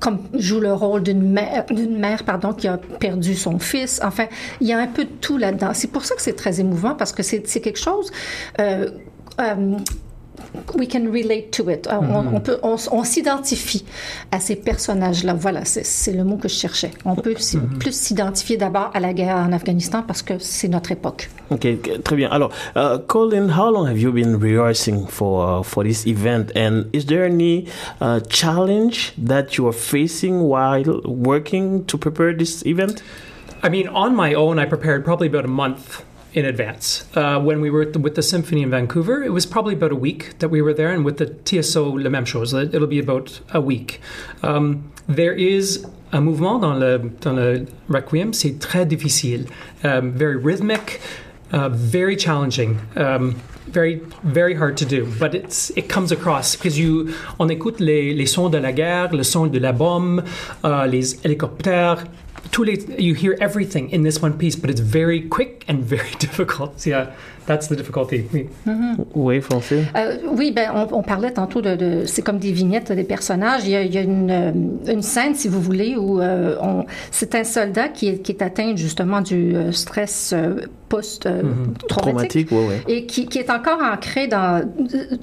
comme 0.00 0.18
joue 0.34 0.58
le 0.58 0.72
rôle 0.72 1.04
d'une 1.04 1.22
mère, 1.22 1.66
d'une 1.70 1.96
mère 1.98 2.24
pardon, 2.24 2.52
qui 2.52 2.66
a 2.66 2.78
perdu 2.78 3.36
son 3.36 3.60
fils. 3.60 4.00
Enfin, 4.02 4.24
il 4.60 4.66
y 4.66 4.72
a 4.72 4.78
un 4.78 4.88
peu 4.88 5.04
de 5.04 5.10
tout 5.20 5.36
là-dedans. 5.38 5.70
C'est 5.72 5.92
pour 5.92 6.04
ça 6.04 6.16
que 6.16 6.22
c'est 6.22 6.32
très 6.34 6.58
émouvant 6.58 6.96
parce 6.96 7.12
que 7.12 7.22
c'est 7.22 7.42
quelque 7.60 7.78
chose. 7.78 8.10
Euh, 10.54 10.58
euh, 10.58 10.78
we 10.78 10.88
can 10.88 11.10
relate 11.12 11.50
to 11.50 11.70
it. 11.70 11.88
On, 11.90 12.36
on 12.36 12.40
peut, 12.40 12.58
on, 12.62 12.76
on 12.92 13.04
s'identifie 13.04 13.84
à 14.30 14.40
ces 14.40 14.56
personnages-là. 14.56 15.34
Voilà, 15.34 15.64
c'est- 15.64 16.12
le 16.12 16.24
mot 16.24 16.36
que 16.36 16.48
je 16.48 16.54
cherchais. 16.54 16.90
On 17.04 17.14
peut 17.14 17.34
s'y- 17.38 17.58
plus 17.78 17.92
s'identifier 17.94 18.56
d'abord 18.56 18.90
à 18.94 19.00
la 19.00 19.12
guerre 19.12 19.36
en 19.36 19.52
Afghanistan 19.52 20.02
parce 20.06 20.22
que 20.22 20.34
c'est 20.38 20.68
notre 20.68 20.92
époque. 20.92 21.30
Ok, 21.50 21.66
ok, 21.74 22.02
très 22.02 22.16
bien. 22.16 22.28
Alors, 22.30 22.50
uh, 22.76 22.98
Colin, 23.06 23.48
how 23.48 23.70
long 23.70 23.86
have 23.86 23.98
you 23.98 24.12
been 24.12 24.36
rehearsing 24.36 25.06
for 25.08 25.60
uh, 25.60 25.62
for 25.62 25.84
this 25.84 26.06
event, 26.06 26.46
and 26.56 26.84
is 26.92 27.06
there 27.06 27.24
any 27.24 27.66
uh, 28.00 28.20
challenge 28.28 29.12
that 29.18 29.56
you 29.56 29.66
are 29.66 29.72
facing 29.72 30.40
while 30.42 31.00
working 31.04 31.84
to 31.86 31.98
prepare 31.98 32.32
this 32.36 32.62
event? 32.66 33.02
I 33.62 33.68
mean, 33.68 33.88
on 33.88 34.14
my 34.16 34.34
own, 34.34 34.58
I 34.58 34.64
prepared 34.66 35.04
probably 35.04 35.26
about 35.28 35.44
a 35.44 35.48
month 35.48 36.02
in 36.32 36.44
advance. 36.44 37.04
Uh, 37.16 37.40
when 37.40 37.60
we 37.60 37.70
were 37.70 37.84
the, 37.84 37.98
with 37.98 38.14
the 38.14 38.22
symphony 38.22 38.62
in 38.62 38.70
Vancouver, 38.70 39.22
it 39.22 39.32
was 39.32 39.46
probably 39.46 39.74
about 39.74 39.92
a 39.92 39.96
week 39.96 40.38
that 40.38 40.48
we 40.48 40.62
were 40.62 40.72
there, 40.74 40.92
and 40.92 41.04
with 41.04 41.16
the 41.18 41.26
TSO 41.44 41.84
Le 41.90 42.08
Même 42.10 42.24
chose, 42.24 42.52
it- 42.54 42.74
it'll 42.74 42.86
be 42.86 43.00
about 43.00 43.40
a 43.52 43.60
week. 43.60 44.00
Um, 44.42 44.90
there 45.08 45.32
is 45.32 45.84
un 46.12 46.22
mouvement 46.24 46.60
dans 46.60 46.78
le, 46.78 46.98
dans 47.20 47.34
le 47.36 47.66
requiem, 47.88 48.32
c'est 48.32 48.58
très 48.58 48.84
difficile, 48.86 49.46
um, 49.84 50.12
very 50.12 50.36
rhythmic, 50.36 51.00
uh, 51.52 51.68
very 51.68 52.16
challenging. 52.16 52.78
Um, 52.96 53.36
very 53.68 54.00
very 54.24 54.54
hard 54.54 54.76
to 54.76 54.84
do 54.84 55.06
but 55.20 55.32
it's 55.32 55.70
it 55.76 55.88
comes 55.88 56.10
across 56.10 56.56
because 56.56 56.76
you 56.76 57.14
on 57.38 57.48
écoute 57.50 57.78
les, 57.78 58.12
les 58.12 58.26
sons 58.26 58.48
de 58.50 58.58
la 58.58 58.72
guerre 58.72 59.12
le 59.12 59.22
son 59.22 59.46
de 59.46 59.60
la 59.60 59.70
bombe 59.70 60.24
uh, 60.64 60.86
les 60.90 61.14
hélicoptères 61.24 62.04
les, 62.58 62.86
you 62.98 63.14
hear 63.14 63.36
everything 63.40 63.90
in 63.90 64.02
this 64.02 64.20
one 64.20 64.36
piece, 64.36 64.56
but 64.56 64.70
it's 64.70 64.80
very 64.80 65.28
quick 65.28 65.64
and 65.68 65.84
very 65.84 66.10
difficult. 66.18 66.84
Yeah, 66.86 67.14
that's 67.50 67.68
the 67.68 67.74
difficulty. 67.76 68.24
We- 68.32 68.46
Oui, 69.14 69.40
français. 69.40 69.84
Euh, 69.96 70.16
oui, 70.36 70.52
ben, 70.52 70.70
on, 70.74 70.98
on 70.98 71.02
parlait 71.02 71.32
tantôt 71.32 71.60
de, 71.60 71.74
de- 71.74 72.04
c'est 72.06 72.22
comme 72.22 72.38
des 72.38 72.52
vignettes 72.52 72.92
des 72.92 73.04
personnages. 73.04 73.62
Il 73.64 73.70
y 73.70 73.76
a, 73.76 73.82
il 73.82 73.92
y 73.94 73.98
a 73.98 74.02
une, 74.02 74.30
euh, 74.30 74.52
une 74.92 75.02
scène, 75.02 75.34
si 75.34 75.48
vous 75.48 75.60
voulez, 75.60 75.96
où 75.96 76.20
euh, 76.20 76.56
on, 76.62 76.84
c'est 77.10 77.34
un 77.34 77.44
soldat 77.44 77.88
qui 77.88 78.08
est, 78.08 78.18
qui 78.22 78.32
est 78.32 78.42
atteint 78.42 78.74
justement 78.76 79.20
du 79.20 79.54
stress 79.72 80.34
post-traumatique. 80.88 81.88
Traumatique, 81.88 82.52
ouais, 82.52 82.66
ouais. 82.66 82.82
Et 82.88 83.06
qui, 83.06 83.26
qui 83.26 83.38
est 83.38 83.50
encore 83.50 83.78
ancré 83.82 84.26
dans. 84.26 84.68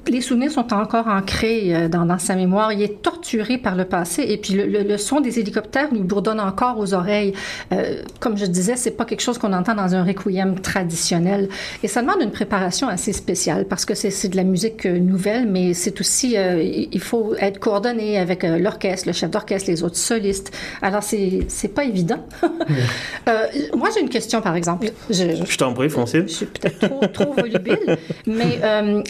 Les 0.08 0.20
souvenirs 0.20 0.50
sont 0.50 0.72
encore 0.72 1.08
ancrés 1.08 1.88
dans, 1.88 2.04
dans 2.06 2.18
sa 2.18 2.34
mémoire. 2.36 2.72
Il 2.72 2.82
est 2.82 3.02
torturé 3.02 3.58
par 3.58 3.74
le 3.76 3.84
passé. 3.84 4.22
Et 4.28 4.36
puis 4.38 4.54
le, 4.54 4.66
le- 4.66 4.82
le 4.82 4.96
son 4.98 5.20
des 5.20 5.38
hélicoptères 5.38 5.88
lui 5.92 6.00
bourdonne 6.00 6.40
encore 6.40 6.78
aux 6.78 6.94
oreilles. 6.94 7.32
Euh, 7.72 8.02
comme 8.20 8.36
je 8.36 8.46
disais, 8.46 8.76
c'est 8.76 8.92
pas 8.92 9.04
quelque 9.04 9.20
chose 9.20 9.38
qu'on 9.38 9.52
entend 9.52 9.74
dans 9.74 9.94
un 9.94 10.04
requiem 10.04 10.58
traditionnel. 10.60 11.48
Et 11.82 11.88
ça 11.88 12.00
demande 12.00 12.17
une 12.20 12.30
préparation 12.30 12.88
assez 12.88 13.12
spéciale 13.12 13.64
parce 13.66 13.84
que 13.84 13.94
c'est 13.94 14.28
de 14.28 14.36
la 14.36 14.44
musique 14.44 14.86
euh, 14.86 14.98
nouvelle, 14.98 15.46
mais 15.48 15.74
c'est 15.74 16.00
aussi. 16.00 16.36
euh, 16.36 16.62
il 16.62 17.00
faut 17.00 17.34
être 17.38 17.58
coordonné 17.58 18.18
avec 18.18 18.44
euh, 18.44 18.58
l'orchestre, 18.58 19.06
le 19.08 19.12
chef 19.12 19.30
d'orchestre, 19.30 19.70
les 19.70 19.82
autres 19.82 19.96
solistes. 19.96 20.52
Alors 20.82 21.02
c'est 21.02 21.40
c'est 21.48 21.68
pas 21.74 21.84
évident. 21.84 22.24
Euh, 23.28 23.46
moi, 23.76 23.88
j'ai 23.94 24.00
une 24.00 24.08
question, 24.08 24.40
par 24.40 24.56
exemple. 24.56 24.90
Je, 25.10 25.56
t'en 25.58 25.74
prie, 25.74 25.90
français. 25.90 26.22
je 26.26 26.32
suis 26.32 26.46
peut-être 26.46 26.78
trop, 26.88 27.06
trop 27.08 27.32
volubile, 27.34 27.98
mais 28.26 28.58
euh, 28.62 29.02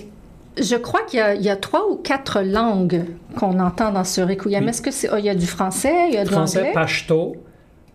je 0.60 0.74
crois 0.74 1.02
qu'il 1.08 1.20
y, 1.20 1.22
a- 1.22 1.34
il 1.34 1.42
y 1.42 1.48
a 1.50 1.54
trois 1.56 1.88
ou 1.88 1.94
quatre 1.96 2.40
langues 2.42 3.04
qu'on 3.36 3.60
entend 3.60 3.92
dans 3.92 4.02
ce 4.02 4.20
requiem. 4.20 4.68
Est-ce 4.68 4.82
que 4.82 4.90
c'est, 4.90 5.08
oh, 5.12 5.16
il 5.18 5.24
y 5.24 5.28
a 5.28 5.36
du 5.36 5.46
français, 5.46 5.94
il 6.08 6.14
y 6.14 6.18
a 6.18 6.24
de 6.24 6.30
Français, 6.30 6.58
l'anglais? 6.58 6.72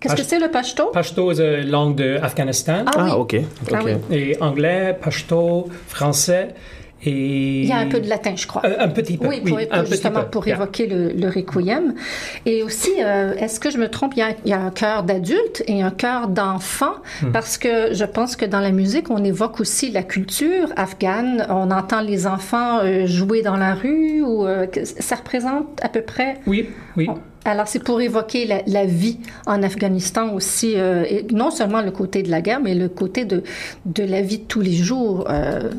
Qu'est-ce 0.04 0.16
que 0.16 0.24
c'est 0.24 0.40
le 0.40 0.50
pashto? 0.52 0.88
Pashto 0.92 1.32
est 1.32 1.62
une 1.64 1.70
langue 1.72 1.96
d'Afghanistan. 1.96 2.84
Ah 2.86 2.92
oui. 2.98 3.10
Ah, 3.10 3.18
ok. 3.18 3.36
Ah 3.74 3.80
ok. 3.82 3.90
oui. 4.10 4.16
Et 4.18 4.38
anglais, 4.42 4.98
Pashto, 5.02 5.70
français 5.88 6.50
et... 7.06 7.64
Il 7.64 7.68
y 7.68 7.72
a 7.74 7.78
un 7.80 7.88
peu 7.88 8.00
de 8.00 8.08
latin, 8.08 8.34
je 8.38 8.48
crois. 8.48 8.62
Euh, 8.66 8.76
un 8.80 8.88
petit 8.88 9.18
peu, 9.18 9.28
Oui, 9.28 9.42
oui, 9.44 9.52
pour, 9.52 9.60
un 9.60 9.82
petit 9.84 9.92
justement 9.92 10.22
peu, 10.22 10.30
pour 10.30 10.48
yeah. 10.48 10.56
évoquer 10.56 10.88
le, 10.88 11.10
le 11.10 11.28
requiem. 11.28 11.96
Et 12.46 12.64
aussi, 12.64 12.92
euh, 13.02 13.34
est-ce 13.36 13.60
que 13.60 13.70
je 13.72 13.78
me 13.78 13.90
trompe, 13.90 14.14
il 14.16 14.20
y 14.20 14.22
a, 14.22 14.30
il 14.46 14.50
y 14.52 14.54
a 14.54 14.62
un 14.62 14.70
chœur 14.72 15.04
d'adulte 15.04 15.64
et 15.68 15.82
un 15.82 15.92
chœur 15.92 16.30
d'enfant, 16.30 16.94
Hmm. 17.22 17.32
parce 17.34 17.58
que 17.58 17.94
je 17.94 18.06
pense 18.06 18.38
que 18.38 18.46
dans 18.46 18.62
la 18.62 18.72
musique, 18.72 19.10
on 19.10 19.22
évoque 19.24 19.60
aussi 19.60 19.92
la 19.92 20.04
culture 20.04 20.70
afghane. 20.78 21.46
On 21.50 21.72
entend 21.72 22.00
les 22.00 22.26
enfants 22.26 22.80
euh, 22.82 23.06
jouer 23.06 23.42
dans 23.42 23.58
la 23.58 23.74
rue, 23.74 24.22
ou 24.22 24.46
euh, 24.48 24.66
ça 24.84 25.16
représente 25.16 25.80
à 25.84 25.90
peu 25.90 26.02
près? 26.02 26.38
Oui, 26.48 26.70
oui. 26.96 27.10
Alors, 27.46 27.68
c'est 27.68 27.84
pour 27.84 28.00
évoquer 28.00 28.46
la, 28.46 28.62
la 28.68 28.86
vie 28.86 29.20
en 29.46 29.64
Afghanistan 29.64 30.34
aussi, 30.34 30.74
euh, 30.78 31.04
et 31.10 31.26
non 31.32 31.52
seulement 31.52 31.82
le 31.82 31.92
côté 31.92 32.24
de 32.24 32.30
la 32.30 32.42
guerre, 32.42 32.62
mais 32.62 32.74
le 32.74 32.90
côté 32.90 33.26
de, 33.26 33.44
de 33.86 34.04
la 34.04 34.22
vie 34.22 34.40
de 34.40 34.46
tous 34.46 34.62
les 34.62 34.74
jours 34.74 35.26
euh, 35.30 35.70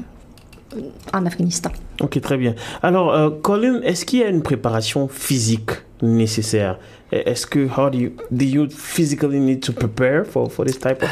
en 1.13 1.25
Afghanistan. 1.25 1.71
Ok, 2.01 2.21
très 2.21 2.37
bien. 2.37 2.55
Alors, 2.83 3.15
euh, 3.15 3.31
Colin, 3.31 3.81
est-ce 3.83 4.05
qu'il 4.05 4.21
y 4.21 4.23
a 4.23 4.29
une 4.29 4.43
préparation 4.43 5.09
physique 5.09 5.71
nécessaire? 6.03 6.79
Est-ce 7.13 7.47
que 7.47 7.67
how 7.79 7.91
do 7.91 7.99
you 7.99 8.11
do 8.31 8.45
you 8.45 8.69
physically 8.69 9.39
need 9.39 9.61
to 9.61 9.73
prepare 9.73 10.25
for 10.25 10.51
for 10.51 10.65
this 10.65 10.79
type 10.79 11.03
of 11.03 11.09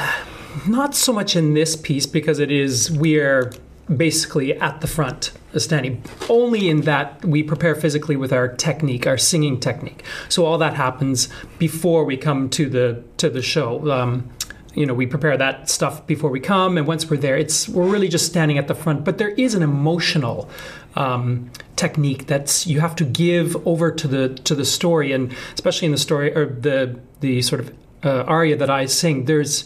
Not 0.66 0.94
so 0.94 1.12
much 1.12 1.34
in 1.36 1.54
this 1.54 1.76
piece 1.76 2.06
because 2.06 2.38
it 2.38 2.50
is 2.50 2.90
we're 2.90 3.50
basically 3.94 4.58
at 4.58 4.80
the 4.80 4.86
front 4.86 5.32
standing. 5.56 6.02
Only 6.28 6.68
in 6.68 6.82
that 6.82 7.24
we 7.24 7.42
prepare 7.42 7.74
physically 7.74 8.16
with 8.16 8.32
our 8.32 8.48
technique, 8.48 9.06
our 9.06 9.18
singing 9.18 9.60
technique. 9.60 10.02
So 10.28 10.44
all 10.46 10.58
that 10.58 10.74
happens 10.74 11.28
before 11.58 12.04
we 12.04 12.16
come 12.16 12.48
to 12.50 12.68
the 12.68 13.02
to 13.18 13.28
the 13.28 13.42
show. 13.42 13.90
Um, 13.90 14.30
you 14.74 14.86
know, 14.86 14.94
we 14.94 15.06
prepare 15.06 15.36
that 15.36 15.68
stuff 15.68 16.06
before 16.06 16.30
we 16.30 16.40
come, 16.40 16.78
and 16.78 16.86
once 16.86 17.10
we're 17.10 17.18
there, 17.18 17.36
it's 17.36 17.68
we're 17.68 17.88
really 17.88 18.08
just 18.08 18.26
standing 18.26 18.56
at 18.56 18.68
the 18.68 18.74
front. 18.74 19.04
But 19.04 19.18
there 19.18 19.30
is 19.30 19.54
an 19.54 19.62
emotional 19.62 20.48
um, 20.94 21.50
technique 21.76 22.26
that's 22.26 22.66
you 22.66 22.80
have 22.80 22.96
to 22.96 23.04
give 23.04 23.66
over 23.66 23.90
to 23.90 24.08
the 24.08 24.30
to 24.30 24.54
the 24.54 24.64
story, 24.64 25.12
and 25.12 25.34
especially 25.54 25.86
in 25.86 25.92
the 25.92 25.98
story 25.98 26.34
or 26.34 26.46
the 26.46 26.98
the 27.20 27.42
sort 27.42 27.60
of 27.60 27.74
uh, 28.02 28.22
aria 28.22 28.56
that 28.56 28.70
I 28.70 28.86
sing. 28.86 29.26
There's 29.26 29.64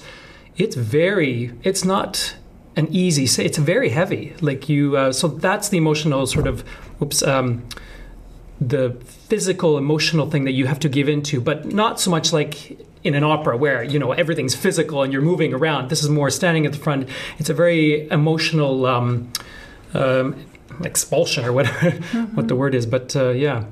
it's 0.57 0.75
very 0.75 1.53
it's 1.62 1.85
not 1.85 2.35
an 2.77 2.89
easy. 2.91 3.24
It's 3.43 3.59
very 3.59 3.89
heavy. 3.89 4.35
Like 4.41 4.68
you 4.68 4.97
uh, 4.97 5.12
so 5.12 5.29
that's 5.29 5.68
the 5.68 5.79
emotional 5.79 6.27
sort 6.27 6.47
of 6.47 6.64
oops 7.03 7.22
um, 7.22 7.66
the 8.61 8.91
physical 9.29 9.77
emotional 9.77 10.31
thing 10.31 10.45
that 10.45 10.53
you 10.53 10.66
have 10.66 10.81
to 10.81 10.89
give 10.89 11.09
into 11.09 11.41
but 11.41 11.66
not 11.66 12.01
so 12.01 12.11
much 12.11 12.33
like 12.33 12.79
in 13.05 13.14
an 13.14 13.22
opera 13.22 13.57
where 13.57 13.83
you 13.83 13.99
know 13.99 14.12
everything's 14.12 14.55
physical 14.55 15.03
and 15.03 15.12
you're 15.12 15.22
moving 15.22 15.53
around. 15.53 15.91
This 15.91 16.03
is 16.03 16.09
more 16.09 16.31
standing 16.31 16.66
at 16.66 16.72
the 16.72 16.79
front. 16.79 17.09
It's 17.39 17.51
a 17.51 17.55
very 17.55 18.09
emotional 18.11 18.87
um, 18.87 19.33
um, 19.95 20.45
expulsion 20.85 21.45
or 21.45 21.53
whatever 21.53 21.91
mm-hmm. 21.91 22.24
what 22.37 22.49
the 22.49 22.57
word 22.57 22.74
is 22.74 22.87
but 22.87 23.14
uh, 23.16 23.31
yeah 23.31 23.64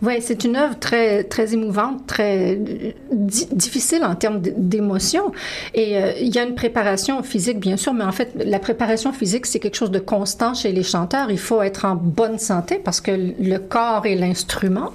Oui, 0.00 0.14
c'est 0.20 0.44
une 0.44 0.54
œuvre 0.54 0.78
très, 0.78 1.24
très 1.24 1.54
émouvante, 1.54 2.06
très 2.06 2.56
difficile 3.10 4.04
en 4.04 4.14
termes 4.14 4.40
d'émotion. 4.40 5.32
Et 5.74 5.96
euh, 5.96 6.12
il 6.20 6.32
y 6.32 6.38
a 6.38 6.44
une 6.44 6.54
préparation 6.54 7.22
physique, 7.24 7.58
bien 7.58 7.76
sûr, 7.76 7.92
mais 7.92 8.04
en 8.04 8.12
fait, 8.12 8.30
la 8.36 8.60
préparation 8.60 9.12
physique, 9.12 9.46
c'est 9.46 9.58
quelque 9.58 9.74
chose 9.74 9.90
de 9.90 9.98
constant 9.98 10.54
chez 10.54 10.70
les 10.70 10.84
chanteurs. 10.84 11.32
Il 11.32 11.38
faut 11.38 11.62
être 11.62 11.84
en 11.84 11.96
bonne 11.96 12.38
santé 12.38 12.80
parce 12.82 13.00
que 13.00 13.10
le 13.10 13.58
corps 13.58 14.06
est 14.06 14.14
l'instrument. 14.14 14.92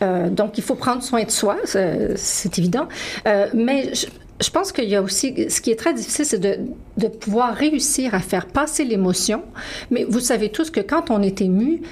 Euh, 0.00 0.30
donc, 0.30 0.56
il 0.56 0.64
faut 0.64 0.74
prendre 0.74 1.02
soin 1.02 1.24
de 1.24 1.30
soi, 1.30 1.56
c'est 1.64 2.58
évident. 2.58 2.88
Euh, 3.28 3.46
mais 3.52 3.92
je, 4.40 4.50
pense 4.50 4.72
qu'il 4.72 4.88
y 4.88 4.96
a 4.96 5.02
aussi, 5.02 5.50
ce 5.50 5.60
qui 5.60 5.70
est 5.70 5.78
très 5.78 5.92
difficile, 5.92 6.24
c'est 6.24 6.40
de 6.40 7.08
pouvoir 7.08 7.54
réussir 7.54 8.14
à 8.14 8.20
faire 8.20 8.46
passer 8.46 8.84
l'émotion. 8.84 9.42
Mais 9.90 10.04
vous 10.08 10.20
savez 10.20 10.48
tous 10.48 10.70
que 10.70 10.80
quand 10.80 11.10
on 11.10 11.20
est 11.20 11.42
ému, 11.42 11.82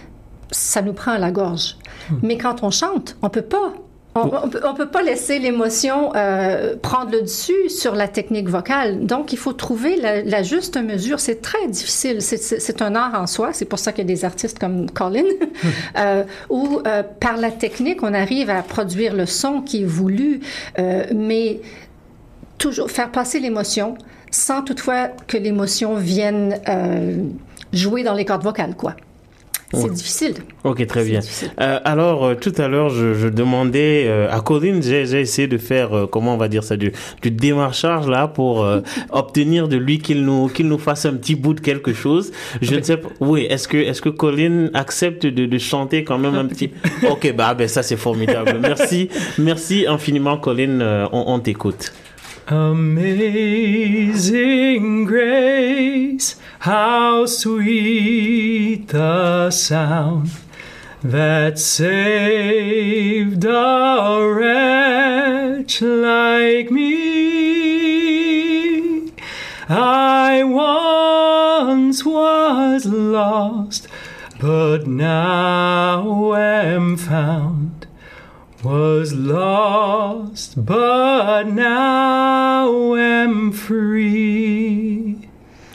ça 0.51 0.83
nous 0.83 0.93
prend 0.93 1.13
à 1.13 1.19
la 1.19 1.31
gorge. 1.31 1.77
Hmm. 2.11 2.17
Mais 2.23 2.39
quand 2.39 2.63
on 2.63 2.71
chante, 2.71 3.17
on 3.23 3.29
peut 3.29 3.43
pas. 3.43 3.75
On, 4.15 4.31
on, 4.65 4.75
peut, 4.75 4.89
pas 4.89 5.03
laisser 5.03 5.39
l'émotion 5.39 6.13
euh, 6.17 6.75
prendre 6.83 7.13
le 7.13 7.23
dessus 7.23 7.69
sur 7.69 7.95
la 7.95 8.09
technique 8.09 8.49
vocale. 8.49 9.07
Donc, 9.07 9.33
il 9.33 9.39
faut 9.39 9.53
trouver 9.53 9.97
la, 9.97 10.43
juste 10.43 10.77
mesure. 10.77 11.21
C'est 11.21 11.41
très 11.41 11.69
difficile. 11.69 12.21
C'est 12.21 12.83
un 12.83 12.97
art 12.97 13.15
en 13.15 13.29
soi. 13.29 13.53
C'est 13.53 13.67
pour 13.67 13.79
ça 13.79 13.93
qu'il 13.93 14.09
y 14.09 14.11
a 14.11 14.13
des 14.13 14.25
artistes 14.25 14.59
comme 14.59 14.91
Colin, 14.91 15.23
hmm. 15.23 15.69
euh, 15.99 16.25
où 16.49 16.81
euh, 16.85 17.05
par 17.21 17.37
la 17.37 17.53
technique, 17.53 18.03
on 18.03 18.13
arrive 18.13 18.51
à 18.51 18.63
produire 18.63 19.15
le 19.15 19.27
son 19.27 19.61
qui 19.61 19.83
est 19.83 19.87
voulu, 19.87 20.41
mais 21.15 21.61
toujours 22.57 22.91
faire 22.91 23.13
passer 23.13 23.39
l'émotion 23.39 23.97
sans 24.33 24.63
toutefois 24.63 25.09
que 25.29 25.37
l'émotion 25.37 25.95
vienne 25.95 26.59
jouer 27.73 28.03
dans 28.03 28.15
les 28.15 28.25
cordes 28.25 28.43
vocales, 28.43 28.75
quoi. 28.75 28.97
C'est 29.73 29.93
difficile. 29.93 30.35
Ok, 30.65 30.87
très 30.87 31.05
bien. 31.05 31.21
Euh, 31.61 31.79
alors, 31.85 32.25
euh, 32.25 32.35
tout 32.35 32.55
à 32.57 32.69
l'heure, 32.69 32.89
je, 32.89 33.13
je, 33.13 33.29
demandais 33.29 34.05
euh, 34.07 34.31
à 34.31 34.41
Corinne, 34.41 34.83
j'ai 34.83 35.03
essayé 35.21 35.47
de 35.47 35.59
faire, 35.59 35.95
euh, 35.95 36.07
comment 36.07 36.35
on 36.35 36.37
va 36.39 36.49
dire 36.49 36.65
ça, 36.65 36.77
du, 36.77 36.93
du 37.21 37.31
démarchage 37.31 38.07
là 38.09 38.29
pour 38.29 38.65
euh, 38.65 38.81
obtenir 39.11 39.69
de 39.69 39.77
lui 39.77 39.99
qu'il 39.99 40.25
nous, 40.25 40.49
qu'il 40.49 40.69
nous 40.69 40.79
fasse 40.79 41.05
un 41.05 41.15
petit 41.15 41.35
bout 41.35 41.53
de 41.53 41.61
quelque 41.61 41.93
chose. 41.93 42.33
Je 42.63 42.75
ne 42.77 42.83
sais 42.83 42.97
pas. 42.97 43.09
Oui, 43.21 43.47
est-ce 43.51 43.69
que, 43.69 43.77
est-ce 43.77 44.01
que 44.01 44.09
Colin 44.09 44.71
accepte 44.73 45.27
de, 45.27 45.45
de 45.45 45.59
chanter 45.59 46.03
quand 46.03 46.17
même 46.19 46.35
un, 46.35 46.47
petit. 46.47 46.71
ok, 47.11 47.35
bah, 47.37 47.53
ben 47.53 47.69
ça 47.69 47.83
c'est 47.83 47.99
formidable. 47.99 48.59
merci, 48.63 49.11
merci 49.37 49.85
infiniment, 49.87 50.39
Colin. 50.39 51.09
on, 51.13 51.25
on 51.27 51.41
t'écoute. 51.41 51.93
Amazing 52.51 52.89
grace, 55.05 56.39
how 56.61 57.25
sweet 57.27 58.89
the 58.89 59.51
sound 59.51 60.31
that 61.03 61.59
saved 61.59 63.45
a 63.45 64.33
wretch 64.35 65.81
like 65.81 66.71
me. 66.73 66.99
I 69.69 70.43
once 70.45 72.05
was 72.05 72.87
lost, 72.87 73.87
but 74.41 74.89
now 74.89 76.35
am 76.35 76.97
found 76.97 77.87
was 78.65 79.13
lost, 79.15 80.65
but 80.65 81.45
now 81.45 82.95
am 82.97 83.53
free. 83.53 84.88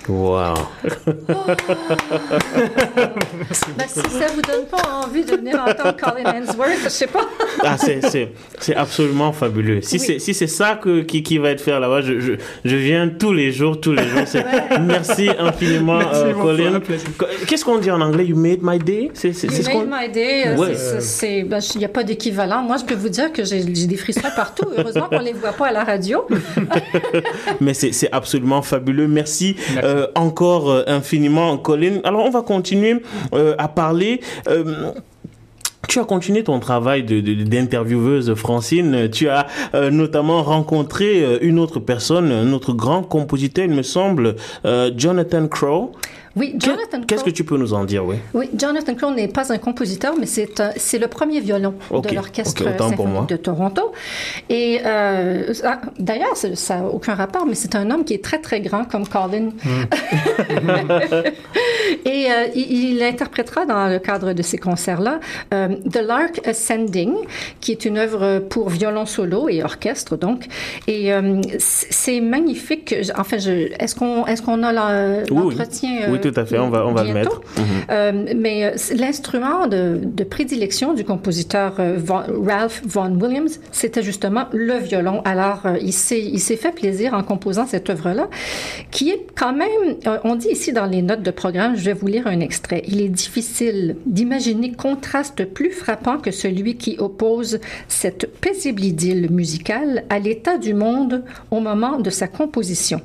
Wow. 0.08 0.54
ben, 1.06 1.18
si 3.88 4.00
ça 4.00 4.28
vous 4.36 4.42
donne 4.42 4.66
pas 4.70 4.82
envie 5.04 5.24
de 5.24 5.36
venir 5.36 5.56
entendre 5.56 5.96
Colin 5.98 6.34
Hemsworth, 6.34 6.84
je 6.84 6.90
sais 6.90 7.08
pas. 7.08 7.28
ah, 7.64 7.78
c'est 7.78 8.76
absolument 8.76 9.32
fabuleux. 9.34 9.82
Si 9.82 9.98
oui. 9.98 10.20
c'est 10.20 10.34
si 10.34 10.48
ça 10.48 10.80
que, 10.82 11.02
qui, 11.02 11.24
qui 11.24 11.38
va 11.38 11.50
être 11.50 11.62
fait 11.62 11.80
là-bas, 11.80 12.02
je, 12.02 12.20
je, 12.20 12.34
je, 12.66 12.76
viens 12.76 13.08
tous 13.10 13.34
les 13.34 13.52
jours, 13.52 13.80
tous 13.80 13.94
les 13.94 14.04
jours. 14.04 14.20
Ouais. 14.34 14.80
Merci 14.82 15.30
infiniment, 15.38 15.98
Merci 16.00 16.22
euh, 16.22 16.34
Colin. 16.34 16.82
Qu'est-ce 17.48 17.66
qu'on 17.66 17.80
dit 17.80 17.92
en 17.92 18.02
anglais? 18.02 18.26
You 18.26 18.36
made 18.36 18.60
my 18.62 18.80
day? 18.80 19.12
C'est 19.14 19.30
you 19.30 19.52
ce 19.52 19.68
made 19.70 19.88
my 19.90 20.10
day. 20.12 20.48
Euh, 20.48 20.58
ouais. 20.58 20.74
Il 21.76 21.80
n'y 21.80 21.86
a 21.86 21.90
pas 21.90 22.04
d'équivalent. 22.04 22.62
Moi, 22.62 22.78
je 22.78 22.86
peux 22.86 22.96
vous 22.96 23.10
dire 23.10 23.32
que 23.32 23.44
j'ai 23.44 23.64
des 23.64 23.98
frissons 23.98 24.22
partout. 24.36 24.68
Heureusement 24.78 25.08
qu'on 25.10 25.20
ne 25.20 25.26
les 25.26 25.34
voit 25.34 25.54
pas 25.54 25.68
à 25.68 25.72
la 25.72 25.84
radio. 25.84 26.28
Mais 27.62 27.74
c'est 27.74 28.10
absolument 28.12 28.62
fabuleux. 28.62 29.08
Merci. 29.08 29.24
Merci. 29.24 29.56
Euh, 29.84 29.93
encore 30.16 30.70
euh, 30.70 30.84
infiniment, 30.88 31.58
Colin. 31.58 32.00
Alors, 32.04 32.26
on 32.26 32.30
va 32.30 32.42
continuer 32.42 33.02
euh, 33.34 33.56
à 33.58 33.68
parler. 33.68 34.22
Euh, 34.48 34.94
tu 35.88 36.00
as 36.00 36.06
continué 36.06 36.44
ton 36.44 36.60
travail 36.60 37.04
d'intervieweuse, 37.04 38.26
de, 38.26 38.32
de, 38.32 38.36
Francine. 38.36 39.10
Tu 39.12 39.28
as 39.28 39.48
euh, 39.76 39.92
notamment 39.92 40.42
rencontré 40.42 41.24
euh, 41.24 41.38
une 41.42 41.60
autre 41.60 41.80
personne, 41.80 42.32
un 42.32 42.54
autre 42.54 42.74
grand 42.74 43.04
compositeur, 43.04 43.66
il 43.66 43.72
me 43.72 43.84
semble, 43.84 44.36
euh, 44.66 44.92
Jonathan 44.96 45.48
Crow. 45.48 45.92
Oui, 46.36 46.56
Jonathan 46.58 47.02
Qu'est-ce 47.08 47.24
que 47.24 47.30
tu 47.30 47.44
peux 47.44 47.58
nous 47.58 47.74
en 47.74 47.86
dire, 47.86 48.06
oui? 48.06 48.16
Oui, 48.34 48.50
Jonathan 48.58 48.96
Crow 48.96 49.12
n'est 49.12 49.28
pas 49.28 49.54
un 49.54 49.58
compositeur, 49.58 50.16
mais 50.20 50.26
c'est 50.26 51.00
le 51.00 51.08
premier 51.08 51.40
violon 51.42 51.76
okay. 51.92 52.10
de 52.10 52.16
l'Orchestre 52.16 52.64
okay, 52.64 52.78
symphonique 52.78 53.30
de 53.30 53.36
Toronto. 53.36 53.92
Et 54.50 54.80
euh, 54.86 55.54
ah, 55.64 55.82
d'ailleurs, 56.00 56.36
ça 56.36 56.78
n'a 56.78 56.86
aucun 56.86 57.14
rapport, 57.14 57.46
mais 57.46 57.56
c'est 57.56 57.76
un 57.76 57.92
homme 57.92 58.04
qui 58.04 58.16
est 58.16 58.24
très, 58.24 58.40
très 58.40 58.62
grand, 58.62 58.86
comme 58.86 59.08
Colin. 59.08 59.52
Mm. 59.64 59.84
Et 62.06 62.28
euh, 62.30 62.48
il, 62.56 62.96
il, 62.96 63.04
interprétera 63.04 63.66
dans 63.66 63.88
le 63.88 64.00
cadre 64.00 64.34
de 64.34 64.42
ces 64.42 64.58
concerts-là 64.58 65.20
euh, 65.54 65.70
The 65.92 66.02
Lark 66.06 66.48
Ascending, 66.48 67.14
qui 67.60 67.72
est 67.72 67.86
une 67.86 67.98
œuvre 67.98 68.40
pour 68.40 68.70
violon 68.70 69.06
solo 69.06 69.50
et 69.50 69.64
orchestre, 69.64 70.18
donc. 70.18 70.48
Et 70.88 71.14
euh, 71.14 71.42
c'est 71.60 72.22
magnifique. 72.22 72.96
Enfin, 73.18 73.38
est-ce 73.38 73.96
qu'on 73.96 74.26
est 74.26 74.44
qu'on 74.44 74.64
a 74.64 74.74
l'entretien? 74.74 75.92
Oui. 76.10 76.20
oui 76.23 76.23
tout 76.32 76.40
à 76.40 76.46
fait, 76.46 76.60
on 76.60 76.70
va, 76.70 76.86
on 76.86 76.94
va 76.94 77.04
le 77.04 77.14
mettre. 77.14 77.38
Mm 77.40 77.62
-hmm. 77.64 78.38
mais 78.44 78.58
l'instrument 79.04 79.68
de, 79.68 79.82
de, 80.20 80.24
prédilection 80.36 80.88
du 81.00 81.04
compositeur 81.12 81.70
Von, 82.08 82.24
Ralph 82.50 82.78
Vaughan 82.92 83.16
Williams, 83.22 83.54
c'était 83.72 84.06
justement 84.12 84.46
le 84.70 84.78
violon. 84.90 85.18
Alors, 85.34 85.62
il 85.90 85.94
s'est 85.94 86.60
fait 86.64 86.76
plaisir 86.82 87.08
en 87.20 87.24
composant 87.32 87.66
cette 87.74 87.88
œuvre-là, 87.96 88.26
qui 88.96 89.06
est 89.14 89.24
quand 89.40 89.56
même, 89.64 89.84
on 90.24 90.36
dit 90.36 90.52
ici 90.58 90.70
dans 90.80 90.90
les 90.96 91.02
notes 91.10 91.26
de 91.30 91.34
programme, 91.44 91.72
je 91.76 91.84
vais 91.90 91.98
vous 92.02 92.08
lire 92.16 92.26
un 92.36 92.40
extrait. 92.50 92.82
Il 92.88 93.02
est 93.06 93.14
difficile 93.24 93.96
d'imaginer 94.06 94.72
contraste 94.72 95.46
plus 95.46 95.72
frappant 95.72 96.18
que 96.18 96.32
celui 96.32 96.76
qui 96.78 96.96
oppose 97.00 97.60
cette 97.88 98.24
paisible 98.40 98.84
idylle 98.84 99.30
musicale 99.32 100.04
à 100.10 100.20
l'état 100.20 100.58
du 100.58 100.74
monde 100.74 101.24
au 101.52 101.60
moment 101.60 102.00
de 102.00 102.10
sa 102.10 102.28
composition. 102.28 103.02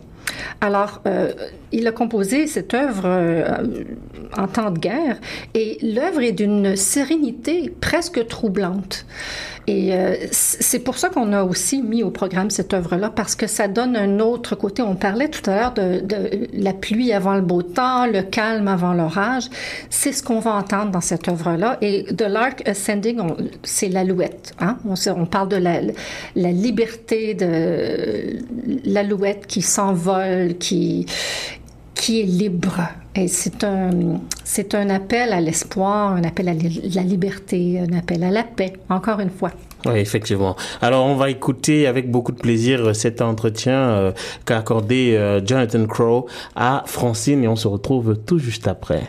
Alors, 0.60 1.00
euh, 1.06 1.32
il 1.72 1.86
a 1.86 1.92
composé 1.92 2.46
cette 2.46 2.74
œuvre 2.74 3.02
euh, 3.04 3.58
en 4.36 4.46
temps 4.46 4.70
de 4.70 4.78
guerre 4.78 5.18
et 5.54 5.78
l'œuvre 5.82 6.22
est 6.22 6.32
d'une 6.32 6.76
sérénité 6.76 7.72
presque 7.80 8.26
troublante. 8.26 9.06
Et 9.68 9.92
euh, 9.92 10.16
c'est 10.30 10.78
pour 10.78 10.96
ça 10.96 11.10
qu'on 11.10 11.30
a 11.34 11.44
aussi 11.44 11.82
mis 11.82 12.02
au 12.02 12.10
programme 12.10 12.48
cette 12.48 12.72
œuvre-là, 12.72 13.10
parce 13.10 13.34
que 13.34 13.46
ça 13.46 13.68
donne 13.68 13.96
un 13.96 14.18
autre 14.18 14.56
côté. 14.56 14.80
On 14.80 14.96
parlait 14.96 15.28
tout 15.28 15.48
à 15.50 15.56
l'heure 15.56 15.74
de, 15.74 16.00
de, 16.00 16.48
la 16.54 16.72
pluie 16.72 17.12
avant 17.12 17.34
le 17.34 17.42
beau 17.42 17.60
temps, 17.60 18.06
le 18.06 18.22
calme 18.22 18.66
avant 18.66 18.94
l'orage. 18.94 19.44
C'est 19.90 20.12
ce 20.12 20.22
qu'on 20.22 20.38
va 20.38 20.52
entendre 20.52 20.90
dans 20.90 21.02
cette 21.02 21.28
œuvre-là. 21.28 21.76
Et 21.82 22.04
The 22.04 22.22
Lark 22.22 22.66
Ascending, 22.66 23.20
c'est 23.62 23.90
l'alouette. 23.90 24.54
Hein? 24.58 24.78
On, 24.86 25.26
parle 25.26 25.50
de 25.50 25.56
la 25.56 26.50
liberté 26.50 27.34
de 27.34 28.38
l'alouette 28.86 29.46
qui 29.46 29.60
s'envole, 29.60 30.56
qui, 30.56 31.04
qui 31.99 32.20
est 32.20 32.24
libre. 32.24 32.80
Et 33.14 33.28
c'est 33.28 33.64
un, 33.64 34.20
c'est 34.44 34.74
un 34.74 34.88
appel 34.88 35.32
à 35.32 35.40
l'espoir, 35.40 36.12
un 36.12 36.22
appel 36.22 36.49
à 36.49 36.55
la 36.55 37.03
liberté, 37.03 37.80
un 37.80 37.96
appel 37.99 38.22
à 38.22 38.30
la 38.30 38.44
paix, 38.44 38.72
encore 38.88 39.20
une 39.20 39.30
fois. 39.30 39.51
Oui, 39.84 39.99
effectivement. 39.99 40.57
Alors, 40.80 41.05
on 41.07 41.16
va 41.16 41.28
écouter 41.28 41.86
avec 41.86 42.11
beaucoup 42.11 42.32
de 42.32 42.40
plaisir 42.40 42.94
cet 42.94 43.20
entretien 43.20 43.78
euh, 43.78 44.12
qu'a 44.46 44.59
accordé 44.59 45.16
euh, 45.16 45.44
Jonathan 45.44 45.86
Crow 45.86 46.26
à 46.55 46.84
Francine 46.86 47.44
et 47.44 47.49
on 47.49 47.57
se 47.57 47.68
retrouve 47.68 48.16
tout 48.24 48.38
juste 48.38 48.68
après. 48.68 49.03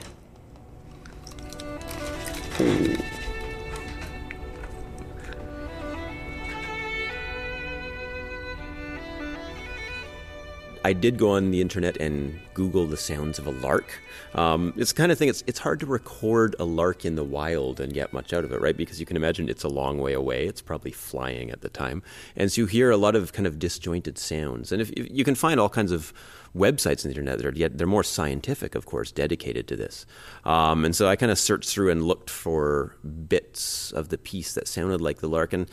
I 10.85 10.93
did 10.93 11.17
go 11.17 11.35
on 11.35 11.51
the 11.51 11.61
internet 11.61 11.97
and 12.01 12.31
Google 12.59 12.87
the 12.87 12.97
sounds 12.97 13.39
of 13.39 13.47
a 13.47 13.51
lark. 13.51 13.89
Um, 14.35 14.73
it's 14.75 14.91
kind 14.91 15.13
of 15.13 15.17
thing. 15.17 15.29
It's 15.29 15.45
it's 15.47 15.59
hard 15.59 15.79
to 15.79 15.85
record 15.85 16.57
a 16.59 16.65
lark 16.65 17.05
in 17.05 17.15
the 17.15 17.23
wild 17.23 17.79
and 17.79 17.93
get 17.93 18.11
much 18.11 18.33
out 18.33 18.43
of 18.43 18.51
it, 18.51 18.59
right? 18.59 18.75
Because 18.75 18.99
you 18.99 19.05
can 19.05 19.15
imagine 19.15 19.47
it's 19.47 19.63
a 19.63 19.69
long 19.69 19.97
way 19.97 20.11
away. 20.11 20.45
It's 20.45 20.61
probably 20.61 20.91
flying 20.91 21.51
at 21.51 21.61
the 21.61 21.69
time, 21.69 22.03
and 22.35 22.51
so 22.51 22.59
you 22.59 22.67
hear 22.67 22.91
a 22.91 22.97
lot 22.97 23.15
of 23.15 23.31
kind 23.31 23.47
of 23.47 23.59
disjointed 23.59 24.17
sounds. 24.17 24.73
And 24.73 24.81
if, 24.81 24.91
if 24.91 25.07
you 25.09 25.23
can 25.23 25.35
find 25.35 25.57
all 25.57 25.69
kinds 25.69 25.93
of 25.93 26.11
websites 26.53 27.05
on 27.05 27.11
the 27.11 27.15
internet 27.15 27.37
that 27.37 27.47
are 27.47 27.57
yet 27.57 27.77
they're 27.77 27.87
more 27.87 28.03
scientific, 28.03 28.75
of 28.75 28.85
course, 28.85 29.09
dedicated 29.13 29.65
to 29.69 29.77
this. 29.77 30.05
Um, 30.43 30.83
and 30.83 30.93
so 30.93 31.07
I 31.07 31.15
kind 31.15 31.31
of 31.31 31.39
searched 31.39 31.69
through 31.69 31.91
and 31.91 32.03
looked 32.03 32.29
for 32.29 32.97
bits 33.29 33.93
of 33.93 34.09
the 34.09 34.17
piece 34.17 34.53
that 34.55 34.67
sounded 34.67 34.99
like 34.99 35.19
the 35.19 35.29
lark, 35.29 35.53
and 35.53 35.69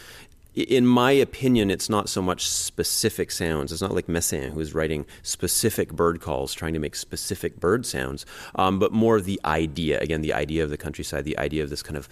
in 0.57 0.87
my 0.87 1.13
opinion, 1.13 1.71
it's 1.71 1.91
not 1.91 2.09
so 2.09 2.23
much 2.23 2.49
specific 2.49 3.31
sounds. 3.31 3.71
It's 3.73 3.83
not 3.83 3.95
like 3.95 4.09
Messin, 4.09 4.53
who 4.53 4.61
is 4.61 4.75
writing 4.75 5.05
specific 5.23 5.93
bird 5.93 6.21
calls, 6.21 6.55
trying 6.55 6.73
to 6.73 6.79
make 6.79 6.97
specific 6.97 7.61
bird 7.61 7.85
sounds, 7.85 8.25
um, 8.55 8.79
but 8.79 8.91
more 8.91 9.21
the 9.21 9.39
idea. 9.45 10.01
Again, 10.01 10.23
the 10.23 10.33
idea 10.33 10.65
of 10.65 10.71
the 10.71 10.79
countryside, 10.79 11.25
the 11.25 11.39
idea 11.39 11.63
of 11.63 11.69
this 11.69 11.83
kind 11.83 11.97
of 11.97 12.09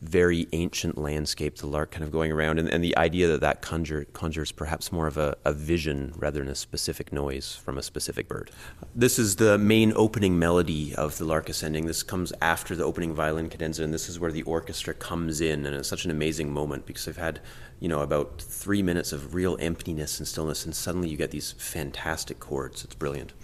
very 0.00 0.48
ancient 0.52 0.96
landscape, 0.96 1.56
the 1.56 1.66
lark 1.66 1.90
kind 1.90 2.02
of 2.02 2.10
going 2.10 2.32
around, 2.32 2.58
and, 2.58 2.68
and 2.68 2.82
the 2.82 2.96
idea 2.96 3.28
that 3.28 3.40
that 3.42 3.60
conjure, 3.60 4.06
conjures 4.12 4.50
perhaps 4.50 4.90
more 4.90 5.06
of 5.06 5.18
a, 5.18 5.36
a, 5.44 5.52
vision 5.52 6.14
rather 6.16 6.40
than 6.40 6.48
a 6.48 6.54
specific 6.54 7.12
noise 7.12 7.54
from 7.56 7.76
a 7.76 7.82
specific 7.82 8.26
bird. 8.26 8.50
This 8.94 9.18
is 9.18 9.36
the 9.36 9.58
main 9.58 9.92
opening 9.94 10.38
melody 10.38 10.94
of 10.94 11.18
the 11.18 11.26
lark 11.26 11.50
ascending. 11.50 11.84
This 11.84 12.02
comes 12.02 12.32
after 12.40 12.74
the 12.74 12.84
opening 12.84 13.14
violin 13.14 13.50
cadenza, 13.50 13.84
and 13.84 13.92
this 13.92 14.08
is 14.08 14.18
where 14.18 14.32
the 14.32 14.42
orchestra 14.42 14.94
comes 14.94 15.42
in, 15.42 15.66
and 15.66 15.76
it's 15.76 15.88
such 15.88 16.06
an 16.06 16.10
amazing 16.10 16.50
moment 16.50 16.86
because 16.86 17.06
I've 17.06 17.18
had, 17.18 17.40
you 17.78 17.88
know, 17.88 18.00
about 18.00 18.40
three 18.40 18.82
minutes 18.82 19.12
of 19.12 19.34
real 19.34 19.58
emptiness 19.60 20.18
and 20.18 20.26
stillness, 20.26 20.64
and 20.64 20.74
suddenly 20.74 21.08
you 21.08 21.18
get 21.18 21.30
these 21.30 21.52
fantastic 21.52 22.40
chords. 22.40 22.84
It's 22.84 22.94
brilliant. 22.94 23.34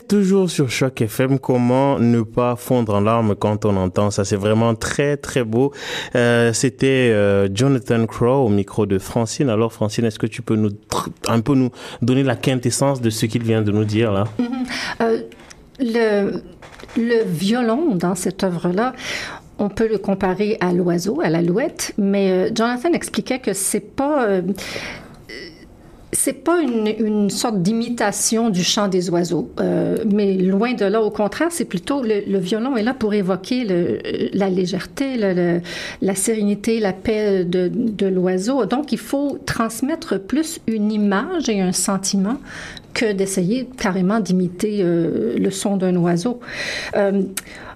Toujours 0.00 0.50
sur 0.50 0.70
Choc 0.70 1.00
FM. 1.00 1.38
Comment 1.38 1.98
ne 1.98 2.22
pas 2.22 2.56
fondre 2.56 2.94
en 2.94 3.00
larmes 3.00 3.34
quand 3.34 3.64
on 3.64 3.76
entend 3.76 4.10
ça? 4.10 4.24
C'est 4.24 4.36
vraiment 4.36 4.74
très 4.74 5.16
très 5.16 5.44
beau. 5.44 5.72
Euh, 6.14 6.52
C'était 6.52 7.10
euh, 7.12 7.48
Jonathan 7.52 8.06
Crow 8.06 8.46
au 8.46 8.48
micro 8.48 8.86
de 8.86 8.98
Francine. 8.98 9.48
Alors 9.48 9.72
Francine, 9.72 10.04
est-ce 10.04 10.18
que 10.18 10.26
tu 10.26 10.42
peux 10.42 10.56
nous 10.56 10.70
un 11.28 11.40
peu 11.40 11.54
nous 11.54 11.70
donner 12.02 12.22
la 12.22 12.36
quintessence 12.36 13.00
de 13.00 13.10
ce 13.10 13.26
qu'il 13.26 13.42
vient 13.42 13.62
de 13.62 13.72
nous 13.72 13.84
dire 13.84 14.12
là? 14.12 14.24
Euh, 15.00 15.20
Le 15.78 16.40
le 16.96 17.24
violon 17.24 17.94
dans 17.94 18.14
cette 18.14 18.42
œuvre-là. 18.42 18.94
On 19.58 19.68
peut 19.68 19.88
le 19.88 19.98
comparer 19.98 20.56
à 20.60 20.72
l'oiseau, 20.72 21.20
à 21.22 21.28
l'alouette, 21.28 21.92
mais 21.98 22.48
Jonathan 22.54 22.92
expliquait 22.92 23.38
que 23.38 23.52
c'est 23.52 23.80
pas 23.80 24.40
c'est 26.12 26.44
pas 26.44 26.60
une, 26.60 26.86
une 26.98 27.30
sorte 27.30 27.62
d'imitation 27.62 28.48
du 28.48 28.62
chant 28.62 28.88
des 28.88 29.10
oiseaux, 29.10 29.50
euh, 29.60 29.96
mais 30.10 30.34
loin 30.34 30.72
de 30.74 30.84
là. 30.84 31.02
Au 31.02 31.10
contraire, 31.10 31.48
c'est 31.50 31.64
plutôt 31.64 32.02
le, 32.02 32.38
violon 32.38 32.76
est 32.76 32.82
là 32.82 32.94
pour 32.94 33.12
évoquer 33.12 33.64
la 34.32 34.48
légèreté, 34.48 35.16
la 35.16 36.14
sérénité, 36.14 36.80
la 36.80 36.92
paix 36.92 37.44
de, 37.44 37.70
de 37.72 38.06
l'oiseau. 38.06 38.64
Donc, 38.66 38.92
il 38.92 38.98
faut 38.98 39.38
transmettre 39.46 40.20
plus 40.20 40.60
une 40.66 40.92
image 40.92 41.48
et 41.48 41.60
un 41.60 41.72
sentiment 41.72 42.38
que 42.96 43.12
d'essayer 43.12 43.68
carrément 43.78 44.20
d'imiter 44.20 44.78
euh, 44.80 45.36
le 45.38 45.50
son 45.50 45.76
d'un 45.76 45.94
oiseau. 45.96 46.40
Euh, 46.96 47.22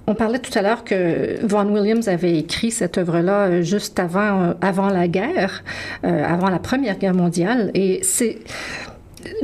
on 0.06 0.14
parlait 0.14 0.38
tout 0.38 0.56
à 0.58 0.62
l'heure 0.62 0.84
que 0.84 1.44
Vaughan 1.46 1.68
Williams 1.68 2.08
avait 2.08 2.38
écrit 2.38 2.70
cette 2.70 2.98
œuvre-là 2.98 3.62
juste 3.62 3.98
avant, 3.98 4.54
avant 4.60 4.88
la 4.88 5.08
guerre, 5.08 5.62
euh, 6.04 6.24
avant 6.24 6.48
la 6.48 6.58
Première 6.58 6.98
Guerre 6.98 7.14
mondiale. 7.14 7.70
Et 7.74 8.02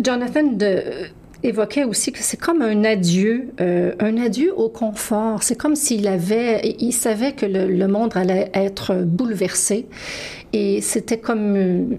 Jonathan 0.03 0.43
évoquait 1.43 1.85
aussi 1.85 2.13
que 2.13 2.19
c'est 2.21 2.37
comme 2.37 2.63
un 2.63 2.85
adieu, 2.85 3.49
euh, 3.61 3.93
un 4.01 4.17
adieu 4.17 4.53
au 4.57 4.69
confort. 4.69 5.43
C'est 5.43 5.57
comme 5.57 5.77
s'il 5.77 6.09
avait, 6.09 6.77
il 6.81 6.93
savait 6.93 7.33
que 7.33 7.47
le, 7.47 7.87
monde 7.87 8.17
allait 8.17 8.51
être 8.55 8.95
bouleversé, 8.95 9.87
et 10.53 10.81
c'était 10.81 11.19
comme 11.19 11.97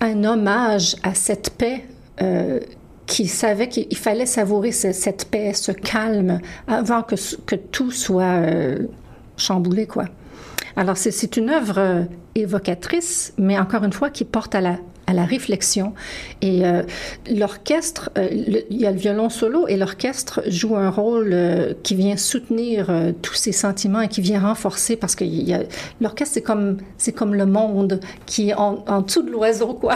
un 0.00 0.24
hommage 0.24 0.96
à 1.02 1.14
cette 1.14 1.50
paix. 1.50 1.84
Euh, 2.20 2.60
qui 3.08 3.26
savait 3.26 3.68
qu'il 3.68 3.96
fallait 3.96 4.26
savourer 4.26 4.70
ce, 4.70 4.92
cette 4.92 5.24
paix, 5.30 5.54
ce 5.54 5.72
calme, 5.72 6.40
avant 6.68 7.02
que, 7.02 7.16
tout 7.56 7.90
soit 7.90 8.22
euh, 8.22 8.86
chamboulé, 9.36 9.86
quoi. 9.86 10.04
Alors, 10.76 10.96
c'est 10.96 11.36
une 11.36 11.50
œuvre 11.50 12.06
évocatrice, 12.36 13.32
mais 13.38 13.58
encore 13.58 13.82
une 13.82 13.92
fois, 13.92 14.10
qui 14.10 14.24
porte 14.24 14.54
à 14.54 14.60
la, 14.60 14.76
à 15.08 15.14
la 15.14 15.24
réflexion. 15.24 15.94
Et 16.42 16.64
euh, 16.66 16.82
l'orchestre, 17.34 18.10
euh, 18.18 18.28
il 18.30 18.76
y 18.76 18.86
a 18.86 18.92
le 18.92 18.98
violon 18.98 19.30
solo 19.30 19.66
et 19.66 19.76
l'orchestre 19.76 20.42
joue 20.46 20.76
un 20.76 20.90
rôle 20.90 21.30
euh, 21.32 21.72
qui 21.82 21.94
vient 21.94 22.18
soutenir 22.18 22.90
tous 23.22 23.34
ces 23.34 23.52
sentiments 23.52 24.02
et 24.02 24.08
qui 24.08 24.20
vient 24.20 24.40
renforcer 24.40 24.96
parce 24.96 25.14
que 25.14 25.24
l'orchestre, 26.00 26.34
c'est 26.34 26.42
comme, 26.42 26.76
c'est 26.98 27.12
comme 27.12 27.34
le 27.34 27.46
monde 27.46 28.00
qui 28.26 28.50
est 28.50 28.54
en, 28.54 28.84
en 28.86 29.00
dessous 29.00 29.22
de 29.22 29.30
l'oiseau, 29.30 29.74
quoi. 29.74 29.94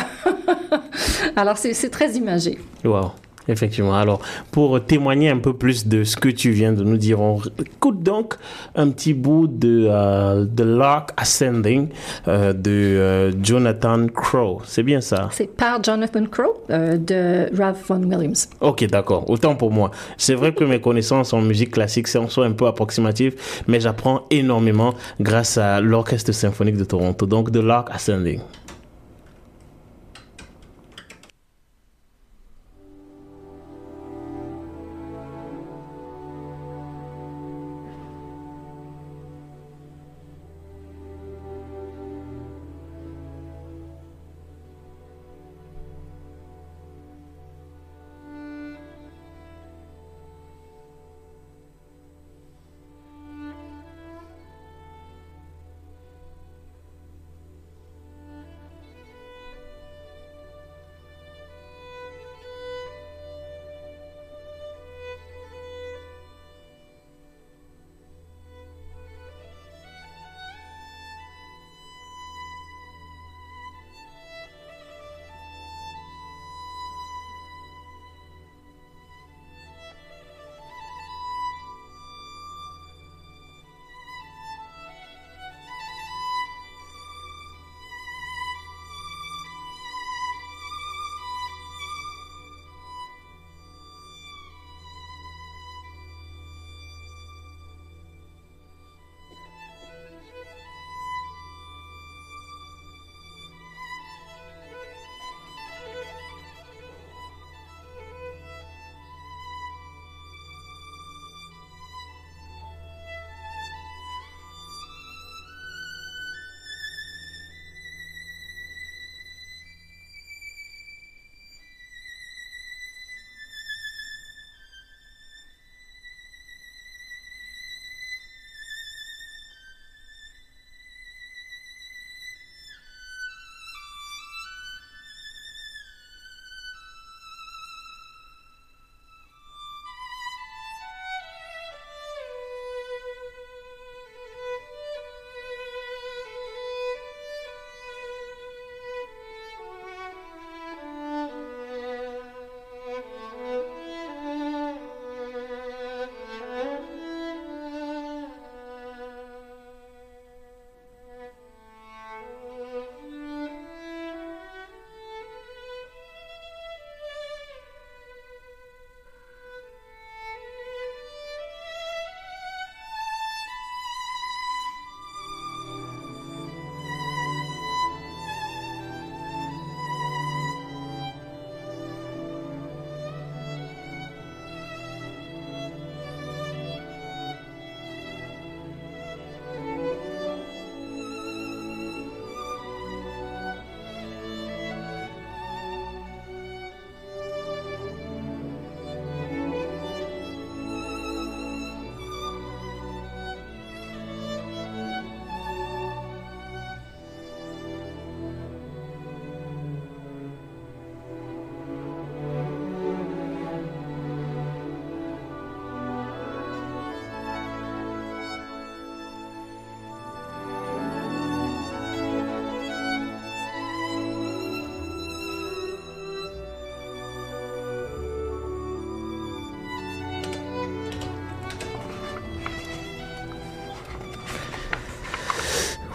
Alors, 1.36 1.58
c'est 1.58 1.90
très 1.90 2.12
imagé. 2.12 2.58
Wow. 2.84 3.12
Effectivement. 3.48 3.94
Alors, 3.94 4.20
pour 4.50 4.84
témoigner 4.84 5.28
un 5.28 5.38
peu 5.38 5.52
plus 5.52 5.86
de 5.86 6.04
ce 6.04 6.16
que 6.16 6.28
tu 6.28 6.50
viens 6.50 6.72
de 6.72 6.84
nous 6.84 6.96
dire, 6.96 7.20
on 7.20 7.40
écoute 7.58 8.02
donc 8.02 8.34
un 8.74 8.90
petit 8.90 9.14
bout 9.14 9.48
de 9.48 9.86
uh, 9.86 10.46
The 10.54 10.60
Lark 10.60 11.10
Ascending 11.16 11.88
uh, 12.26 12.54
de 12.54 13.32
uh, 13.32 13.36
Jonathan 13.42 14.06
Crow. 14.06 14.60
C'est 14.64 14.82
bien 14.82 15.00
ça? 15.00 15.28
C'est 15.32 15.54
par 15.56 15.82
Jonathan 15.82 16.24
Crow 16.26 16.62
euh, 16.70 16.96
de 16.96 17.56
Ralph 17.56 17.84
Vaughan 17.88 18.04
Williams. 18.04 18.48
Ok, 18.60 18.86
d'accord. 18.86 19.28
Autant 19.28 19.56
pour 19.56 19.72
moi. 19.72 19.90
C'est 20.16 20.34
vrai 20.34 20.52
que 20.54 20.64
mes 20.64 20.80
connaissances 20.80 21.32
en 21.32 21.40
musique 21.40 21.72
classique 21.72 22.08
sont 22.08 22.42
un 22.42 22.52
peu 22.52 22.66
approximatives, 22.66 23.34
mais 23.66 23.80
j'apprends 23.80 24.22
énormément 24.30 24.94
grâce 25.20 25.58
à 25.58 25.80
l'Orchestre 25.80 26.32
symphonique 26.32 26.76
de 26.76 26.84
Toronto. 26.84 27.26
Donc, 27.26 27.50
The 27.50 27.56
Lark 27.56 27.88
Ascending. 27.90 28.40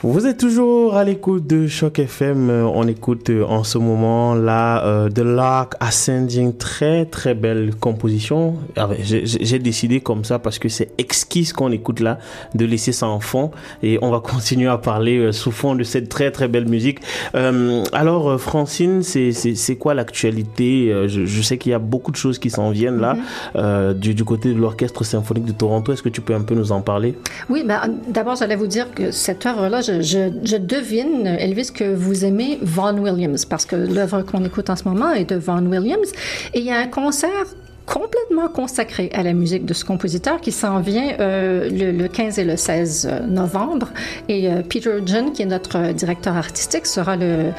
Vous 0.10 0.26
êtes 0.26 0.38
toujours 0.38 0.96
à 0.96 1.04
l'écoute 1.04 1.48
de 1.48 1.68
Choc 1.68 2.00
FM. 2.00 2.50
Euh, 2.50 2.64
On 2.64 2.88
écoute 2.88 3.30
euh, 3.30 3.44
en 3.44 3.66
ce 3.66 3.78
moment 3.78 4.36
là 4.36 4.86
euh, 4.86 5.10
The 5.10 5.20
Lark 5.20 5.74
Ascending, 5.82 6.56
très 6.56 7.06
très 7.06 7.36
belle 7.36 7.76
composition. 7.76 8.56
Ah 8.78 8.88
J'ai 9.02 9.60
décidé 9.60 10.00
comme 10.00 10.24
ça 10.24 10.40
parce 10.40 10.60
que 10.60 10.70
c'est 10.70 10.92
exquis 10.98 11.44
ce 11.44 11.54
qu'on 11.54 11.74
écoute 11.74 12.00
là, 12.00 12.20
de 12.56 12.64
laisser 12.64 12.94
ça 12.94 13.08
en 13.08 13.20
fond 13.20 13.52
et 13.84 14.00
on 14.02 14.10
va 14.10 14.20
continuer 14.24 14.70
à 14.70 14.78
parler 14.78 15.18
euh, 15.18 15.32
sous 15.34 15.52
fond 15.52 15.76
de 15.76 15.84
cette 15.84 16.08
très 16.08 16.32
très 16.32 16.48
belle 16.48 16.70
musique. 16.70 17.00
Euh, 17.36 17.84
alors 17.92 18.40
Francine, 18.40 19.04
c'est 19.04 19.76
quoi 19.76 19.94
l'actualité? 19.94 20.90
Je, 21.08 21.26
je 21.26 21.42
sais 21.42 21.58
qu'il 21.58 21.74
y 21.74 21.76
a 21.76 21.80
beaucoup 21.80 22.12
de 22.12 22.18
choses 22.18 22.40
qui 22.40 22.50
s'en 22.50 22.72
viennent 22.72 23.02
là 23.02 23.18
euh, 23.58 23.94
du, 23.94 24.14
du 24.14 24.24
côté 24.24 24.54
de 24.54 24.58
l'orchestre 24.58 25.04
symphonique 25.04 25.44
de 25.44 25.52
Toronto. 25.52 25.92
Est-ce 25.92 26.02
que 26.02 26.08
tu 26.08 26.22
peux 26.22 26.34
un 26.34 26.44
peu 26.44 26.56
nous 26.56 26.72
en 26.72 26.80
parler? 26.80 27.18
Oui, 27.50 27.66
ben, 27.68 27.82
d'abord, 28.08 28.38
j'allais 28.38 28.56
vous 28.56 28.68
dire 28.68 28.94
que 28.94 29.12
cette 29.12 29.46
œuvre-là, 29.46 29.82
je, 29.82 29.97
je, 30.02 30.58
devine, 30.58 31.28
Elvis, 31.28 31.72
que 31.74 31.94
vous 31.94 32.26
aimez 32.26 32.60
Vaughan 32.62 32.98
Williams, 32.98 33.46
parce 33.46 33.66
que 33.66 33.76
l'œuvre 33.76 34.22
qu'on 34.22 34.44
écoute 34.46 34.70
en 34.70 34.76
ce 34.76 34.84
moment 34.84 35.12
est 35.12 35.30
de 35.30 35.36
Vaughan 35.36 35.66
Williams. 35.66 36.12
Et 36.54 36.60
il 36.60 36.66
y 36.66 36.72
a 36.72 36.78
un 36.78 36.88
concert 36.88 37.46
complètement 37.88 38.50
consacré 38.50 39.10
à 39.14 39.24
la 39.24 39.34
musique 39.34 39.66
de 39.66 39.74
ce 39.74 39.86
compositeur 39.86 40.42
qui 40.42 40.52
s'en 40.52 40.82
vient 40.82 41.16
euh, 41.20 41.70
le, 41.70 41.92
le 41.92 42.08
15 42.10 42.38
et 42.38 42.44
le 42.44 42.58
16 42.58 43.10
novembre. 43.28 43.88
Et 44.28 44.50
euh, 44.50 44.62
Peter 44.62 45.00
John, 45.06 45.32
qui 45.32 45.42
est 45.42 45.46
notre 45.46 45.94
directeur 45.94 46.36
artistique, 46.36 46.86
sera 46.86 47.16
le, 47.16 47.52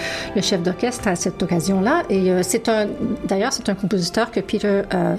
chef 0.43 0.63
d'orchestre 0.63 1.09
à 1.09 1.17
cette 1.17 1.43
occasion-là. 1.43 2.03
Et 2.11 2.31
euh, 2.31 2.43
c'est 2.43 2.69
un, 2.69 2.87
d'ailleurs, 3.27 3.55
c'est 3.55 3.69
un 3.71 3.75
compositeur 3.75 4.31
que 4.31 4.41
Peter 4.41 4.83
euh, 4.93 5.17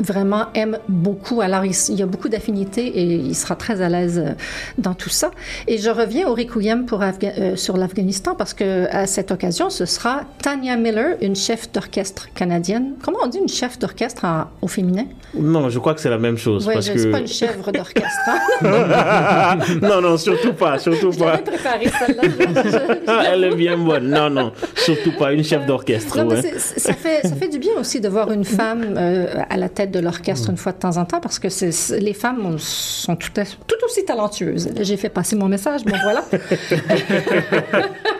vraiment 0.00 0.46
aime 0.54 0.78
beaucoup. 0.88 1.40
Alors, 1.40 1.64
il, 1.64 1.72
il 1.90 1.94
y 1.96 2.02
a 2.02 2.06
beaucoup 2.06 2.28
d'affinités 2.28 2.86
et 2.86 3.02
il 3.04 3.34
sera 3.34 3.54
très 3.56 3.80
à 3.82 3.88
l'aise 3.88 4.18
euh, 4.18 4.32
dans 4.78 4.94
tout 4.94 5.08
ça. 5.08 5.30
Et 5.68 5.78
je 5.78 5.90
reviens 5.90 6.26
au 6.28 6.34
Requiem 6.34 6.86
pour 6.86 7.00
Afga- 7.00 7.32
euh, 7.38 7.56
sur 7.56 7.76
l'Afghanistan 7.76 8.34
parce 8.34 8.54
que 8.54 8.86
à 8.90 9.06
cette 9.06 9.30
occasion, 9.30 9.70
ce 9.70 9.84
sera 9.84 10.22
Tanya 10.42 10.76
Miller, 10.76 11.16
une 11.20 11.36
chef 11.36 11.70
d'orchestre 11.72 12.28
canadienne. 12.34 12.94
Comment 13.02 13.18
on 13.24 13.28
dit 13.28 13.38
une 13.38 13.48
chef 13.48 13.78
d'orchestre 13.78 14.24
au 14.62 14.68
féminin? 14.68 15.04
Non, 15.34 15.68
je 15.68 15.78
crois 15.78 15.94
que 15.94 16.00
c'est 16.00 16.10
la 16.10 16.18
même 16.18 16.36
chose. 16.38 16.66
Oui, 16.66 16.74
parce 16.74 16.88
que... 16.90 17.10
pas 17.12 17.20
une 17.20 17.26
chèvre 17.28 17.70
d'orchestre. 17.70 18.28
hein? 18.62 19.58
non, 19.82 20.00
non, 20.00 20.16
surtout 20.16 20.52
pas, 20.54 20.78
surtout 20.78 21.10
pas. 21.12 21.38
Préparé 21.38 21.86
celle-là. 21.98 23.24
Elle 23.32 23.44
est 23.44 23.54
bien 23.54 23.76
bonne. 23.78 24.08
Non, 24.10 24.30
non, 24.30 24.52
surtout 24.76 25.12
pas 25.12 25.32
une 25.32 25.44
chef 25.44 25.66
d'orchestre. 25.66 26.20
Ouais. 26.24 26.42
ça, 26.58 26.92
fait, 26.92 27.20
ça 27.26 27.34
fait 27.36 27.48
du 27.48 27.58
bien 27.58 27.72
aussi 27.78 28.00
de 28.00 28.08
voir 28.08 28.30
une 28.32 28.44
femme 28.44 28.94
euh, 28.96 29.26
à 29.48 29.56
la 29.56 29.68
tête 29.68 29.89
de 29.90 29.98
l'orchestre 30.00 30.48
une 30.50 30.56
fois 30.56 30.72
de 30.72 30.78
temps 30.78 30.96
en 30.96 31.04
temps 31.04 31.20
parce 31.20 31.38
que 31.38 31.48
c'est- 31.48 31.72
c'est- 31.72 32.00
les 32.00 32.14
femmes 32.14 32.44
on- 32.46 32.58
sont 32.58 33.16
tout, 33.16 33.32
à- 33.36 33.44
tout 33.44 33.76
aussi 33.84 34.04
talentueuses. 34.04 34.70
J'ai 34.80 34.96
fait 34.96 35.08
passer 35.10 35.36
mon 35.36 35.48
message, 35.48 35.84
bon 35.84 35.96
voilà. 36.02 36.24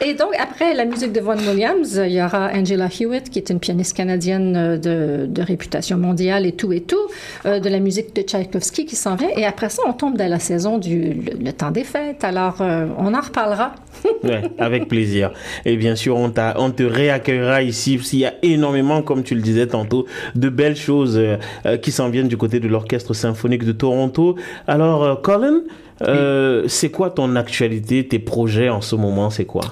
Et 0.00 0.14
donc, 0.14 0.30
après 0.38 0.74
la 0.74 0.84
musique 0.84 1.12
de 1.12 1.20
Vaughan 1.20 1.38
Williams, 1.48 2.00
il 2.04 2.12
y 2.12 2.22
aura 2.22 2.50
Angela 2.52 2.88
Hewitt, 2.88 3.30
qui 3.30 3.38
est 3.38 3.50
une 3.50 3.60
pianiste 3.60 3.96
canadienne 3.96 4.56
euh, 4.56 5.26
de, 5.26 5.42
réputation 5.42 5.96
mondiale 5.96 6.46
et 6.46 6.52
tout 6.52 6.72
et 6.72 6.80
tout, 6.80 7.08
euh, 7.46 7.58
de 7.60 7.68
la 7.68 7.80
musique 7.80 8.14
de 8.14 8.22
Tchaïkovski 8.22 8.86
qui 8.86 8.96
s'en 8.96 9.16
vient. 9.16 9.28
Et 9.36 9.44
après 9.44 9.68
ça, 9.68 9.82
on 9.86 9.92
tombe 9.92 10.16
dans 10.16 10.28
la 10.28 10.38
saison 10.38 10.78
du 10.78 11.14
le, 11.40 11.52
temps 11.52 11.70
des 11.70 11.84
fêtes. 11.84 12.24
Alors, 12.24 12.60
euh, 12.60 12.86
on 12.98 13.14
en 13.14 13.20
reparlera. 13.20 13.74
Ouais, 14.24 14.42
avec 14.58 14.86
plaisir. 14.86 15.32
Et 15.64 15.76
bien 15.76 15.96
sûr, 15.96 16.16
on, 16.16 16.32
on 16.56 16.70
te 16.70 16.82
réaccueillera 16.82 17.62
ici. 17.62 17.98
S'il 18.02 18.20
y 18.20 18.24
a 18.24 18.34
énormément, 18.42 19.02
comme 19.02 19.24
tu 19.24 19.34
le 19.34 19.40
disais 19.40 19.66
tantôt, 19.66 20.06
de 20.36 20.48
belles 20.48 20.76
choses 20.76 21.20
qui 21.82 21.90
s'en 21.90 22.08
viennent 22.08 22.28
du 22.28 22.36
côté 22.36 22.60
de 22.60 22.68
l'Orchestre 22.68 23.14
symphonique 23.14 23.64
de 23.64 23.72
Toronto. 23.72 24.36
Alors, 24.68 25.20
Colin, 25.22 25.62
euh, 26.08 26.64
c'est 26.68 26.90
quoi 26.90 27.10
ton 27.10 27.36
actualité, 27.36 28.06
tes 28.06 28.18
projets 28.18 28.68
en 28.68 28.80
ce 28.80 28.96
moment, 28.96 29.30
c'est 29.30 29.44
quoi? 29.44 29.62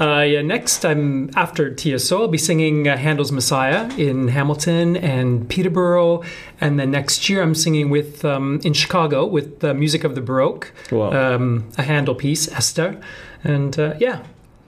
Uh, 0.00 0.24
yeah, 0.26 0.42
next, 0.42 0.84
I'm 0.84 1.28
after 1.36 1.74
TSO. 1.74 2.22
I'll 2.22 2.28
be 2.30 2.38
singing 2.38 2.86
uh, 2.88 2.96
Handel's 2.96 3.32
Messiah 3.32 3.86
in 3.98 4.28
Hamilton 4.28 4.96
and 4.96 5.48
Peterborough, 5.48 6.22
and 6.60 6.78
then 6.78 6.90
next 6.90 7.28
year 7.28 7.42
I'm 7.42 7.54
singing 7.54 7.90
with 7.90 8.24
um, 8.24 8.60
in 8.64 8.72
Chicago 8.74 9.24
with 9.26 9.60
the 9.60 9.74
music 9.74 10.04
of 10.04 10.14
the 10.14 10.20
Baroque, 10.20 10.72
Wow. 10.90 11.12
um, 11.12 11.64
a 11.78 11.82
Handel 11.82 12.14
piece, 12.14 12.48
Esther, 12.52 12.96
and 13.44 13.78
uh, 13.78 13.94
yeah, 14.00 14.20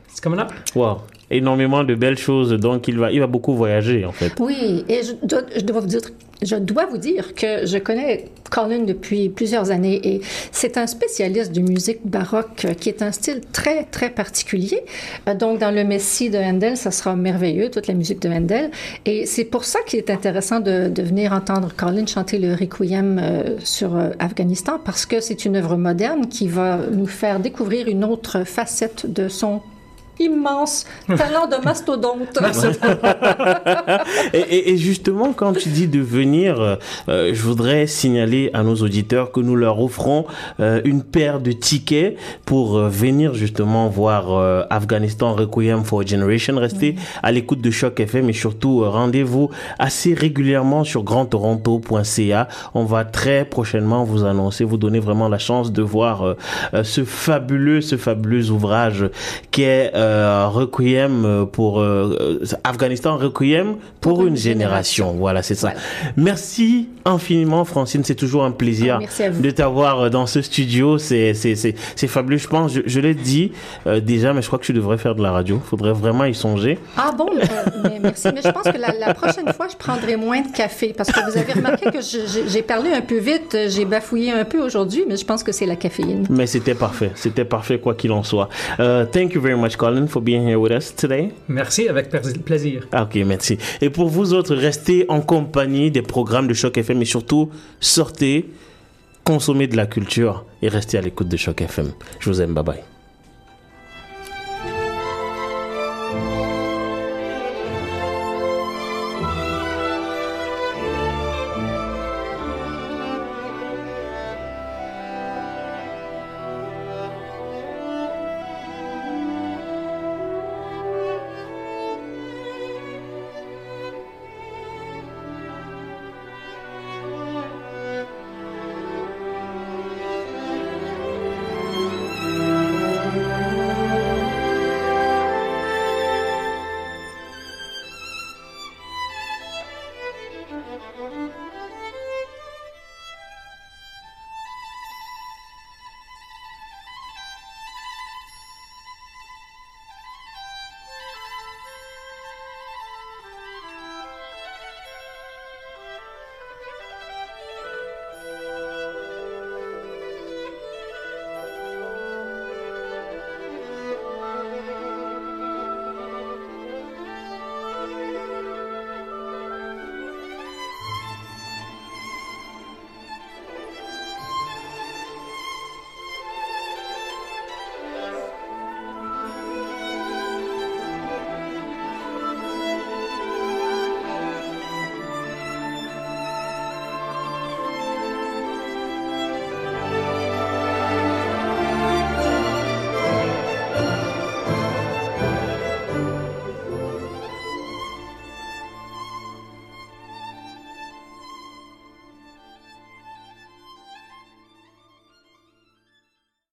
it's 0.09 0.21
coming 0.21 0.41
up. 0.41 0.53
Wow. 0.75 1.03
Énormément 1.33 1.85
de 1.85 1.95
belles 1.95 2.18
choses, 2.18 2.53
donc 2.55 2.89
il 2.89 2.99
va, 2.99 3.12
il 3.12 3.21
va 3.21 3.29
beaucoup 3.29 3.55
voyager 3.55 4.05
en 4.05 4.11
fait. 4.11 4.33
Oui, 4.41 4.85
et 4.89 5.03
je 5.05 5.12
dois, 5.25 5.43
je 5.55 5.61
dois 5.61 5.81
vous 5.81 5.87
dire, 5.87 6.01
je 6.43 6.57
dois 6.57 6.86
vous 6.86 6.99
dire 6.99 7.34
que 7.34 7.66
je 7.66 7.78
connais 7.78 8.26
Colin 8.51 8.80
depuis 8.80 9.28
plusieurs 9.28 9.70
années 9.70 10.01
et 10.05 10.20
c'est 10.53 10.76
un 10.76 10.86
spécialiste 10.86 11.53
de 11.53 11.61
musique 11.61 12.01
baroque 12.05 12.66
qui 12.80 12.88
est 12.88 13.03
un 13.03 13.12
style 13.12 13.41
très, 13.53 13.84
très 13.84 14.11
particulier. 14.11 14.80
Euh, 15.28 15.34
Donc, 15.34 15.59
dans 15.59 15.70
le 15.70 15.84
Messie 15.84 16.30
de 16.30 16.38
Handel, 16.38 16.76
ça 16.76 16.91
sera 16.91 17.14
merveilleux, 17.16 17.70
toute 17.70 17.86
la 17.86 17.95
musique 17.95 18.20
de 18.20 18.28
Handel. 18.28 18.70
Et 19.07 19.26
c'est 19.26 19.45
pour 19.45 19.64
ça 19.64 19.78
qu'il 19.86 19.99
est 19.99 20.11
intéressant 20.11 20.61
de, 20.61 20.88
de 20.88 21.03
venir 21.03 21.32
entendre 21.32 21.70
Colin 21.76 22.07
chanter 22.07 22.38
le 22.38 22.55
Requiem 22.55 23.18
euh, 23.22 23.57
sur 23.62 23.97
euh, 23.97 24.11
Afghanistan 24.18 24.80
parce 24.84 25.07
que 25.07 25.20
c'est 25.20 25.45
une 25.45 25.57
œuvre 25.57 25.76
moderne 25.76 26.26
qui 26.28 26.49
va 26.49 26.78
nous 26.91 27.07
faire 27.07 27.41
découvrir 27.41 27.88
une 27.88 28.05
autre 28.05 28.45
facette 28.45 29.07
de 29.11 29.28
son 29.28 29.62
immense 30.21 30.85
talent 31.16 31.47
de 31.49 31.57
mastodonte. 31.64 32.39
et, 34.33 34.39
et- 34.39 34.71
et 34.71 34.77
justement, 34.77 35.33
quand 35.33 35.53
tu 35.55 35.68
dis 35.71 35.89
de 35.89 36.01
venir, 36.01 36.79
euh, 37.09 37.31
je 37.35 37.43
voudrais 37.43 37.87
signaler 37.87 38.51
à 38.53 38.62
nos 38.62 38.77
auditeurs 38.77 39.33
que 39.33 39.41
nous 39.41 39.57
leur 39.57 39.81
offrons 39.81 40.27
euh, 40.61 40.81
une 40.85 41.03
paire 41.03 41.41
de 41.41 41.53
tickets 41.53 42.16
pour 42.45 42.77
euh, 42.77 42.89
venir 42.89 43.35
justement 43.35 43.89
voir 43.89 44.21
Afghanistan 44.71 45.35
Requiem 45.35 45.85
for 45.85 46.01
a 46.03 46.07
Generation. 46.07 46.57
Restez 46.59 46.95
à 47.23 47.33
l'écoute 47.33 47.61
de 47.61 47.71
Choc 47.71 47.99
FM 47.99 48.29
et 48.29 48.33
surtout 48.33 48.85
rendez-vous 48.89 49.51
assez 49.79 50.14
régulièrement 50.14 50.85
sur 50.85 51.03
grandtoronto.ca. 51.03 52.49
On 52.75 52.85
va 52.85 53.05
très 53.05 53.45
prochainement 53.45 54.05
vous 54.05 54.25
annoncer, 54.25 54.64
vous 54.64 54.77
donner 54.77 55.01
vraiment 55.01 55.29
la 55.29 55.39
chance 55.39 55.73
de 55.73 55.83
voir 55.83 56.37
ce 56.83 57.05
fabuleux, 57.05 57.81
ce 57.81 57.97
fabuleux 57.97 58.51
ouvrage 58.51 59.07
qui 59.51 59.62
est 59.62 59.93
euh, 60.11 60.49
Requiem 60.49 61.47
pour 61.53 61.81
euh, 61.81 62.41
Afghanistan 62.65 63.17
Requiem 63.17 63.77
pour, 64.01 64.27
une, 64.27 64.37
génération. 64.37 65.13
Voilà, 65.13 65.43
c'est 65.43 65.55
ça. 65.55 65.73
Merci 66.17 66.89
infiniment, 67.05 67.65
Francine. 67.65 68.03
C'est 68.05 68.15
toujours 68.15 68.45
un 68.45 68.51
plaisir 68.51 68.99
merci 68.99 69.23
à 69.23 69.31
vous. 69.31 69.43
de 69.43 69.51
t'avoir 69.51 70.01
euh, 70.01 70.11
dans 70.11 70.27
ce 70.27 70.43
studio. 70.43 70.99
C'est 70.99 71.35
c'est 71.35 71.55
c'est 71.55 71.75
c'est 71.97 72.07
fabuleux. 72.07 72.39
Je 72.39 72.49
pense, 72.49 72.73
je, 72.73 72.81
je 72.85 73.01
l'ai 73.01 73.15
dit 73.15 73.53
euh, 73.87 74.01
déjà, 74.01 74.33
mais 74.33 74.43
je 74.43 74.47
crois 74.47 74.59
que 74.59 74.65
tu 74.65 74.73
devrais 74.73 74.99
faire 74.99 75.15
de 75.15 75.23
la 75.23 75.33
radio. 75.33 75.61
Faudrait 75.65 75.93
vraiment 75.93 76.25
y 76.25 76.35
songer. 76.35 76.79
Ah 76.97 77.13
bon, 77.17 77.29
mais 77.85 77.99
merci. 78.01 78.29
Mais 78.35 78.43
je 78.43 78.51
pense 78.51 78.65
que 78.65 78.79
la, 78.79 78.93
la 78.99 79.15
prochaine 79.15 79.53
fois, 79.53 79.69
je 79.71 79.77
prendrai 79.77 80.17
moins 80.17 80.41
de 80.41 80.49
café 80.55 80.95
parce 80.97 81.11
que 81.11 81.21
vous 81.31 81.39
avez 81.39 81.53
remarqué 81.53 81.91
que 81.91 82.01
j'ai 82.01 82.63
parlé 82.63 82.93
un 82.93 83.03
peu 83.03 83.19
vite, 83.19 83.57
j'ai 83.69 83.85
bafouillé 83.85 84.33
un 84.33 84.45
peu 84.45 84.61
aujourd'hui, 84.61 85.05
mais 85.09 85.17
je 85.17 85.25
pense 85.25 85.43
que 85.43 85.53
c'est 85.53 85.67
la 85.67 85.77
caféine. 85.77 86.27
Mais 86.31 86.47
c'était 86.47 86.75
parfait. 86.75 87.11
C'était 87.15 87.45
parfait 87.45 87.79
quoi 87.79 87.95
qu'il 87.95 88.13
en 88.13 88.23
soit. 88.23 88.49
Thank 88.79 89.35
you 89.35 89.41
very 89.41 89.59
much, 89.59 89.77
Colin, 89.77 89.89
for 90.09 90.22
being 90.22 90.47
here 90.47 90.57
with 90.59 90.72
us 90.72 90.95
today. 90.95 91.30
Merci, 91.49 91.88
avec 91.88 92.09
pla- 92.11 92.20
plaisir. 92.45 92.86
Ah, 92.93 93.03
Ok, 93.03 93.16
merci. 93.26 93.59
Et 93.80 93.91
pour 93.91 94.09
vous 94.09 94.32
autres, 94.34 94.55
restez 94.55 95.05
en 95.09 95.20
compagnie 95.20 95.91
des 95.91 96.03
programmes 96.03 96.47
de 96.49 96.55
Choc 96.55 96.76
FM 96.78 97.03
et 97.03 97.05
surtout, 97.05 97.51
sortez, 97.80 98.49
consommez 99.24 99.66
de 99.66 99.76
la 99.76 99.86
culture 99.86 100.45
et 100.62 100.68
restez 100.68 100.99
à 100.99 101.01
l'écoute 101.01 101.28
de 101.28 101.36
Choc 101.36 101.61
FM. 101.62 101.93
Je 102.18 102.30
vous 102.30 102.41
aime, 102.41 102.55
bye 102.55 102.64
bye. 102.64 102.80